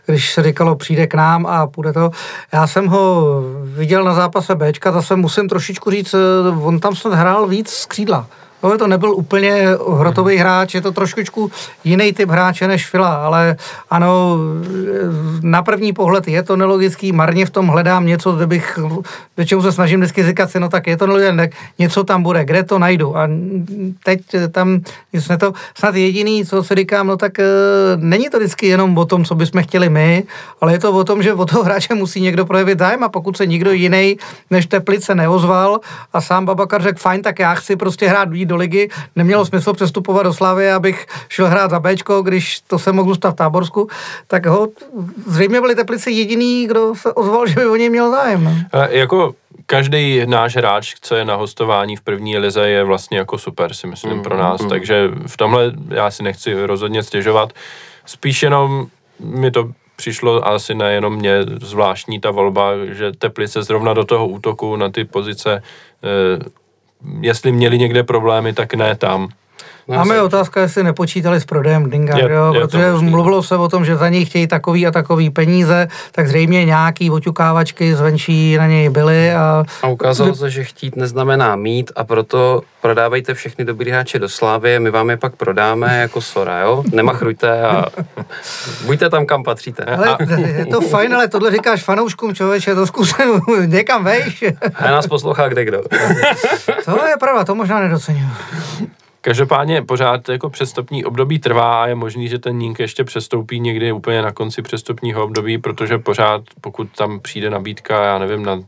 [0.06, 2.10] když se říkalo, přijde k nám a půjde to.
[2.52, 3.24] Já jsem ho
[3.64, 6.18] viděl na zápase Bčka, zase musím trošičku říct, eh,
[6.62, 8.26] on tam snad hrál víc z křídla.
[8.62, 9.66] No, to nebyl úplně
[9.98, 11.50] hrotový hráč, je to trošičku
[11.84, 13.56] jiný typ hráče než Fila, ale
[13.90, 14.38] ano,
[15.42, 18.78] na první pohled je to nelogický, marně v tom hledám něco, kde bych,
[19.36, 22.62] většinou se snažím vždycky říkat si, no tak je to nelogické, něco tam bude, kde
[22.62, 23.16] to najdu.
[23.16, 23.28] A
[24.04, 24.20] teď
[24.50, 24.80] tam
[25.12, 27.44] jsme to snad jediný, co si říkám, no tak e,
[27.96, 30.24] není to vždycky jenom o tom, co bychom chtěli my,
[30.60, 33.36] ale je to o tom, že o toho hráče musí někdo projevit zájem a pokud
[33.36, 34.16] se nikdo jiný
[34.50, 35.80] než Teplice neozval
[36.12, 40.22] a sám Babakar řekl, fajn, tak já chci prostě hrát do ligy, nemělo smysl přestupovat
[40.22, 43.88] do Slávy, abych šel hrát za Bčko, když to se mohl zůstat v Táborsku,
[44.26, 44.68] tak ho,
[45.26, 48.44] zřejmě byli Teplice jediný, kdo se ozval, že by o něj měl zájem.
[48.44, 48.52] No.
[48.72, 49.34] E, jako
[49.66, 53.86] každý náš hráč, co je na hostování v první lize, je vlastně jako super, si
[53.86, 54.60] myslím, mm, pro nás.
[54.60, 54.68] Mm.
[54.68, 57.52] Takže v tomhle já si nechci rozhodně stěžovat.
[58.06, 58.86] Spíš jenom
[59.20, 64.76] mi to přišlo asi nejenom mě zvláštní ta volba, že Teplice zrovna do toho útoku
[64.76, 65.62] na ty pozice,
[66.04, 66.38] eh,
[67.20, 69.28] jestli měli někde problémy, tak ne tam.
[69.88, 72.52] No, Máme je otázka, jestli nepočítali s prodejem Dinga, je, jo?
[72.54, 73.42] Je protože možný, mluvilo no.
[73.42, 77.94] se o tom, že za něj chtějí takový a takový peníze, tak zřejmě nějaký oťukávačky
[77.94, 79.32] zvenčí na něj byly.
[79.34, 84.28] A, a ukázalo se, že chtít neznamená mít a proto prodávejte všechny dobrý hráče do
[84.28, 86.84] Slávy, my vám je pak prodáme jako Sora, jo?
[86.92, 87.84] Nemachrujte a
[88.86, 89.84] buďte tam, kam patříte.
[89.84, 90.16] Ale
[90.56, 94.44] je to fajn, ale tohle říkáš fanouškům, člověče, to zkusím někam vejš.
[94.74, 95.82] A nás poslouchá kde kdo.
[96.84, 98.26] to je pravda, to možná nedocenuju.
[99.20, 103.92] Každopádně pořád jako přestupní období trvá a je možný, že ten Nink ještě přestoupí někdy
[103.92, 108.60] úplně na konci přestupního období, protože pořád, pokud tam přijde nabídka, já nevím, na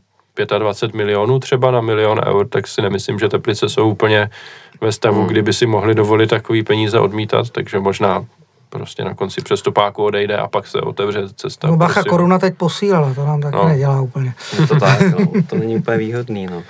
[0.57, 4.29] 25 milionů třeba na milion eur, tak si nemyslím, že Teplice jsou úplně
[4.81, 5.27] ve stavu, hmm.
[5.27, 8.25] kdyby si mohli dovolit takový peníze odmítat, takže možná
[8.69, 11.67] prostě na konci přestupáku odejde a pak se otevře cesta.
[11.67, 12.09] No bacha, prostě.
[12.09, 13.67] koruna teď posílala, to nám taky no.
[13.67, 14.33] nedělá úplně.
[14.59, 16.63] No to tak, no, to není úplně výhodný, no.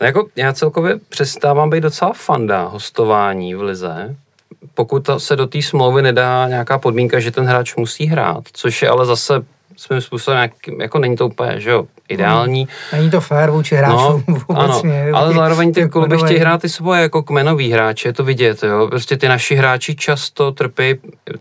[0.00, 4.16] No jako já celkově přestávám být docela fanda hostování v lize,
[4.74, 8.88] pokud se do té smlouvy nedá nějaká podmínka, že ten hráč musí hrát, což je
[8.88, 9.44] ale zase
[9.76, 12.60] svým způsobem, jak, jako není to úplně, že jo, ideální.
[12.60, 13.00] Hmm.
[13.00, 15.02] Není to fér vůči hráčům no, obecně.
[15.02, 18.62] Ano, ale zároveň ty kluby chtějí hrát ty svoje jako kmenový hráče, je to vidět,
[18.62, 18.86] jo.
[18.88, 20.94] Prostě ty naši hráči často trpí,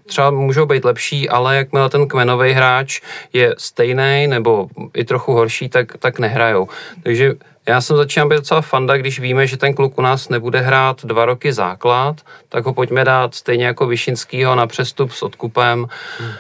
[0.06, 3.02] třeba můžou být lepší, ale jakmile ten kmenový hráč
[3.34, 6.68] je stejný nebo i trochu horší, tak, tak nehrajou.
[7.04, 7.34] Takže
[7.68, 11.06] já jsem začínal být docela fanda, když víme, že ten kluk u nás nebude hrát
[11.06, 15.88] dva roky základ, tak ho pojďme dát stejně jako Vyšinskýho na přestup s odkupem.
[16.20, 16.32] Hmm.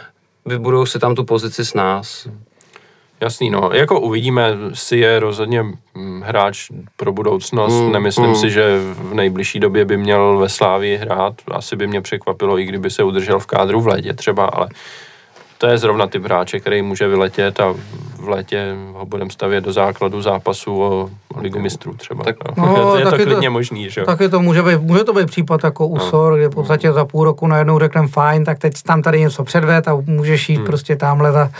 [0.45, 2.27] Vybudou si tam tu pozici s nás.
[3.21, 3.69] Jasný, no.
[3.73, 5.63] Jako uvidíme, si je rozhodně
[5.95, 6.67] mm, hráč
[6.97, 7.73] pro budoucnost.
[7.73, 8.35] Mm, Nemyslím mm.
[8.35, 11.33] si, že v nejbližší době by měl ve Slávii hrát.
[11.51, 14.69] Asi by mě překvapilo, i kdyby se udržel v kádru v létě třeba, ale
[15.57, 17.75] to je zrovna typ hráče, který může vyletět a
[18.19, 22.23] v létě ho budeme stavět do základu zápasu o, o ligu mistrů třeba.
[22.23, 22.65] Tak, no.
[22.65, 25.63] No, je to klidně to, možný, že Taky to může být, může to být případ
[25.63, 26.37] jako USOR, no.
[26.37, 29.87] kde v podstatě za půl roku najednou řekneme fajn, tak teď tam tady něco předved
[29.87, 30.65] a můžeš jít hmm.
[30.65, 31.51] prostě tamhle za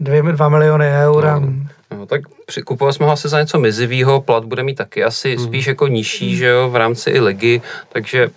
[0.00, 1.24] dvě, dva miliony eur.
[1.24, 1.52] No.
[1.98, 2.20] No, tak
[2.64, 5.44] kupovali jsme ho asi za něco mizivýho, plat bude mít taky asi hmm.
[5.44, 8.30] spíš jako nižší, že jo, v rámci i ligy, takže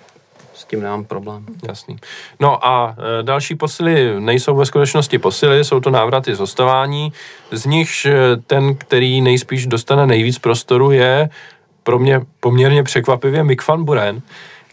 [0.56, 1.45] s tím nemám problém.
[1.68, 1.98] Jasný.
[2.40, 7.14] No a e, další posily nejsou ve skutečnosti posily, jsou to návraty z hostování.
[7.52, 8.14] Z nichž e,
[8.48, 11.30] ten, který nejspíš dostane nejvíc prostoru, je
[11.84, 14.22] pro mě poměrně překvapivě Mick van Buren,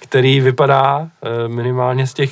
[0.00, 2.30] který vypadá e, minimálně z těch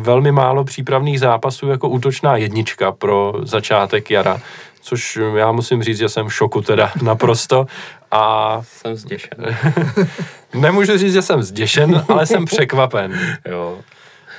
[0.00, 4.40] velmi málo přípravných zápasů jako útočná jednička pro začátek jara
[4.80, 7.66] což já musím říct, že jsem v šoku teda naprosto.
[8.10, 8.60] A...
[8.62, 9.56] Jsem zděšen.
[10.54, 13.38] Nemůžu říct, že jsem zděšen, ale jsem překvapen.
[13.50, 13.78] jo.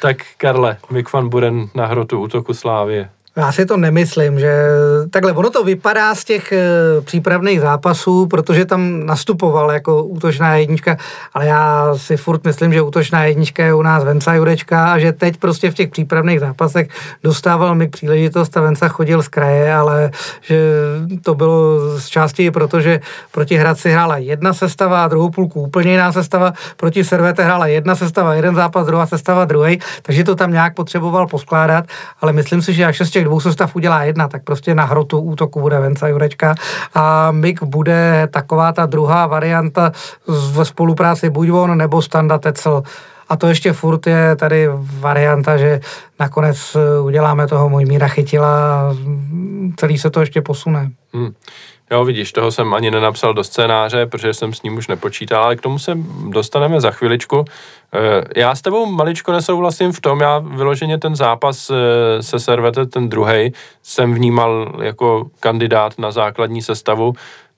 [0.02, 3.10] Tak Karle, Mick van Buren na hrotu útoku Slávě.
[3.36, 4.66] Já si to nemyslím, že
[5.10, 6.62] takhle ono to vypadá z těch e,
[7.02, 10.98] přípravných zápasů, protože tam nastupoval jako útočná jednička,
[11.34, 15.12] ale já si furt myslím, že útočná jednička je u nás Venca Jurečka a že
[15.12, 16.88] teď prostě v těch přípravných zápasech
[17.24, 20.74] dostával mi příležitost a Venca chodil z kraje, ale že
[21.24, 23.00] to bylo z části proto, že
[23.32, 27.96] proti Hradci hrála jedna sestava a druhou půlku úplně jiná sestava, proti Servete hrála jedna
[27.96, 31.86] sestava, jeden zápas, druhá sestava, druhý, takže to tam nějak potřeboval poskládat,
[32.22, 35.20] ale myslím si, že až z těch dvou sestav udělá jedna, tak prostě na hrotu
[35.20, 36.56] útoku bude Venca Jurečka
[36.94, 39.92] a Mik bude taková ta druhá varianta
[40.28, 42.84] ve spolupráci buď on nebo Standa Tecel.
[43.30, 44.70] A to ještě furt je tady
[45.00, 45.80] varianta, že
[46.20, 48.96] nakonec uděláme toho můj míra chytila a
[49.76, 50.92] celý se to ještě posune.
[51.14, 51.34] Hmm.
[51.92, 55.56] Jo, vidíš, toho jsem ani nenapsal do scénáře, protože jsem s ním už nepočítal, ale
[55.56, 55.98] k tomu se
[56.30, 57.46] dostaneme za chviličku.
[57.94, 62.86] Eh, já s tebou maličko nesouhlasím v tom, já vyloženě ten zápas eh, se Servete,
[62.86, 63.54] ten druhý,
[63.84, 67.14] jsem vnímal jako kandidát na základní sestavu,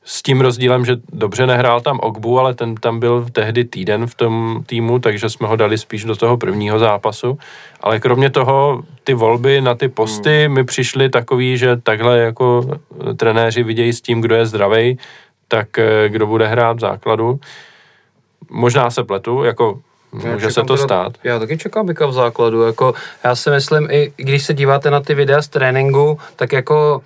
[0.05, 4.15] s tím rozdílem, že dobře nehrál tam Ogbu, ale ten tam byl tehdy týden v
[4.15, 7.37] tom týmu, takže jsme ho dali spíš do toho prvního zápasu.
[7.81, 10.53] Ale kromě toho, ty volby na ty posty hmm.
[10.53, 12.65] mi přišly takový, že takhle jako
[13.17, 14.97] trenéři vidějí s tím, kdo je zdravý,
[15.47, 17.39] tak eh, kdo bude hrát v základu.
[18.49, 19.79] Možná se pletu, jako
[20.13, 21.13] Může se to stát.
[21.23, 22.61] Já taky čekám Bika v základu.
[22.61, 22.93] Jako,
[23.23, 27.01] já si myslím, i když se díváte na ty videa z tréninku, tak jako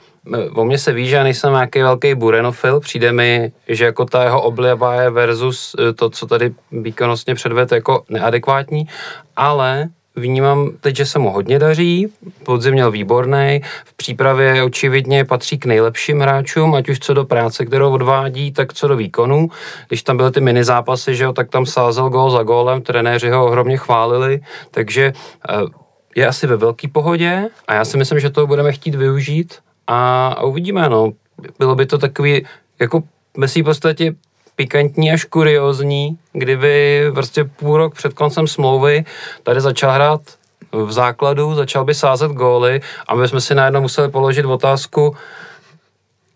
[0.53, 4.23] o mě se ví, že já nejsem nějaký velký burenofil, přijde mi, že jako ta
[4.23, 8.87] jeho obliba je versus e, to, co tady výkonnostně předvede, jako neadekvátní,
[9.35, 12.07] ale vnímám teď, že se mu hodně daří,
[12.43, 17.65] podzim měl výborný, v přípravě očividně patří k nejlepším hráčům, ať už co do práce,
[17.65, 19.47] kterou odvádí, tak co do výkonu.
[19.87, 23.29] Když tam byly ty mini zápasy, že jo, tak tam sázel gól za gólem, trenéři
[23.29, 24.39] ho ohromně chválili,
[24.71, 25.13] takže e,
[26.15, 29.53] je asi ve velké pohodě a já si myslím, že to budeme chtít využít
[29.87, 31.11] a, uvidíme, no.
[31.59, 32.45] Bylo by to takový,
[32.79, 33.03] jako
[33.37, 34.15] ve v podstatě
[34.55, 39.05] pikantní až kuriozní, kdyby prostě půl rok před koncem smlouvy
[39.43, 40.21] tady začal hrát
[40.71, 45.15] v základu, začal by sázet góly a my jsme si najednou museli položit otázku,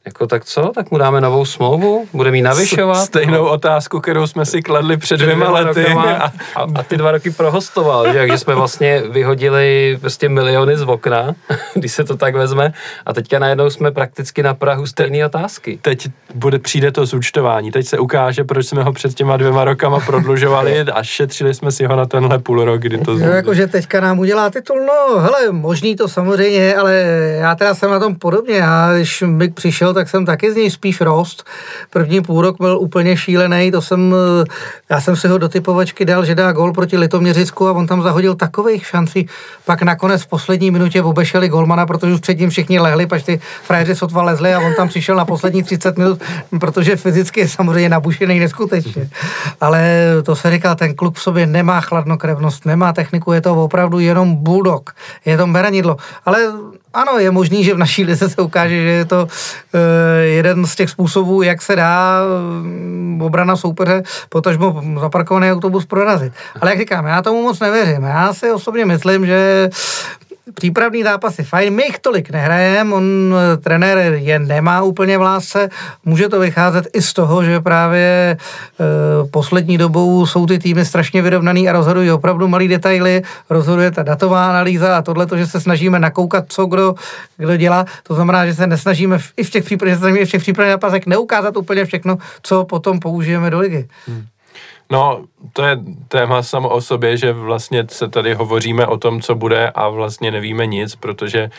[0.05, 0.71] jako tak co?
[0.75, 2.05] Tak mu dáme novou smlouvu?
[2.13, 3.05] Bude mi navyšovat?
[3.05, 6.17] Stejnou otázku, kterou jsme si kladli před, před dvěma, dvěma lety.
[6.19, 8.19] A, a, a, ty dva roky prohostoval, že?
[8.19, 11.35] Takže jsme vlastně vyhodili prostě miliony z okna,
[11.73, 12.73] když se to tak vezme.
[13.05, 15.79] A teďka najednou jsme prakticky na Prahu stejné otázky.
[15.81, 17.71] Teď bude, přijde to zúčtování.
[17.71, 21.85] Teď se ukáže, proč jsme ho před těma dvěma rokama prodlužovali a šetřili jsme si
[21.85, 23.11] ho na tenhle půl rok, kdy to...
[23.11, 26.93] Jo, jakože teďka nám udělá titul, no hele, možný to samozřejmě, ale
[27.39, 28.55] já teda jsem na tom podobně.
[28.55, 31.43] Já, když mi přišel tak jsem taky z něj spíš rost.
[31.89, 34.15] První půl rok byl úplně šílený, to jsem,
[34.89, 38.01] já jsem si ho do typovačky dal, že dá gol proti Litoměřicku a on tam
[38.01, 39.27] zahodil takových šancí.
[39.65, 43.95] Pak nakonec v poslední minutě obešeli golmana, protože už předtím všichni lehli, pač ty frajeři
[43.95, 46.21] sotva lezli a on tam přišel na poslední 30 minut,
[46.59, 49.09] protože fyzicky je samozřejmě nabušený neskutečně.
[49.61, 53.99] Ale to se říká, ten kluk v sobě nemá chladnokrevnost, nemá techniku, je to opravdu
[53.99, 54.91] jenom bulldog,
[55.25, 55.97] je to beranidlo.
[56.25, 56.39] Ale
[56.93, 59.29] ano, je možný, že v naší lize se ukáže, že je to uh,
[60.23, 62.21] jeden z těch způsobů, jak se dá
[63.17, 66.33] uh, obrana soupeře, potažmo zaparkovaný autobus prorazit.
[66.61, 68.03] Ale jak říkám, já tomu moc nevěřím.
[68.03, 69.69] Já si osobně myslím, že
[70.53, 75.69] přípravný zápasy fajn, my jich tolik nehrajeme, on eh, trenér je nemá úplně v lásce,
[76.05, 78.37] může to vycházet i z toho, že právě e,
[79.31, 84.49] poslední dobou jsou ty týmy strašně vyrovnaný a rozhodují opravdu malý detaily, rozhoduje ta datová
[84.49, 86.95] analýza a tohle, že se snažíme nakoukat, co kdo,
[87.37, 90.73] kdo dělá, to znamená, že se nesnažíme v, i v těch přípravných, v těch přípravných
[90.73, 93.87] zápasech neukázat úplně všechno, co potom použijeme do ligy.
[94.07, 94.25] Hmm.
[94.91, 95.77] No, to je
[96.07, 100.31] téma samo o sobě, že vlastně se tady hovoříme o tom, co bude a vlastně
[100.31, 101.49] nevíme nic, protože e,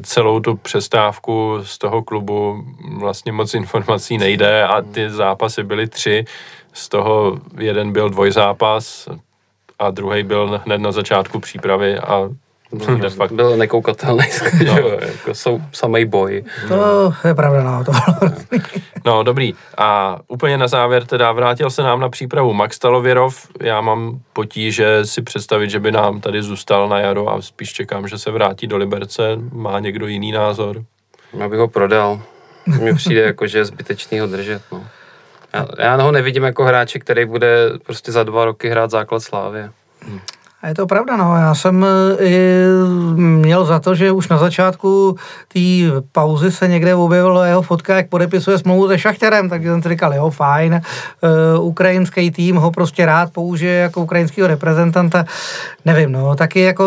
[0.00, 2.64] celou tu přestávku z toho klubu
[2.98, 6.24] vlastně moc informací nejde a ty zápasy byly tři,
[6.72, 9.08] z toho jeden byl dvojzápas
[9.78, 12.28] a druhý byl hned na začátku přípravy a
[12.72, 13.34] byl, de facto.
[13.34, 14.24] byl nekoukatelný,
[14.66, 14.78] no.
[15.00, 16.44] jako jsou samý boj.
[16.68, 17.84] To je pravda, no.
[17.84, 17.92] To
[19.04, 19.54] no, dobrý.
[19.78, 23.46] A úplně na závěr teda vrátil se nám na přípravu Max Talověrov.
[23.60, 28.08] Já mám potíže si představit, že by nám tady zůstal na jaro a spíš čekám,
[28.08, 29.22] že se vrátí do Liberce.
[29.52, 30.84] Má někdo jiný názor?
[31.38, 32.22] Já bych ho prodal.
[32.66, 34.86] Mně přijde jako, že je zbytečný ho držet, no.
[35.54, 39.70] Já, já ho nevidím jako hráče, který bude prostě za dva roky hrát základ Slávě.
[40.02, 40.20] Hmm.
[40.62, 41.36] A je to pravda, no.
[41.36, 41.86] Já jsem
[42.18, 42.84] eh,
[43.16, 45.16] měl za to, že už na začátku
[45.48, 45.60] té
[46.12, 50.14] pauzy se někde objevila jeho fotka, jak podepisuje smlouvu se Šachterem, takže jsem si říkal,
[50.14, 50.80] jo, fajn,
[51.56, 55.24] uh, ukrajinský tým ho prostě rád použije jako ukrajinského reprezentanta.
[55.84, 56.84] Nevím, no, taky jako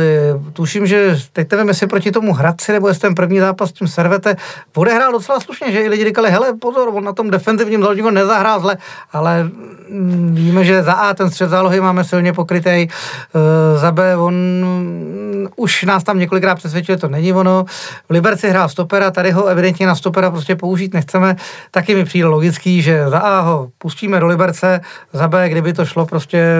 [0.00, 3.72] eh, tuším, že teď nevím, jestli proti tomu Hradci, nebo jestli ten první zápas s
[3.72, 4.36] tím Servete
[4.76, 8.60] odehrál docela slušně, že i lidi říkali, hele, pozor, on na tom defenzivním záložníku nezahrál
[8.60, 8.76] zle,
[9.12, 9.44] ale
[9.90, 12.88] mm, víme, že za A ten střed zálohy máme silně pokrytý, Eh,
[13.76, 14.34] za B, on
[15.56, 17.64] už nás tam několikrát přesvědčil, že to není ono.
[18.08, 21.36] V Liberci hrál stopera, tady ho evidentně na stopera prostě použít nechceme.
[21.70, 24.80] Taky mi přijde logický, že za A ho pustíme do Liberce,
[25.12, 26.54] za B, kdyby to šlo prostě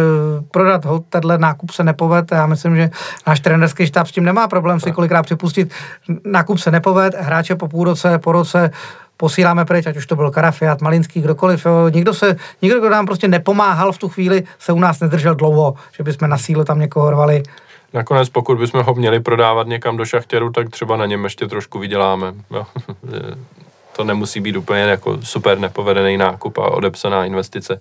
[0.51, 2.33] prodat ho, tenhle nákup se nepoved.
[2.33, 2.91] Já myslím, že
[3.27, 5.73] náš trenerský štáb s tím nemá problém si kolikrát připustit.
[6.25, 8.71] Nákup se nepoved, hráče po půl roce, po roce
[9.19, 11.67] posíláme pryč, ať už to byl Karafiat, Malinský, kdokoliv.
[11.67, 11.89] Jo.
[11.89, 15.75] Nikdo, se, nikdo, kdo nám prostě nepomáhal v tu chvíli, se u nás nedržel dlouho,
[15.97, 17.43] že bychom na sílu tam někoho rvali.
[17.95, 21.79] Nakonec, pokud bychom ho měli prodávat někam do šachtěru, tak třeba na něm ještě trošku
[21.79, 22.35] vyděláme.
[22.51, 22.67] Jo.
[23.99, 27.79] To nemusí být úplně jako super nepovedený nákup a odepsaná investice.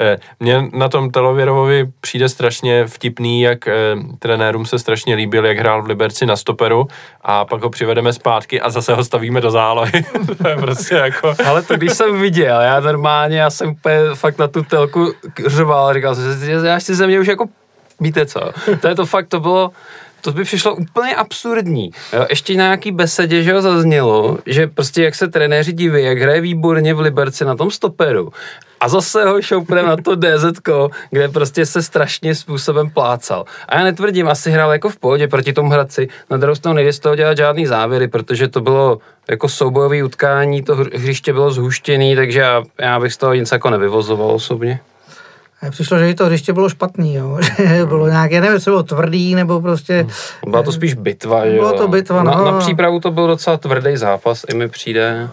[0.00, 3.74] Eh, mně na tom Telověrovovi přijde strašně vtipný, jak eh,
[4.18, 6.88] trenérům se strašně líbil, jak hrál v Liberci na stoperu
[7.22, 10.04] a pak ho přivedeme zpátky a zase ho stavíme do zálohy.
[10.42, 11.34] to je prostě jako...
[11.46, 15.12] Ale to když jsem viděl, já normálně, já jsem úplně fakt na tu telku
[15.46, 17.46] řval, říkal jsem, že já si ze mě už jako
[18.00, 18.40] víte co,
[18.80, 19.70] to je to fakt, to bylo,
[20.20, 21.90] to by přišlo úplně absurdní.
[22.12, 26.18] Jo, ještě na nějaký besedě, že ho zaznělo, že prostě jak se trenéři diví, jak
[26.18, 28.32] hraje výborně v Liberci na tom stoperu.
[28.80, 30.60] A zase ho šoupne na to DZ,
[31.10, 33.44] kde prostě se strašně způsobem plácal.
[33.68, 36.08] A já netvrdím, asi hrál jako v pohodě proti tomu Hradci.
[36.30, 38.98] Na druhou stranu nejde z toho dělat žádný závěry, protože to bylo
[39.28, 43.70] jako soubojové utkání, to hřiště bylo zhuštěné, takže já, já bych z toho nic jako
[43.70, 44.80] nevyvozoval osobně.
[45.70, 47.38] Přišlo, že i to hřiště bylo špatný, jo.
[47.76, 50.06] že bylo nějaké, nevím, jestli bylo tvrdý, nebo prostě...
[50.46, 52.44] Byla to spíš bitva, že Bylo to bitva, na, no.
[52.44, 55.28] na přípravu to byl docela tvrdý zápas, i mi přijde.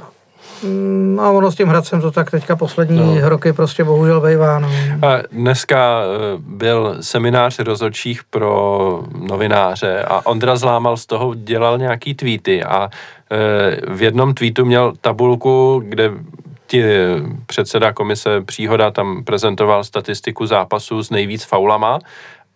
[0.64, 3.30] Mm, A ono s tím Hradcem to tak teďka poslední no.
[3.30, 4.70] roky prostě bohužel bejvá, no.
[5.02, 12.14] A Dneska eh, byl seminář rozhodčích pro novináře a Ondra Zlámal z toho dělal nějaký
[12.14, 12.90] tweety a
[13.32, 16.12] eh, v jednom tweetu měl tabulku, kde
[16.74, 16.84] ti
[17.46, 22.00] předseda komise Příhoda tam prezentoval statistiku zápasů s nejvíc faulama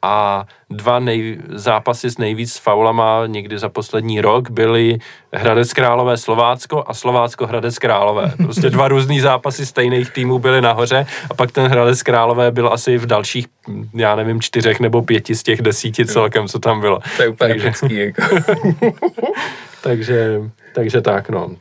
[0.02, 4.98] a dva nej, zápasy s nejvíc faulama někdy za poslední rok byly
[5.34, 8.34] Hradec Králové Slovácko a Slovácko Hradec Králové.
[8.38, 12.98] Prostě dva různý zápasy stejných týmů byly nahoře a pak ten Hradec Králové byl asi
[12.98, 13.48] v dalších,
[13.94, 17.00] já nevím, čtyřech nebo pěti z těch desíti celkem, co tam bylo.
[17.18, 18.22] To je úplně Takže- epický, jako.
[19.82, 20.42] takže,
[20.74, 21.52] takže tak, no.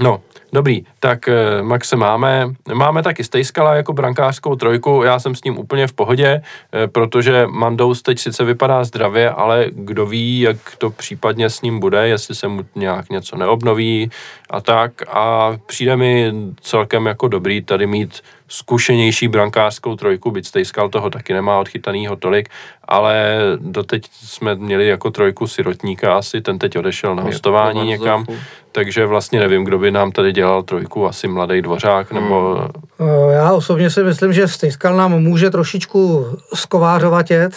[0.00, 0.20] No,
[0.52, 2.54] dobrý, tak eh, Maxe máme.
[2.74, 6.42] Máme taky Stejskala jako brankářskou trojku, já jsem s ním úplně v pohodě,
[6.72, 11.80] eh, protože Mandous teď sice vypadá zdravě, ale kdo ví, jak to případně s ním
[11.80, 14.10] bude, jestli se mu nějak něco neobnoví
[14.50, 14.92] a tak.
[15.08, 21.32] A přijde mi celkem jako dobrý tady mít zkušenější brankářskou trojku, byť Stejskal toho taky
[21.32, 22.48] nemá odchytanýho tolik,
[22.84, 28.24] ale doteď jsme měli jako trojku sirotníka asi, ten teď odešel na hostování někam,
[28.72, 32.58] takže vlastně nevím, kdo by nám tady dělal trojku, asi mladý dvořák, nebo
[33.00, 37.52] Eh, Já osobně si myslím, že Stejskal nám může trošičku skovářovatět.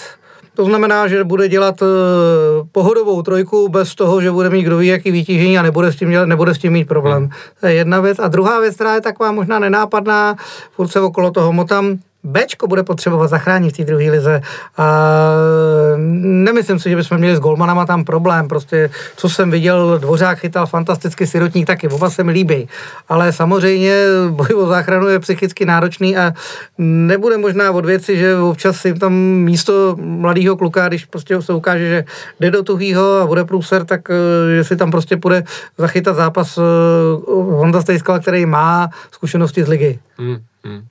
[0.60, 1.86] To znamená, že bude dělat eh,
[2.72, 6.10] pohodovou trojku bez toho, že bude mít kdo ví jaký vytížení a nebude s tím,
[6.10, 7.30] dělat, nebude s tím mít problém.
[7.60, 8.20] To je jedna věc.
[8.20, 10.36] A druhá věc, která je taková možná nenápadná,
[10.72, 14.42] furt se okolo toho motám, Bčko bude potřebovat zachránit v té druhé lize.
[14.78, 15.10] A
[16.22, 18.48] nemyslím si, že bychom měli s golmanama tam problém.
[18.48, 22.68] Prostě, co jsem viděl, Dvořák chytal fantasticky, Sirotník taky, oba se mi líbí.
[23.10, 23.94] Ale samozřejmě
[24.30, 26.34] boj o záchranu je psychicky náročný a
[26.78, 31.90] nebude možná od věci, že občas jim tam místo mladého kluka, když prostě se ukáže,
[31.90, 32.06] že
[32.40, 35.44] jde do tuhýho a bude průser, tak eh, že si tam prostě půjde
[35.78, 36.62] zachytat zápas eh,
[37.32, 40.00] Honza Stejskala, který má zkušenosti z ligy.
[40.18, 40.82] Hmm, hmm.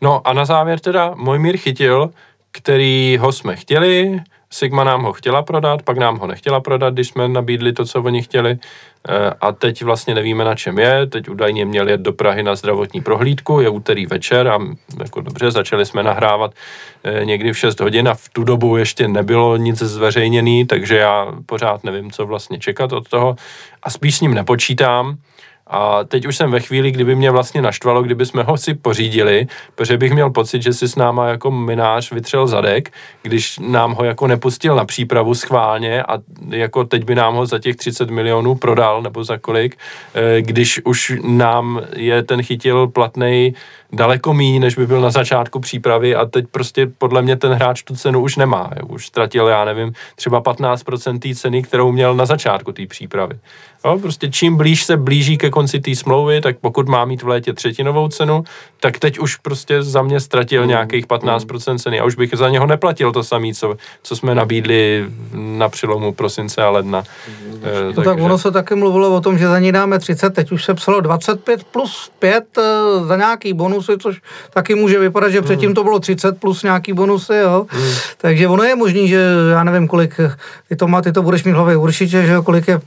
[0.00, 2.10] No a na závěr teda Mojmír chytil,
[2.52, 4.20] který ho jsme chtěli,
[4.52, 8.02] Sigma nám ho chtěla prodat, pak nám ho nechtěla prodat, když jsme nabídli to, co
[8.02, 8.58] oni chtěli.
[9.08, 11.06] Eh, A teď vlastně nevíme, na čem je.
[11.06, 14.58] Teď údajně měl jet do Prahy na zdravotní prohlídku, je úterý večer a
[15.02, 16.54] jako dobře, začali jsme nahrávat
[17.04, 21.26] eh, někdy v 6 hodin a v tu dobu ještě nebylo nic zveřejněný, takže já
[21.46, 23.36] pořád nevím, co vlastně čekat od toho
[23.82, 25.16] a spíš s ním nepočítám.
[25.70, 29.46] A teď už jsem ve chvíli, kdyby mě vlastně naštvalo, kdyby jsme ho si pořídili,
[29.74, 32.92] protože bych měl pocit, že si s náma jako minář vytřel zadek,
[33.22, 36.18] když nám ho jako nepustil na přípravu schválně a
[36.48, 39.78] jako teď by nám ho za těch 30 milionů prodal, nebo za kolik,
[40.14, 43.54] eh, když už nám je ten chytil platnej
[43.92, 47.82] daleko míň, než by byl na začátku přípravy a teď prostě podle mě ten hráč
[47.82, 48.70] tu cenu už nemá.
[48.80, 48.86] jo.
[48.86, 53.38] Už ztratil, já nevím, třeba 15% té ceny, kterou měl na začátku té přípravy.
[53.84, 57.28] Jo, prostě čím blíž se blíží ke konci té smlouvy, tak pokud má mít v
[57.28, 58.44] létě třetinovou cenu,
[58.80, 62.66] tak teď už prostě za mě ztratil nějakých 15% ceny a už bych za něho
[62.66, 67.02] neplatil to samé, co, co jsme nabídli na přelomu prosince a ledna.
[67.62, 70.52] Eh, No tak ono se taky mluvilo o tom, že za ní dáme 30, teď
[70.52, 72.62] už se psalo 25 plus 5 eh,
[73.06, 74.20] za nějaký bonusy, což
[74.52, 77.66] taky může vypadat, že předtím to bylo 30 plus nějaký bonusy, jo.
[78.16, 80.20] Takže ono je možný, že já nevím, kolik,
[80.68, 82.80] ty to, má, ty to budeš mít v hlavě určitě, že kolik je,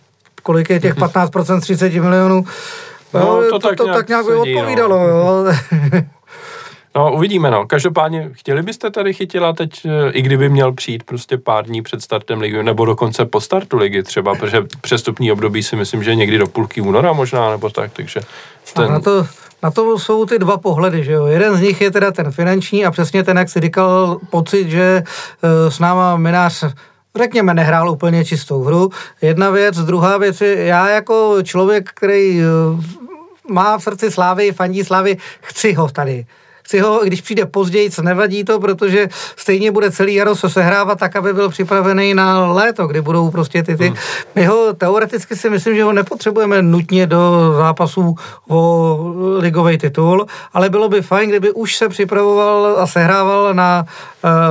[0.44, 2.46] kolik je těch 15% z 30 milionů.
[3.14, 4.42] No, Jo, to tak to, nějak tak nějak by no.
[4.42, 5.46] odpovídalo, jo.
[6.96, 7.68] No, uvidíme, no.
[7.68, 12.02] Každopádně, chtěli byste tady chytila teď, eh, i kdyby měl přijít prostě pár dní před
[12.02, 16.38] startem ligy, nebo dokonce po startu ligy třeba, protože přestupní období si myslím, že někdy
[16.38, 18.20] do půlky února možná, nebo tak, takže
[18.76, 19.28] A na ten, to,
[19.64, 21.26] na to jsou ty dva pohledy, že jo.
[21.26, 25.04] Jeden z nich je teda ten finanční a přesně ten, jak si říkal, pocit, že
[25.44, 26.64] eh, s náma minář
[27.16, 28.90] řekněme, nehrál úplně čistou hru.
[29.22, 32.46] Jedna věc, druhá věc já jako člověk, který eh,
[33.50, 36.26] má v srdci slávy, fandí slávy, chci ho tady.
[36.64, 41.16] Chci ho, když přijde později, nevadí to, protože stejně bude celý jaro se sehrávat tak,
[41.16, 43.88] aby byl připravený na léto, kdy budou prostě ty ty.
[43.88, 43.98] Hmm.
[44.36, 48.16] My ho teoreticky si myslím, že ho nepotřebujeme nutně do zápasů
[48.48, 53.86] o ligový titul, ale bylo by fajn, kdyby už se připravoval a sehrával na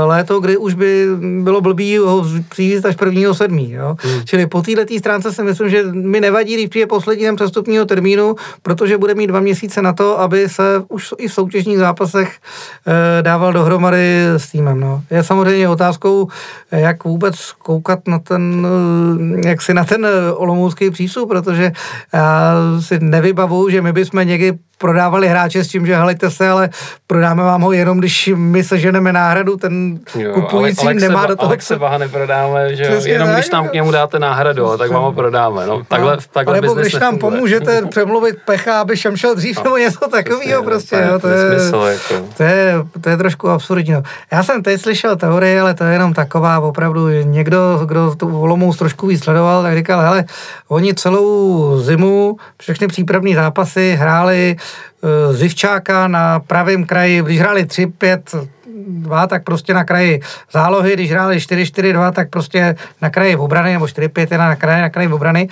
[0.04, 1.06] léto, kdy už by
[1.42, 3.72] bylo blbý ho přijít až prvního sedmí.
[3.72, 3.96] Jo?
[3.98, 4.20] Hmm.
[4.24, 8.34] Čili po této stránce si myslím, že mi nevadí, když přijde poslední den přestupního termínu,
[8.62, 12.36] protože bude mít dva měsíce na to, aby se už i v soutěžních zápasech
[12.86, 12.92] uh,
[13.22, 14.80] dával dohromady s týmem.
[14.80, 15.02] No.
[15.10, 16.28] Je samozřejmě otázkou,
[16.72, 18.66] jak vůbec koukat na ten,
[19.32, 21.72] uh, jak si na ten olomoucký přístup, protože
[22.12, 24.52] já si nevybavu, že my bychom někdy
[24.82, 26.70] prodávali hráče s tím, že helejte se, ale
[27.06, 31.48] prodáme vám ho jenom, když my seženeme náhradu, ten jo, kupující Alexe, nemá do toho...
[31.48, 33.00] Alexe Vaha neprodáme, že jo?
[33.04, 35.66] jenom když tam k němu dáte náhradu, tak vám ho prodáme.
[35.66, 39.64] No, takhle, no, takhle nebo když nám pomůžete přemluvit Pecha, aby šem šel dřív, no,
[39.64, 41.06] nebo něco takového prostě.
[41.08, 42.26] Jo, to, je, smysl, jako.
[42.36, 43.92] to, je, to je trošku absurdní.
[43.92, 44.02] No.
[44.32, 48.76] Já jsem teď slyšel teorii, ale to je jenom taková opravdu někdo, kdo tu Olomouc
[48.76, 50.24] trošku víc sledoval, tak říkal, hele,
[50.68, 54.56] oni celou zimu, všechny přípravní zápasy hráli
[55.04, 58.48] Eh, Zivčáka na pravém kraji, když hráli 3-5,
[58.88, 60.20] 2, tak prostě na kraji
[60.52, 65.08] zálohy, když hráli 4-4-2, tak prostě na kraji obrany, nebo 4-5 na kraji, na kraji
[65.08, 65.48] obrany.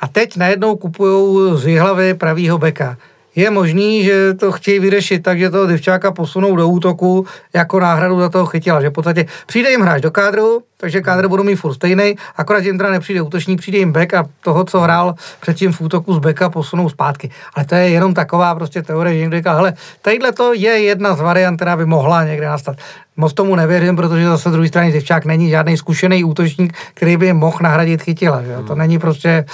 [0.00, 2.96] A teď najednou kupují z hlavy pravýho beka
[3.36, 8.20] je možný, že to chtějí vyřešit tak, že toho Divčáka posunou do útoku jako náhradu
[8.20, 8.80] za toho chytila.
[8.80, 12.64] Že v podstatě přijde jim hráč do kádru, takže kádr budou mít furt stejný, akorát
[12.64, 16.18] jim teda nepřijde útočník, přijde jim back a toho, co hrál předtím v útoku z
[16.18, 17.30] beka, posunou zpátky.
[17.54, 21.14] Ale to je jenom taková prostě teorie, že někdo říká, hele, tadyhle to je jedna
[21.14, 22.76] z variant, která by mohla někde nastat.
[23.16, 27.58] Moc tomu nevěřím, protože zase druhé straně Divčák není žádný zkušený útočník, který by mohl
[27.62, 28.42] nahradit chytila.
[28.42, 28.56] Že?
[28.66, 29.44] To není prostě,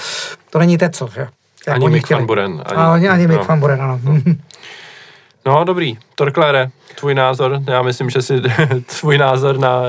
[0.49, 1.09] to není tecl.
[1.15, 1.27] Že?
[1.67, 2.63] Ani Mick van Buren.
[2.65, 3.45] Ani, ani, ani Mick no.
[3.45, 3.99] van Buren, ano.
[5.45, 5.97] No, dobrý.
[6.15, 7.61] Torklére, tvůj názor?
[7.67, 8.41] Já myslím, že si
[8.99, 9.81] tvůj názor na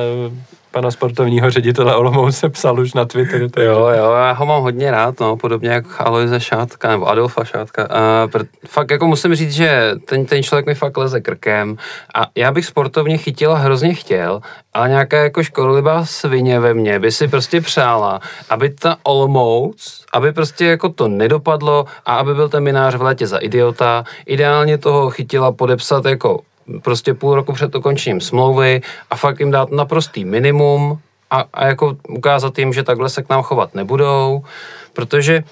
[0.73, 3.49] pana sportovního ředitele Olomouce psal už na Twitteru.
[3.49, 3.69] Takže...
[3.69, 7.83] Jo, jo, já ho mám hodně rád, no, podobně jak Aloise Šátka, nebo Adolfa Šátka.
[7.83, 11.77] Uh, pr- fakt jako musím říct, že ten, ten člověk mi fakt leze krkem
[12.15, 14.41] a já bych sportovně chytil a hrozně chtěl,
[14.75, 18.21] ale nějaká jako škodlivá svině ve mně by si prostě přála,
[18.51, 23.27] aby ta Olomouc, aby prostě jako to nedopadlo a aby byl ten minář v létě
[23.27, 26.41] za idiota, ideálně toho chytila podepsat jako
[26.83, 28.81] prostě půl roku před ukončením smlouvy
[29.11, 30.99] a fakt jim dát naprostý minimum
[31.31, 34.45] a, a jako ukázat jim, že takhle se k nám chovat nebudou,
[34.93, 35.45] protože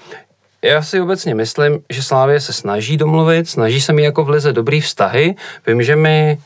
[0.65, 4.53] já si obecně myslím, že Slávě se snaží domluvit, snaží se mi jako v lize
[4.53, 5.35] dobrý vztahy.
[5.67, 6.37] Vím, že mi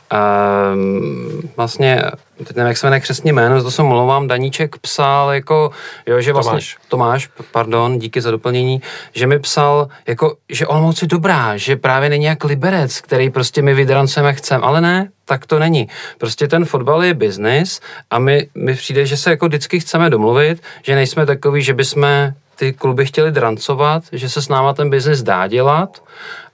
[0.74, 2.04] um, vlastně,
[2.38, 5.72] teď nevím, jak se jmenuje křesně jméno, to jsem mluvám, Daníček psal jako,
[6.06, 6.78] jo, že vlastně, Tomáš.
[6.88, 8.82] Tomáš, pardon, díky za doplnění,
[9.14, 13.62] že mi psal jako, že Olomouc je dobrá, že právě není jak Liberec, který prostě
[13.62, 15.88] my vydrancujeme chcem, ale ne, tak to není.
[16.18, 17.82] Prostě ten fotbal je biznis
[18.12, 22.34] a my, my přijde, že se jako vždycky chceme domluvit, že nejsme takový, že bychom
[22.56, 26.02] ty kluby chtěli drancovat, že se s náma ten biznis dá dělat.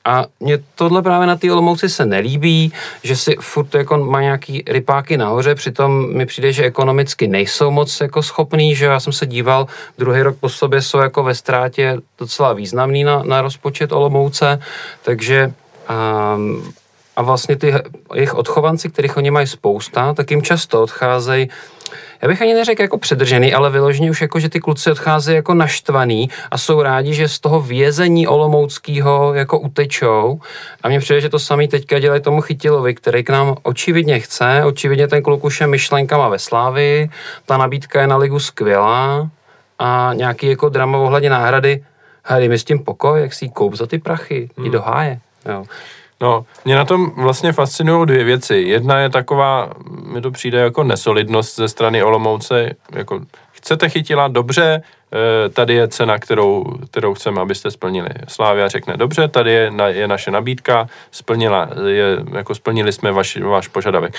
[0.05, 2.73] A mně tohle právě na té Olomouci se nelíbí,
[3.03, 8.01] že si furt jako má nějaký rypáky nahoře, přitom mi přijde, že ekonomicky nejsou moc
[8.01, 9.67] jako schopný, že já jsem se díval,
[9.97, 14.59] druhý rok po sobě jsou jako ve ztrátě docela významný na, na rozpočet Olomouce,
[15.03, 15.53] takže
[16.35, 16.73] um,
[17.15, 17.73] a vlastně ty
[18.13, 21.49] jejich odchovanci, kterých oni mají spousta, tak jim často odcházejí
[22.21, 25.53] já bych ani neřekl jako předržený, ale vyloženě už jako, že ty kluci odcházejí jako
[25.53, 30.39] naštvaný a jsou rádi, že z toho vězení olomouckého jako utečou.
[30.83, 34.63] A mně přijde, že to samý teďka dělají tomu Chytilovi, který k nám očividně chce,
[34.65, 37.09] očividně ten kluk už je myšlenkama ve slávy,
[37.45, 39.29] ta nabídka je na ligu skvělá
[39.79, 41.83] a nějaký jako drama ohledně náhrady,
[42.23, 44.65] hej, mi s tím pokoj, jak si koup za ty prachy, hmm.
[44.65, 45.19] i do háje.
[45.45, 45.63] Jo.
[46.21, 48.55] No, mě na tom vlastně fascinují dvě věci.
[48.55, 49.69] Jedna je taková,
[50.03, 53.21] mi to přijde jako nesolidnost ze strany Olomouce, jako
[53.51, 54.81] chcete chytila, dobře,
[55.13, 58.09] eh, tady je cena, kterou, kterou chceme, abyste splnili.
[58.27, 63.67] Slávia řekne, dobře, tady je, je naše nabídka, splnila, je, jako splnili jsme vaš, váš
[63.67, 64.15] požadavek.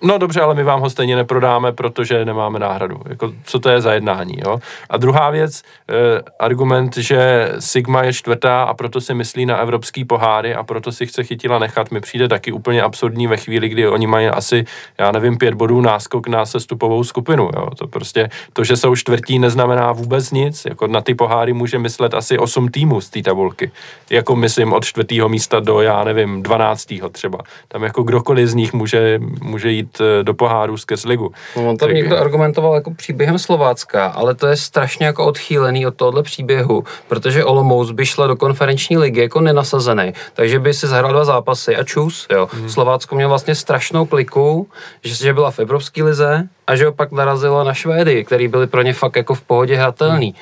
[0.00, 3.00] No dobře, ale my vám ho stejně neprodáme, protože nemáme náhradu.
[3.08, 4.58] Jako, co to je za jednání, jo?
[4.90, 5.94] A druhá věc, eh,
[6.38, 11.06] argument, že Sigma je čtvrtá a proto si myslí na evropský poháry a proto si
[11.06, 14.64] chce chytila nechat, mi přijde taky úplně absurdní ve chvíli, kdy oni mají asi,
[14.98, 17.66] já nevím, pět bodů náskok na sestupovou skupinu, jo?
[17.78, 20.64] To prostě, to, že jsou čtvrtí, neznamená vůbec nic.
[20.64, 23.70] Jako na ty poháry může myslet asi osm týmů z té tabulky.
[24.10, 27.38] Jako myslím od čtvrtého místa do, já nevím, dvanáctého třeba.
[27.68, 31.32] Tam jako kdokoliv z nich může, může jít jít eh, do poháru skrz ligu.
[31.56, 31.96] No, on tam tak...
[31.96, 37.44] někdo argumentoval jako příběhem Slovácka, ale to je strašně jako odchýlený od tohohle příběhu, protože
[37.44, 41.84] Olomouc by šla do konferenční ligy jako nenasazený, takže by si zahrál dva zápasy a
[41.84, 42.48] čus, jo.
[42.52, 42.68] Hmm.
[42.68, 44.68] Slovácko mělo vlastně strašnou kliku,
[45.04, 48.82] že, že byla v Evropské lize a že opak narazila na Švédy, který byli pro
[48.82, 50.34] ně fakt jako v pohodě hratelný.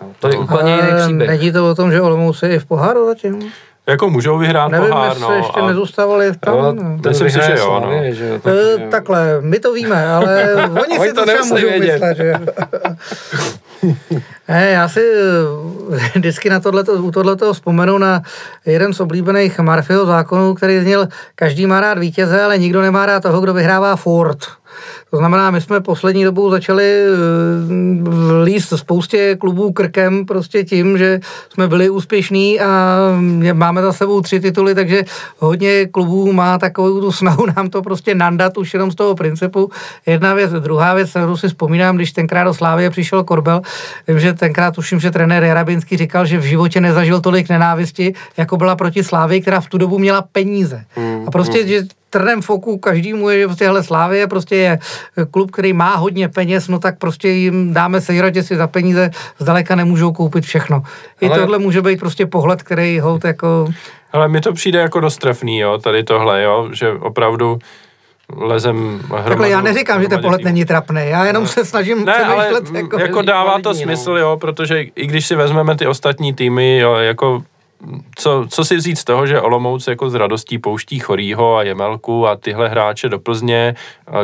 [0.00, 0.12] Hmm.
[0.20, 1.28] To je úplně jiný příběh.
[1.28, 3.52] Není to o tom, že Olomouc je v poháru zatím?
[3.88, 5.32] Jako můžou vyhrát Nevím, pohár, jestli no.
[5.34, 6.54] ještě a- nezůstávali tam.
[6.54, 6.72] Jo, no.
[6.72, 7.90] ten Myslím si, vyhraje že jo, no.
[8.14, 11.66] že Eh, takže- Takhle, my to víme, ale oni Oni si to to třeba můžou
[11.68, 11.92] vědět.
[11.92, 12.38] myslet, že jo.
[14.48, 18.22] Ne, já si eh, vždycky na tohleto, u tohleto vzpomenu na
[18.66, 23.22] jeden z oblíbených Murphyho zákonů, který zněl, každý má rád vítěze, ale nikdo nemá rád
[23.22, 24.38] toho, kdo vyhrává Ford.
[25.10, 31.20] To znamená, my jsme poslední dobou začali eh, líst spoustě klubů krkem prostě tím, že
[31.52, 32.98] jsme byli úspěšní a
[33.52, 35.04] máme za sebou tři tituly, takže
[35.38, 39.70] hodně klubů má takovou tu snahu nám to prostě nandat už jenom z toho principu.
[40.06, 43.62] Jedna věc, druhá věc, kterou si vzpomínám, když tenkrát do Slávie přišel Korbel,
[44.08, 48.56] vím, že tenkrát tuším, že trenér Jarabinský říkal, že v životě nezažil tolik nenávisti, jako
[48.56, 50.84] byla proti Slávii, která v tu dobu měla peníze.
[51.26, 54.78] A prostě, že trnem v oku každému je, že prostě hele, Slávie prostě je
[55.30, 59.10] klub, který má hodně peněz, no tak prostě jim dáme sejrat, že si za peníze
[59.38, 60.82] zdaleka nemůžou koupit všechno.
[61.20, 63.68] I Ale- tohle může být prostě pohled, který hold jako...
[64.12, 67.58] Ale mi to přijde jako dost trefný, jo, tady tohle, jo, že opravdu
[68.36, 72.24] lezem hromadu, Takhle já neříkám, že ten pohled není trapný, já jenom se snažím Ne,
[72.24, 73.22] ale jako, jako...
[73.22, 73.96] dává to validní, no.
[73.96, 77.42] smysl, jo, protože i když si vezmeme ty ostatní týmy, jo, jako
[78.16, 82.26] co, co si vzít z toho, že Olomouc jako s radostí pouští Chorýho a Jemelku
[82.26, 83.74] a tyhle hráče do Plzně
[84.06, 84.18] a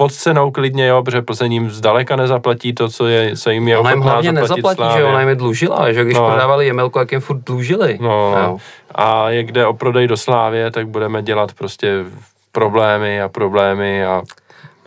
[0.00, 3.78] pod cenou klidně, jo, protože Plzeň jim zdaleka nezaplatí to, co je, se jim je
[3.78, 5.04] Ona ochotná hlavně zaplatit nezaplatí, že Slávě.
[5.04, 6.20] ona jim je dlužila, že když No.
[6.22, 6.28] no.
[6.28, 7.98] prodávali Jemelku, jak jim furt dlužili.
[8.00, 8.58] No, Jo.
[8.94, 11.92] a jak jde o prodej do Slávě, tak budeme dělat prostě
[12.52, 14.22] problémy a problémy a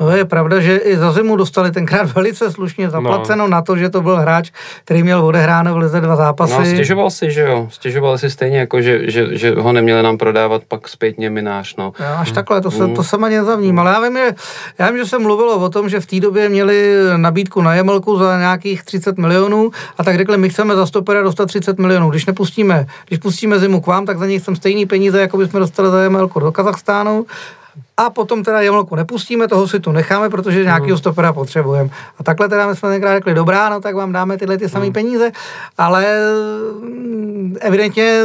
[0.02, 3.52] No je pravda, že i za zimu dostali tenkrát velice slušně zaplaceno no.
[3.52, 4.52] na to, že to byl hráč,
[4.86, 6.54] který měl odehráno v lize dva zápasy.
[6.54, 7.68] No, stěžoval si, že jo.
[7.72, 11.94] Stěžoval si stejně, jako že, že, že ho neměli nám prodávat pak zpětně minář, no.
[12.00, 13.88] Jo, až takhle, to, se, to jsem ani nezavnímal.
[13.88, 14.32] Já vím, že,
[14.80, 18.18] já vím, že se mluvilo o tom, že v té době měli nabídku na Jemelku
[18.18, 22.10] za nějakých 30 milionů a tak řekli, my chceme za stopera dostat 30 milionů.
[22.10, 25.60] Když nepustíme, když pustíme zimu k vám, tak za něj chceme stejný peníze, jako bychom
[25.60, 27.26] dostali za Jemelku do Kazachstánu.
[28.02, 31.90] A potom teda Jemelku nepustíme, toho si tu necháme, protože nějakého stopera potřebujeme.
[32.18, 34.92] A takhle teda my jsme tenkrát řekli, dobrá, no tak vám dáme tyhle ty samé
[34.92, 35.32] peníze,
[35.78, 36.06] ale
[36.82, 38.24] mm, evidentně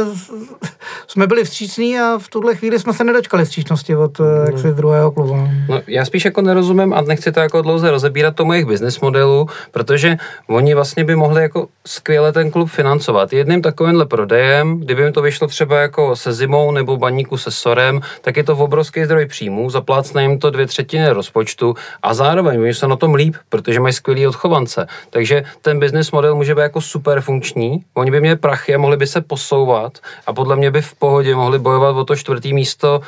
[1.07, 4.25] jsme byli vstřícní a v tuhle chvíli jsme se nedočkali vstřícnosti od mm.
[4.45, 5.35] jaksi druhého klubu.
[5.35, 5.49] no.
[5.69, 9.47] No, já spíš jako nerozumím a nechci to jako dlouze rozebírat tomu jejich business modelu,
[9.71, 10.17] protože
[10.47, 13.33] oni vlastně by mohli jako skvěle ten klub financovat.
[13.33, 18.01] Jedným takovýmhle prodejem, kdyby jim to vyšlo třeba jako se zimou nebo baníku se sorem,
[18.21, 22.73] tak je to obrovský zdroj příjmů, zaplácne jim to dvě třetiny rozpočtu a zároveň oni
[22.73, 24.87] se na tom líp, protože mají skvělý odchovance.
[25.09, 28.97] Takže ten business model může být jako super funkční, oni by měli prachy a mohli
[28.97, 33.01] by se posouvat a podle mě by v pohodě mohli bojovat o to čtvrtý místo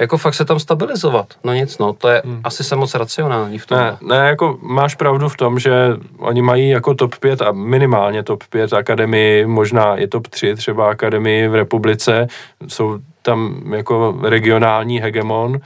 [0.00, 1.26] jako fakt se tam stabilizovat.
[1.44, 2.40] No nic, no, to je hmm.
[2.44, 3.78] asi se moc racionální v tom.
[3.78, 5.72] Ne, ne, jako máš pravdu v tom, že
[6.18, 10.90] oni mají jako top 5 a minimálně top 5 akademii, možná i top 3 třeba
[10.90, 12.26] akademii v republice,
[12.68, 15.60] jsou tam jako regionální hegemon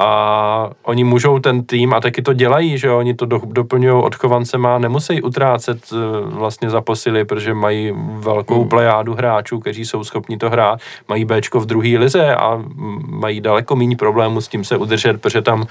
[0.00, 4.78] a oni můžou ten tým, a taky to dělají, že oni to do, doplňují odchovancema,
[4.78, 8.68] nemusí utrácet eh, vlastně za posily, protože mají velkou hmm.
[8.68, 12.62] plejádu hráčů, kteří jsou schopni to hrát, mají Bčko v druhé lize a
[13.06, 15.66] mají daleko méně problémů s tím se udržet, protože tam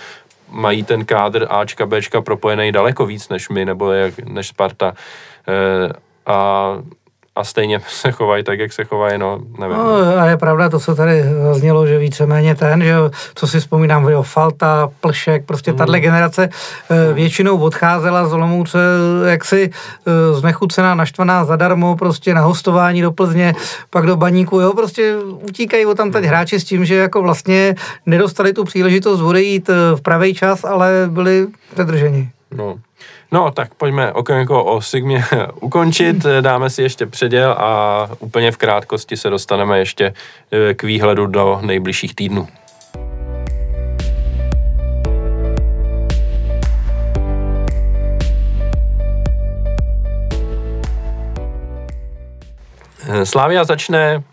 [0.52, 4.94] mají ten kádr Ačka, Bčka propojený daleko víc než my, nebo jak, než Sparta.
[5.48, 5.94] E,
[6.26, 6.78] a,
[7.40, 9.78] a stejně se chovají tak, jak se chovají, no, nevím.
[9.78, 12.94] No, a je pravda, to, co tady zaznělo, že víceméně ten, že
[13.36, 18.80] co si vzpomínám, jo, Falta, Plšek, prostě tahle generace eh, většinou odcházela z Olomouce
[19.26, 23.56] jaksi eh, znechucená, naštvaná zadarmo, prostě na hostování do Plzně,
[23.90, 25.18] pak do baníku, jo, prostě
[25.50, 27.76] utíkají o tam teď hráči s tím, že jako vlastně
[28.06, 32.30] nedostali tu příležitost odejít eh, v pravý čas, ale byli zadrženi.
[32.52, 32.80] No.
[33.32, 35.24] No, tak pojďme okénko o Sigmě
[35.62, 40.14] ukončit, dáme si ještě předěl a úplně v krátkosti se dostaneme ještě
[40.52, 42.48] eh, k výhledu do nejbližších týdnů.
[53.10, 54.24] Eh, Slávia začne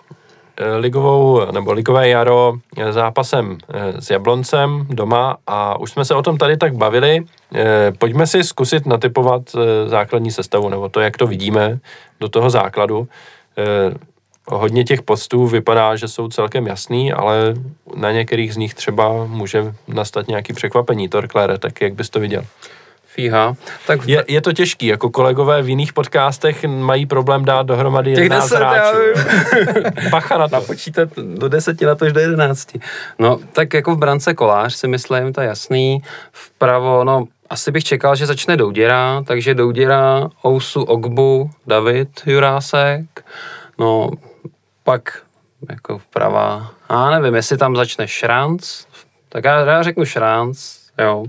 [0.78, 6.22] ligovou, nebo ligové jaro eh, zápasem eh, s Jabloncem doma a už jsme se o
[6.22, 7.24] tom tady tak bavili.
[7.54, 11.78] Eh, Pojďme si zkusit natypovat eh, základní sestavu, nebo to, jak to vidíme
[12.20, 13.08] do toho základu.
[13.58, 13.94] Eh,
[14.48, 17.54] Hodně těch postů vypadá, že jsou celkem jasný, ale
[17.94, 21.08] na některých z nich třeba může nastat nějaký překvapení.
[21.08, 22.44] Torklere, tak jak bys to viděl?
[23.16, 23.56] Fíha.
[23.86, 24.08] Tak v...
[24.08, 28.42] Je, je to těžký, jako kolegové v jiných podcastech mají problém dát dohromady Těch 11
[28.44, 28.98] deset, já hráčů.
[28.98, 30.10] vím.
[30.10, 30.54] Bacha na to.
[30.54, 32.80] napočítat do deseti, na to až do jedenácti.
[33.18, 36.02] No, tak jako v brance kolář si myslím, to je jasný.
[36.32, 43.24] Vpravo, no, asi bych čekal, že začne Douděra, takže Douděra, Ousu, Ogbu, David, Jurásek,
[43.78, 44.10] no,
[44.84, 45.22] pak
[45.70, 46.70] jako vprava.
[46.88, 48.84] A nevím, jestli tam začne Šranc,
[49.28, 51.24] tak já, já řeknu Šranc, jo.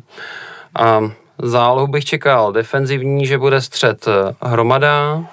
[0.76, 1.00] A
[1.38, 5.26] zálohu bych čekal defenzivní, že bude střed eh, Hromada,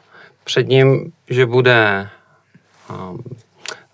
[0.45, 2.09] před ním, že bude
[2.91, 3.25] um,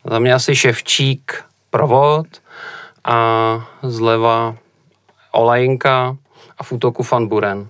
[0.04, 2.26] za mě asi Ševčík provod
[3.04, 4.54] a zleva
[5.32, 6.16] Olajinka
[6.58, 7.68] a v útoku Van Buren.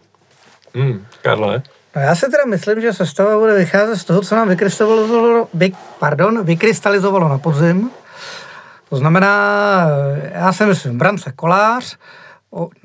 [0.75, 1.63] Hmm, Karle?
[1.97, 5.73] No já si teda myslím, že sestava bude vycházet z toho, co nám vykrystalizovalo, vy,
[5.99, 7.91] pardon, vykrystalizovalo na podzim.
[8.89, 9.87] To znamená,
[10.33, 11.97] já si myslím, brance Kolář,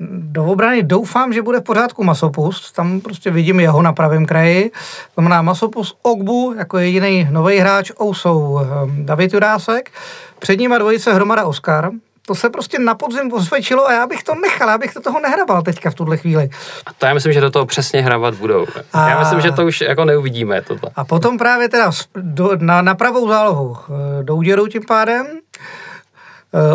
[0.00, 4.70] do obrany doufám, že bude v pořádku Masopust, tam prostě vidím jeho na pravém kraji.
[5.14, 9.90] To znamená Masopust Ogbu jako jediný nový hráč, Ousou um, David Jurásek,
[10.38, 11.90] před ním dvojice Hromada Oscar,
[12.26, 15.20] to se prostě na podzim osvědčilo a já bych to nechal, já bych to toho
[15.20, 16.50] nehrabal teďka v tuhle chvíli.
[16.86, 18.66] A to já myslím, že do toho přesně hrabat budou.
[18.92, 19.08] A...
[19.08, 20.62] Já myslím, že to už jako neuvidíme.
[20.62, 20.90] Tohle.
[20.96, 25.26] A potom právě teda do, na, na pravou zálohu eh, do úděru tím pádem,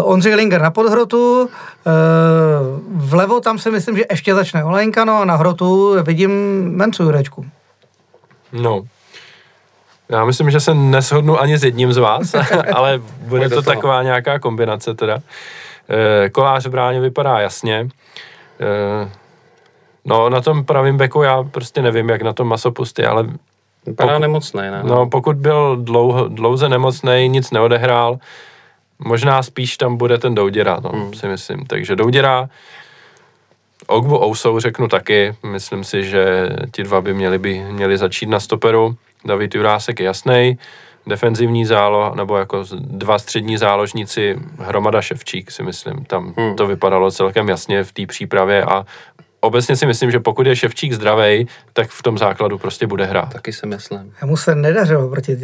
[0.04, 1.50] Ondřej Linger na podhrotu, uh,
[2.90, 6.32] vlevo tam si myslím, že ještě začne Olejnka, no a na hrotu vidím
[6.76, 7.46] Mencu Jurečku.
[8.54, 8.82] No,
[10.10, 12.36] já myslím, že se neshodnu ani s jedním z vás,
[12.74, 15.18] ale bude to taková nějaká kombinace teda.
[15.90, 17.88] E, kolář v bráně vypadá jasně.
[20.06, 23.28] No, na tom pravým beku já prostě nevím, jak na tom masopusty, ale...
[23.86, 24.82] Vypadá nemocný, ne?
[24.84, 28.20] No, pokud byl dlouho, dlouze nemocný, nic neodehrál,
[29.06, 31.14] možná spíš tam bude ten Douděra, no, hmm.
[31.14, 31.66] si myslím.
[31.66, 32.50] Takže Douděra,
[33.88, 38.40] Ogbu Ousou řeknu taky, myslím si, že ti dva by měli, by měli začít na
[38.40, 38.96] stoperu.
[39.26, 40.58] David Jurásek je jasný,
[41.08, 46.56] defenzivní zálo, nebo jako dva střední záložníci, Hromada Ševčík si myslím, tam hmm.
[46.56, 48.86] to vypadalo celkem jasně v té přípravě a
[49.40, 53.34] obecně si myslím, že pokud je Ševčík zdravý, tak v tom základu prostě bude hrát.
[53.34, 54.14] Taky si myslím.
[54.22, 55.36] A mu se nedařilo proti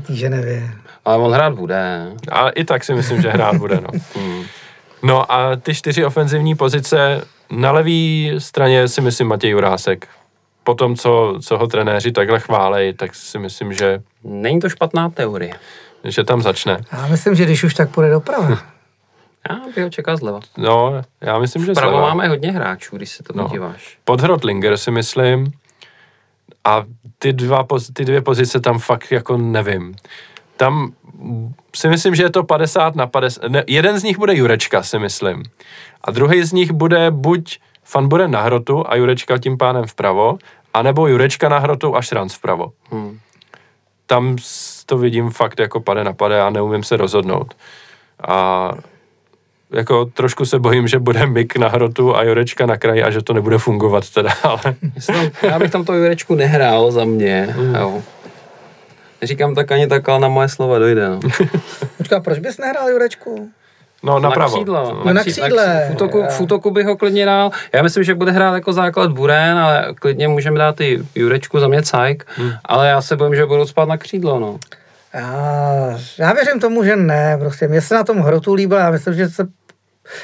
[0.00, 0.70] té Ženevě.
[1.04, 2.12] Ale on hrát bude.
[2.32, 3.88] A i tak si myslím, že hrát bude, no.
[4.14, 4.44] hmm.
[5.02, 10.08] No a ty čtyři ofenzivní pozice, na levé straně si myslím Matěj Jurásek
[10.64, 14.02] po tom, co, co ho trenéři takhle chválej, tak si myslím, že...
[14.24, 15.54] Není to špatná teorie.
[16.04, 16.80] Že tam začne.
[16.92, 18.48] Já myslím, že když už tak půjde doprava.
[19.50, 20.40] Já bych ho čekal zleva.
[20.56, 22.08] No, já myslím, že Vpravo zleva.
[22.08, 23.48] máme hodně hráčů, když se to no.
[23.48, 23.98] podíváš.
[24.04, 25.52] Pod Hrotlinger si myslím.
[26.64, 26.84] A
[27.18, 29.94] ty, dva, ty dvě pozice tam fakt jako nevím.
[30.62, 30.92] Tam
[31.74, 33.48] si myslím, že je to 50 na 50.
[33.48, 35.42] Ne, jeden z nich bude Jurečka, si myslím.
[36.04, 40.38] A druhý z nich bude buď Fan bude na hrotu a Jurečka tím pánem vpravo,
[40.74, 42.72] anebo Jurečka na hrotu a Šranc vpravo.
[42.90, 43.18] Hmm.
[44.06, 44.36] Tam
[44.86, 47.54] to vidím fakt jako pade na pade a neumím se rozhodnout.
[48.28, 48.70] A
[49.70, 53.22] jako trošku se bojím, že bude Mik na hrotu a Jurečka na kraji a že
[53.22, 54.76] to nebude fungovat teda, ale...
[55.42, 57.74] Já bych tam to Jurečku nehrál za mě, mm.
[57.74, 58.02] jo.
[59.22, 61.20] Neříkám tak ani tak, ale na moje slova dojde, no.
[61.96, 63.50] Počká, proč bys nehrál Jurečku?
[64.02, 64.56] No, napravo.
[64.56, 65.02] Na křídlo.
[65.04, 65.86] No, na křídle.
[65.88, 67.50] V útoku, v útoku bych ho klidně dal.
[67.72, 71.68] Já myslím, že bude hrát jako základ Buren, ale klidně můžeme dát i Jurečku za
[71.68, 72.52] mě Cajk, hmm.
[72.64, 74.58] ale já se bojím, že budou spát na křídlo, no.
[75.14, 77.36] Já, já věřím tomu, že ne.
[77.38, 78.80] Prostě mě se na tom hrotu líbilo.
[78.80, 79.46] Já myslím, že se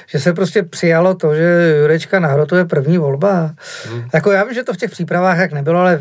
[0.07, 3.55] že se prostě přijalo to, že Jurečka na hrotu je první volba.
[3.91, 4.09] Hmm.
[4.15, 6.01] Jako já vím, že to v těch přípravách jak nebylo, ale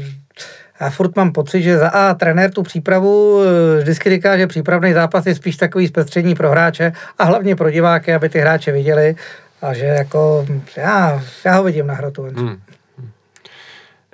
[0.80, 4.94] já furt mám pocit, že za A trenér tu přípravu eh, vždycky říká, že přípravný
[4.94, 9.16] zápas je spíš takový zpestření pro hráče a hlavně pro diváky, aby ty hráče viděli
[9.62, 10.46] a že jako
[10.78, 12.24] já, já ho vidím na hrotu.
[12.24, 12.60] Hmm.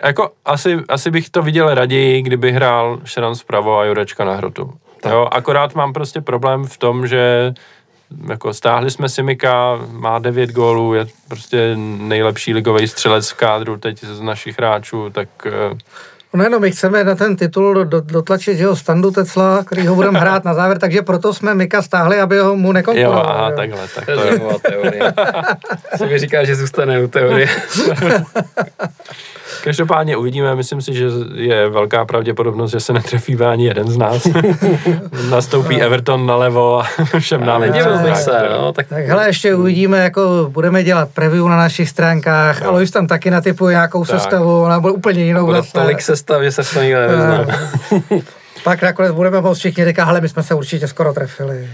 [0.04, 4.74] Jako asi, asi bych to viděl raději, kdyby hrál Šeran zpravo a Jurečka na hrotu.
[5.10, 7.54] Jo, akorát mám prostě problém v tom, že
[8.30, 14.04] jako stáhli jsme Simika, má devět gólů, je prostě nejlepší ligový střelec v kádru teď
[14.04, 15.78] z našich hráčů, tak eh,
[16.36, 20.44] No no, my chceme na ten titul dotlačit jeho standu Tecla, který ho budeme hrát
[20.44, 23.18] na závěr, takže proto jsme Mika stáhli, aby ho mu nekonkuroval.
[23.18, 23.56] Jo, aha, jo.
[23.56, 24.40] takhle, tak to je.
[24.62, 25.14] teorie.
[25.98, 27.48] Co mi říká, že zůstane u teorie.
[29.64, 31.06] Každopádně uvidíme, myslím si, že
[31.36, 34.28] je velká pravděpodobnost, že se netrefí ani jeden z nás.
[35.30, 36.88] Nastoupí Everton nalevo a
[37.20, 38.88] všem nám ne, se, no, tak...
[38.88, 42.68] tak hele, ještě uvidíme, jako budeme dělat preview na našich stránkách, no.
[42.68, 44.20] Alois tam taky natypuje nějakou tak.
[44.20, 45.46] sestavu, nebo úplně jinou.
[45.46, 47.46] Bude tolik sestav, že se v tom nikdo nevyzná.
[48.64, 51.70] Pak nakonec budeme moct všichni říkat, hele, my jsme se určitě skoro trefili.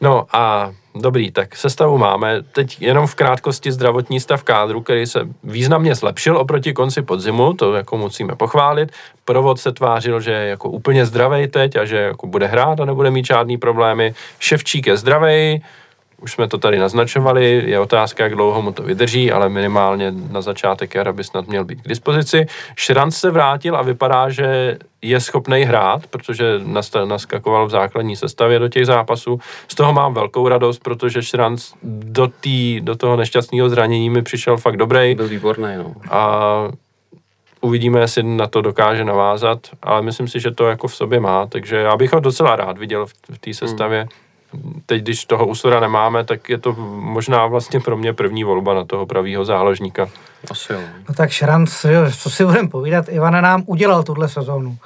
[0.00, 2.42] No a dobrý, tak sestavu máme.
[2.42, 7.74] Teď jenom v krátkosti zdravotní stav kádru, který se významně zlepšil oproti konci podzimu, to
[7.74, 8.92] jako musíme pochválit.
[9.24, 12.84] Provod se tvářil, že je jako úplně zdravý teď a že jako bude hrát a
[12.84, 14.14] nebude mít žádný problémy.
[14.38, 15.62] Ševčík je zdravý,
[16.20, 20.40] už jsme to tady naznačovali, je otázka, jak dlouho mu to vydrží, ale minimálně na
[20.40, 22.46] začátek jara by snad měl být k dispozici.
[22.76, 26.60] Šranc se vrátil a vypadá, že je schopný hrát, protože
[27.04, 29.40] naskakoval v základní sestavě do těch zápasů.
[29.68, 34.56] Z toho mám velkou radost, protože Šranc do, tý, do toho nešťastného zranění mi přišel
[34.56, 35.14] fakt dobrý.
[35.14, 35.94] Byl výborný, no.
[36.10, 36.68] A
[37.60, 41.46] uvidíme, jestli na to dokáže navázat, ale myslím si, že to jako v sobě má,
[41.46, 44.00] takže já bych ho docela rád viděl v, v té sestavě.
[44.00, 44.27] Hmm
[44.86, 48.84] teď, když toho Usura nemáme, tak je to možná vlastně pro mě první volba na
[48.84, 50.08] toho pravýho záložníka.
[50.50, 50.80] Asi jo.
[51.08, 51.86] No tak Šranc,
[52.18, 54.78] co si budeme povídat, Ivana nám udělal tuhle sezónu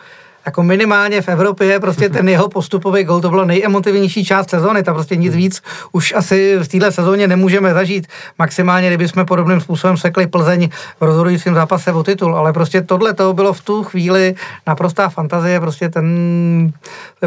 [0.47, 4.95] jako minimálně v Evropě prostě ten jeho postupový gol, to bylo nejemotivnější část sezóny, tam
[4.95, 5.63] prostě nic víc
[5.93, 8.07] už asi v téhle sezóně nemůžeme zažít.
[8.39, 10.69] Maximálně, kdyby jsme podobným způsobem sekli Plzeň
[11.01, 14.35] v rozhodujícím zápase o titul, ale prostě tohle to bylo v tu chvíli
[14.67, 16.73] naprostá fantazie, prostě ten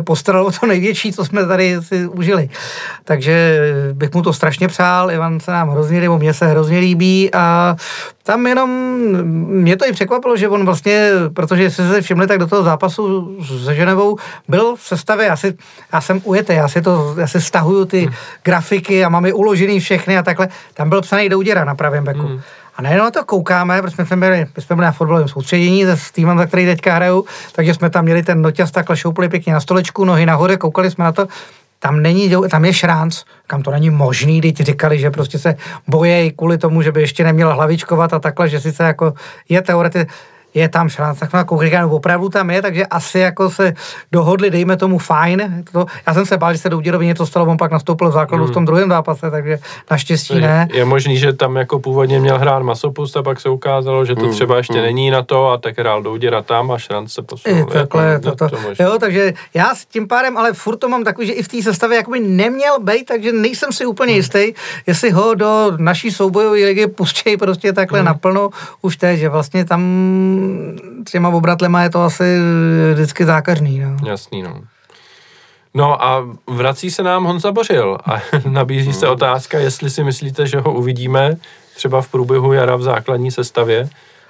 [0.04, 2.50] postaralo to největší, co jsme tady si užili.
[3.04, 3.60] Takže
[3.94, 7.76] bych mu to strašně přál, Ivan se nám hrozně, nebo mě se hrozně líbí a
[8.26, 8.70] tam jenom
[9.48, 13.38] mě to i překvapilo, že on vlastně, protože jestli se všimli, tak do toho zápasu
[13.66, 15.58] se Ženevou byl v sestavě, já, si,
[15.94, 18.14] já jsem ujetý, já si to, já si stahuju ty hmm.
[18.44, 20.48] grafiky a mám je uložený všechny a takhle.
[20.74, 22.28] Tam byl psaný Douděra na pravém beku.
[22.28, 22.42] Hmm.
[22.76, 26.12] A najednou na to koukáme, protože jsme byli, my jsme byli na fotbalovém soustředění s
[26.12, 29.60] týmem, za který teďka hraju, takže jsme tam měli ten noťas takhle šoupli pěkně na
[29.60, 31.28] stolečku, nohy nahoře, koukali jsme na to
[31.86, 35.56] tam není, tam je šránc, kam to není možný, teď říkali, že prostě se
[35.88, 39.14] boje kvůli tomu, že by ještě neměl hlavičkovat a takhle, že sice jako
[39.50, 40.14] je teoreticky,
[40.56, 43.74] je tam šránc, tak jako říkám, opravdu tam je, takže asi jako se
[44.12, 45.64] dohodli, dejme tomu fajn.
[45.72, 48.44] To, já jsem se bál, že se Douděrovi něco stalo, on pak nastoupil v základu
[48.44, 48.52] hmm.
[48.52, 49.60] v tom druhém zápase, takže
[49.92, 50.68] naštěstí ne.
[50.72, 54.16] Je, je možný, že tam jako původně měl hrát Masopust a pak se ukázalo, že
[54.16, 54.32] to hmm.
[54.32, 54.84] třeba ještě hmm.
[54.84, 57.60] není na to a tak hrál Douděra tam a šránc se posunul.
[57.60, 60.90] I, takhle, jako, to, to, to jo, takže já s tím pádem, ale furt to
[60.90, 64.18] mám takový, že i v té sestavě jakoby neměl být, takže nejsem si úplně hmm.
[64.18, 64.54] jistý,
[64.88, 68.06] jestli ho do naší soubojové ligy pustí prostě takhle hmm.
[68.06, 68.50] naplno
[68.82, 69.82] už teď, že vlastně tam
[71.12, 72.40] těma obratlema je to asi
[72.94, 73.80] vždycky zákařný.
[73.80, 73.98] No.
[74.10, 74.62] Jasný, no.
[75.74, 80.60] No a vrací se nám Honza Bořil a nabízí se otázka, jestli si myslíte, že
[80.60, 81.38] ho uvidíme
[81.76, 83.90] třeba v průběhu jara v základní sestavě.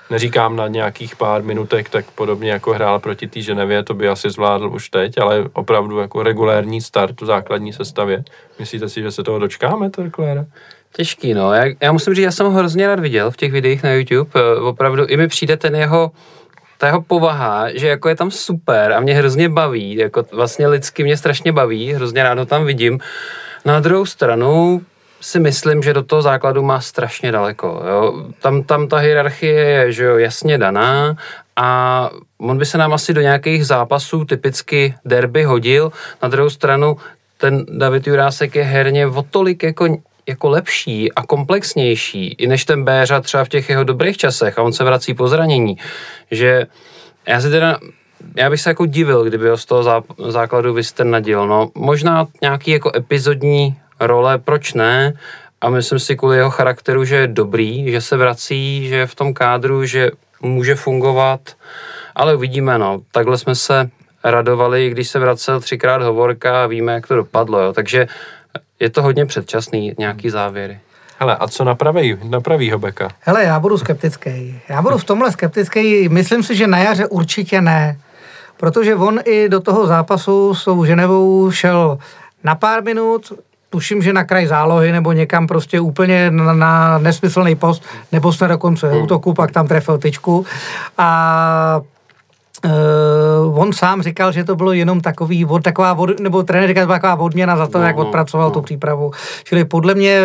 [0.10, 4.30] Neříkám na nějakých pár minutek, tak podobně jako hrál proti té Ženevě, to by asi
[4.30, 8.24] zvládl už teď, ale opravdu jako regulérní start v základní sestavě.
[8.60, 10.46] Myslíte si, že se toho dočkáme, Torklére?
[10.96, 11.54] Těžký, no.
[11.54, 14.32] Já, já musím říct, já jsem ho hrozně rád viděl v těch videích na YouTube.
[14.36, 16.12] Eh, opravdu i mi přijde ten jeho
[16.78, 21.04] ta jeho povaha, že jako je tam super a mě hrozně baví, jako vlastně lidsky
[21.04, 23.00] mě strašně baví, hrozně rád ho tam vidím.
[23.66, 24.82] Na druhou stranu
[25.22, 27.84] si myslím, že do toho základu má strašně daleko.
[27.90, 28.26] Jo.
[28.40, 31.16] Tam, tam ta hierarchie je že jo, jasně daná
[31.56, 35.92] a on by se nám asi do nějakých zápasů typicky derby hodil.
[36.24, 36.98] Na druhou stranu
[37.38, 39.98] ten David Jurásek je herně o tolik jako
[40.30, 44.62] jako lepší a komplexnější, i než ten Béřa třeba v těch jeho dobrých časech a
[44.62, 45.78] on se vrací po zranění,
[46.32, 46.68] že
[47.28, 47.80] já si teda
[48.36, 51.48] já bych se jako divil, kdyby ho z toho základu vystrnadil.
[51.48, 55.14] No, možná nějaký jako epizodní role, proč ne?
[55.62, 59.16] A myslím si kvůli jeho charakteru, že je dobrý, že se vrací, že je v
[59.16, 60.12] tom kádru, že
[60.42, 61.40] může fungovat,
[62.16, 63.02] ale uvidíme, no.
[63.12, 63.90] Takhle jsme se
[64.24, 67.74] radovali, když se vracel třikrát hovorka a víme, jak to dopadlo, jo.
[67.74, 68.08] Takže
[68.80, 70.80] je to hodně předčasný, nějaký závěry.
[71.20, 73.10] Hele, a co napraví, napraví ho beka?
[73.20, 74.62] Hele, já budu skeptický.
[74.70, 76.10] Já budu v tomhle skeptický.
[76.10, 77.98] Myslím si, že na jaře určitě ne.
[78.58, 81.98] Protože on i do toho zápasu s tou Ženevou šel
[82.44, 83.34] na pár minut,
[83.70, 88.48] tuším, že na kraj zálohy nebo někam prostě úplně na, na nesmyslný post, nebo se
[88.48, 89.04] dokonce hmm.
[89.04, 90.46] útoku, pak tam trefil tyčku.
[90.98, 91.82] A
[92.66, 96.88] Uh, on sám říkal, že to bylo jenom takový, od, taková, vod, nebo trenér říkal,
[96.88, 98.54] taková odměna za to, no, jak no, odpracoval no.
[98.54, 99.12] tu přípravu.
[99.44, 100.20] Čili podle mě,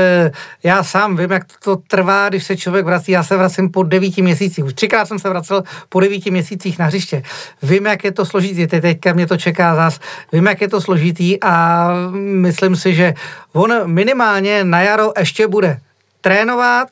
[0.62, 3.12] já sám vím, jak to trvá, když se člověk vrací.
[3.12, 4.64] Já se vracím po devíti měsících.
[4.64, 7.22] Už třikrát jsem se vracel po devíti měsících na hřiště.
[7.62, 8.66] Vím, jak je to složitý.
[8.66, 10.00] Teď, teďka mě to čeká zás.
[10.32, 13.14] Vím, jak je to složitý a myslím si, že
[13.52, 15.78] on minimálně na jaro ještě bude
[16.20, 16.88] trénovat,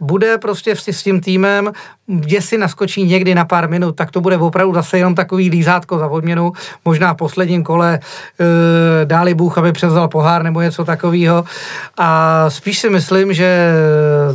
[0.00, 1.72] bude prostě s tím týmem,
[2.06, 5.98] kde si naskočí někdy na pár minut, tak to bude opravdu zase jenom takový lízátko
[5.98, 6.52] za odměnu,
[6.84, 11.44] možná v posledním kole e, dáli Bůh, aby převzal pohár nebo něco takového.
[11.98, 13.72] A spíš si myslím, že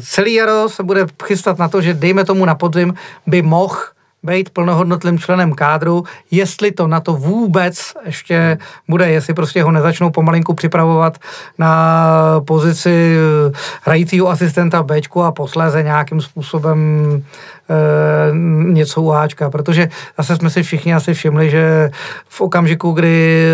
[0.02, 2.94] celý jaro se bude chystat na to, že dejme tomu na podzim
[3.28, 3.95] by mohl
[4.26, 8.58] být plnohodnotným členem kádru, jestli to na to vůbec ještě
[8.88, 11.18] bude, jestli prostě ho nezačnou pomalinku připravovat
[11.58, 13.18] na pozici
[13.84, 16.80] hrajícího asistenta Bčku a posléze nějakým způsobem
[18.64, 21.92] něco u Ačka, protože zase jsme si všichni asi všimli, že
[22.30, 23.46] v okamžiku, kdy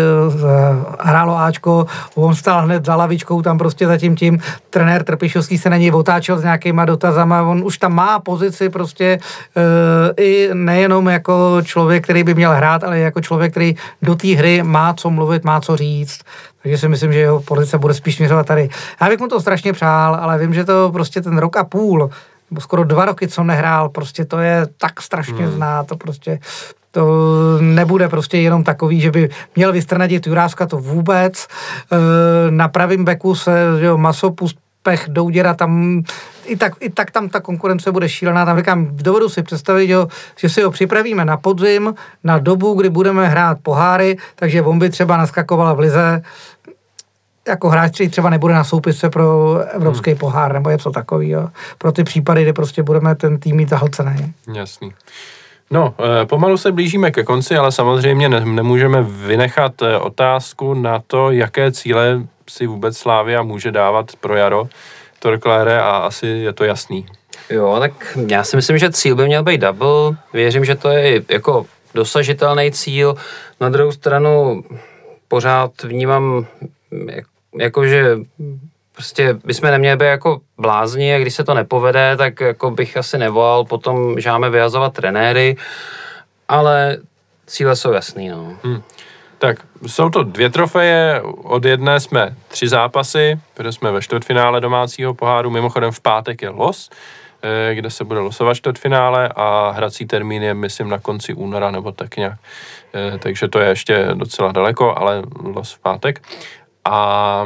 [1.00, 4.38] hrálo Ačko, on stál hned za lavičkou, tam prostě zatím tím
[4.70, 9.18] trenér Trpišovský se na něj otáčel s nějakýma dotazama, on už tam má pozici prostě
[10.16, 14.62] i nejenom jako člověk, který by měl hrát, ale jako člověk, který do té hry
[14.62, 16.20] má co mluvit, má co říct.
[16.62, 18.68] Takže si myslím, že jeho pozice bude spíš směřovat tady.
[19.00, 22.10] Já bych mu to strašně přál, ale vím, že to prostě ten rok a půl,
[22.52, 25.52] nebo skoro dva roky, co nehrál, prostě to je tak strašně hmm.
[25.52, 26.38] zná, to prostě
[26.90, 27.08] to
[27.60, 31.46] nebude prostě jenom takový, že by měl vystrnadit Juráska to vůbec.
[31.46, 36.02] E, na pravém beku se že jo, Masopust Pech, Douděra, tam
[36.44, 38.44] i tak, i tak tam ta konkurence bude šílená.
[38.44, 42.90] Tam říkám, dovedu si představit, jo, že si ho připravíme na podzim, na dobu, kdy
[42.90, 46.22] budeme hrát poháry, takže on by třeba naskakovala v lize
[47.48, 50.18] jako hráč, který třeba nebude na soupisce pro evropský hmm.
[50.18, 51.50] pohár nebo něco takového.
[51.78, 54.32] Pro ty případy, kde prostě budeme ten tým mít zahlcený.
[54.54, 54.92] Jasný.
[55.70, 61.02] No, eh, pomalu se blížíme ke konci, ale samozřejmě ne, nemůžeme vynechat eh, otázku na
[61.06, 64.68] to, jaké cíle si vůbec Slávia může dávat pro jaro.
[65.18, 67.06] Torklére a asi je to jasný.
[67.50, 70.16] Jo, tak já si myslím, že cíl by měl být double.
[70.32, 73.14] Věřím, že to je jako dosažitelný cíl.
[73.60, 74.64] Na druhou stranu
[75.28, 76.46] pořád vnímám
[77.58, 78.16] jakože
[78.92, 83.18] prostě bychom neměli být jako blázni a když se to nepovede, tak jako bych asi
[83.18, 85.56] nevolal, potom žáme vyjazovat trenéry,
[86.48, 86.98] ale
[87.46, 88.56] cíle jsou jasný, no.
[88.62, 88.82] Hmm.
[89.38, 89.56] Tak
[89.86, 95.50] jsou to dvě trofeje, od jedné jsme tři zápasy, protože jsme ve čtvrtfinále domácího poháru,
[95.50, 96.90] mimochodem v pátek je los,
[97.42, 101.92] eh, kde se bude losovat čtvrtfinále a hrací termín je, myslím, na konci února nebo
[101.92, 102.38] tak nějak.
[102.94, 106.22] Eh, takže to je ještě docela daleko, ale los v pátek.
[106.84, 107.44] A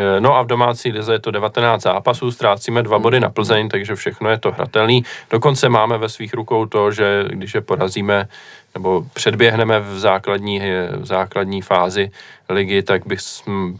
[0.00, 3.68] e, No a v domácí lize je to 19 zápasů, ztrácíme dva body na Plzeň,
[3.68, 5.04] takže všechno je to hratelný.
[5.30, 8.28] Dokonce máme ve svých rukou to, že když je porazíme
[8.74, 10.60] nebo předběhneme v základní,
[10.96, 12.10] v základní fázi
[12.48, 13.20] ligy, tak, bych,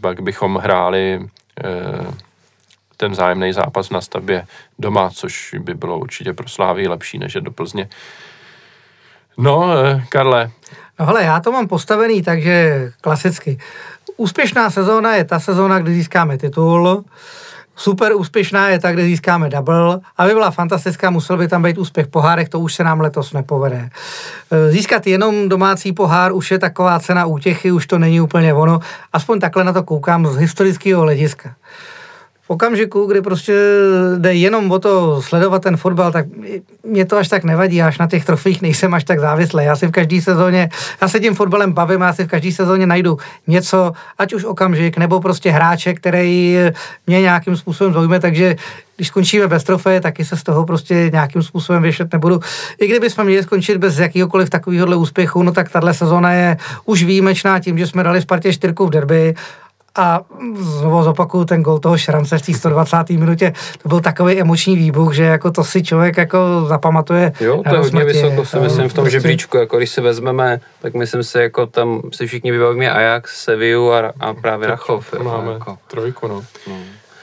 [0.01, 1.27] tak bychom hráli e,
[2.97, 4.45] ten zájemný zápas na stavbě
[4.79, 7.89] doma, což by bylo určitě pro Slávy lepší, než je do Plzně.
[9.37, 10.51] No, e, Karle.
[10.99, 13.57] No hele, já to mám postavený, takže klasicky.
[14.17, 17.05] Úspěšná sezóna je ta sezóna, kdy získáme titul.
[17.75, 19.99] Super úspěšná je ta, kde získáme double.
[20.17, 23.89] Aby byla fantastická, musel by tam být úspěch pohárek, to už se nám letos nepovede.
[24.51, 28.79] E, získat jenom domácí pohár už je taková cena útěchy, už to není úplně ono.
[29.13, 31.55] Aspoň takhle na to koukám z historického hlediska
[32.51, 33.53] okamžiku, kdy prostě
[34.17, 36.25] jde jenom o to sledovat ten fotbal, tak
[36.83, 39.63] mě to až tak nevadí, až na těch trofích nejsem až tak závislý.
[39.63, 40.69] Já si v každé sezóně,
[41.01, 43.17] já se tím fotbalem bavím, já si v každé sezóně najdu
[43.47, 46.57] něco, ať už okamžik, nebo prostě hráče, který
[47.07, 48.55] mě nějakým způsobem zaujme, takže
[48.95, 52.39] když skončíme bez trofeje, taky se z toho prostě nějakým způsobem věšet nebudu.
[52.79, 57.03] I kdyby jsme měli skončit bez jakýhokoliv takového úspěchu, no tak tahle sezóna je už
[57.03, 59.35] výjimečná tím, že jsme dali Spartě čtyřku v derby
[59.95, 60.21] a
[60.53, 63.09] znovu zopakuju ten gol toho Šrance v té 120.
[63.09, 63.53] minutě.
[63.83, 66.37] To byl takový emoční výbuch, že jako to si člověk jako
[66.67, 67.33] zapamatuje.
[67.39, 69.19] Jo, to je hodně vysoko, si myslím, v tom prostě...
[69.19, 69.57] žebříčku.
[69.57, 74.13] Jako když si vezmeme, tak myslím si, jako tam si všichni vybavíme Ajax, Sevillu a,
[74.19, 75.13] a právě Rachov.
[75.23, 75.77] Máme jako.
[75.87, 76.43] trojku, no.
[76.67, 76.75] no.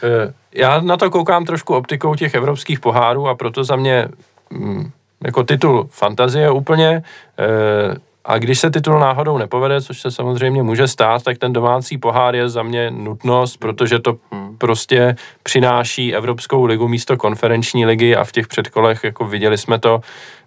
[0.02, 4.08] Eh, já na to koukám trošku optikou těch evropských pohárů a proto za mě
[4.50, 4.90] mm,
[5.24, 7.02] jako titul fantazie úplně.
[7.38, 11.98] Eh, a když se titul náhodou nepovede, což se samozřejmě může stát, tak ten domácí
[11.98, 14.56] pohár je za mě nutnost, protože to hmm.
[14.58, 20.00] prostě přináší Evropskou ligu místo konferenční ligy a v těch předkolech, jako viděli jsme to,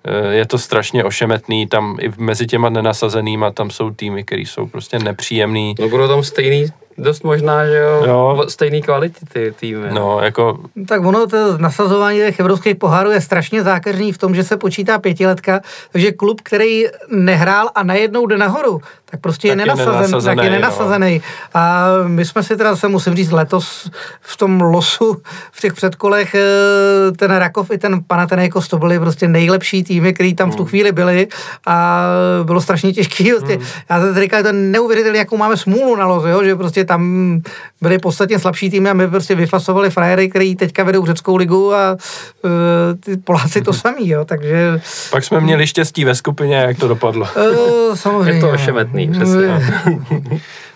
[0.06, 4.68] eh, je to strašně ošemetný, tam i mezi těma nenasazenýma, tam jsou týmy, které jsou
[4.68, 5.76] prostě nepříjemný.
[5.80, 6.66] No budou tam stejný
[6.98, 8.44] dost možná, že jo, jo.
[8.48, 9.88] stejný kvality ty týmy.
[9.92, 10.60] No, jako...
[10.88, 15.00] Tak ono, to nasazování těch evropských pohárů je strašně zákeřný v tom, že se počítá
[15.00, 15.62] pětiletka,
[15.92, 18.82] takže klub, který nehrál a najednou jde nahoru,
[19.12, 21.22] tak prostě tak je, nenasazen, tak je nenasazený.
[21.56, 21.62] No.
[21.62, 23.92] A my jsme si teda, se musím říct, letos
[24.22, 29.28] v tom losu, v těch předkolech, eh, ten Rakov i ten Panathinaikos, to byly prostě
[29.28, 30.70] nejlepší týmy, který tam v tu hmm.
[30.70, 31.28] chvíli byli
[31.66, 32.06] a
[32.44, 33.32] bylo strašně těžký.
[33.32, 33.56] Prostě.
[33.56, 33.66] Hmm.
[33.90, 36.44] Já se říkal, je to neuvěřitelné, jakou máme smůlu na loze, jo?
[36.44, 37.42] že prostě tam
[37.82, 41.98] byly podstatně slabší týmy a my prostě vyfasovali frajery, který teďka vedou řeckou ligu a
[42.44, 42.52] uh,
[43.00, 44.82] ty Poláci to samý, jo, takže...
[45.12, 47.28] Pak jsme měli štěstí ve skupině, jak to dopadlo.
[47.36, 48.32] Uh, samozřejmě.
[48.32, 49.48] Je to ošemetný, přesně.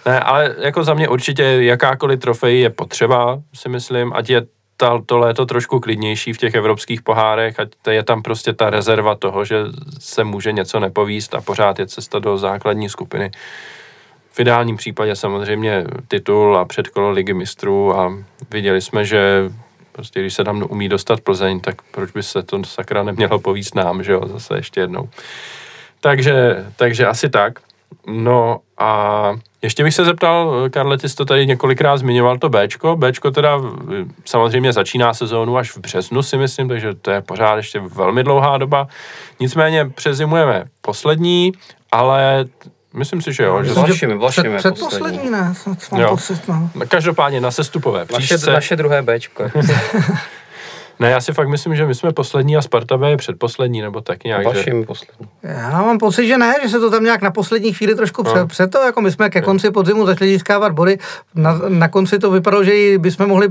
[0.05, 4.41] ne, ale jako za mě určitě jakákoliv trofej je potřeba, si myslím, ať je
[4.77, 9.15] ta, to léto trošku klidnější v těch evropských pohárech, ať je tam prostě ta rezerva
[9.15, 9.63] toho, že
[9.99, 13.31] se může něco nepovíst a pořád je cesta do základní skupiny.
[14.35, 18.13] V ideálním případě samozřejmě titul a předkolo ligy mistrů a
[18.51, 19.51] viděli jsme, že
[19.95, 23.75] Prostě když se tam umí dostat Plzeň, tak proč by se to sakra nemělo povíst
[23.75, 25.09] nám, že jo, zase ještě jednou.
[26.01, 27.59] Takže, takže asi tak.
[28.07, 29.31] No a
[29.61, 32.95] ještě bych se zeptal, Karle, ty jsi to tady několikrát zmiňoval, to Bčko.
[32.95, 33.61] Bčko teda
[34.25, 38.57] samozřejmě začíná sezónu až v březnu, si myslím, takže to je pořád ještě velmi dlouhá
[38.57, 38.87] doba.
[39.39, 41.51] Nicméně přezimujeme poslední,
[41.91, 42.45] ale
[42.95, 43.63] Myslím si, že jo.
[43.63, 45.53] Že Vlašimi, Vlašimi před, předposlední ne,
[45.91, 46.09] mám jo.
[46.09, 46.69] pocit, no.
[46.87, 48.33] Každopádně na sestupové příšce.
[48.33, 49.43] Naše, naše druhé Bčko.
[50.99, 54.01] Ne, já si fakt myslím, že my jsme poslední a Sparta B je předposlední, nebo
[54.01, 54.45] tak nějak.
[54.45, 54.85] Vaším že...
[54.85, 55.27] poslední.
[55.43, 58.33] Já mám pocit, že ne, že se to tam nějak na poslední chvíli trošku no.
[58.33, 60.97] před, před to, jako my jsme ke konci podzimu začali získávat body.
[61.35, 63.49] Na, na konci to vypadalo, že bychom mohli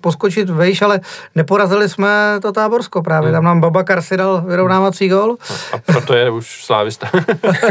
[0.00, 1.00] poskočit vejš, ale
[1.34, 3.28] neporazili jsme to táborsko právě.
[3.28, 3.36] Hmm.
[3.36, 5.36] Tam nám Babakar si dal vyrovnávací gol.
[5.72, 7.10] A proto je už slávista.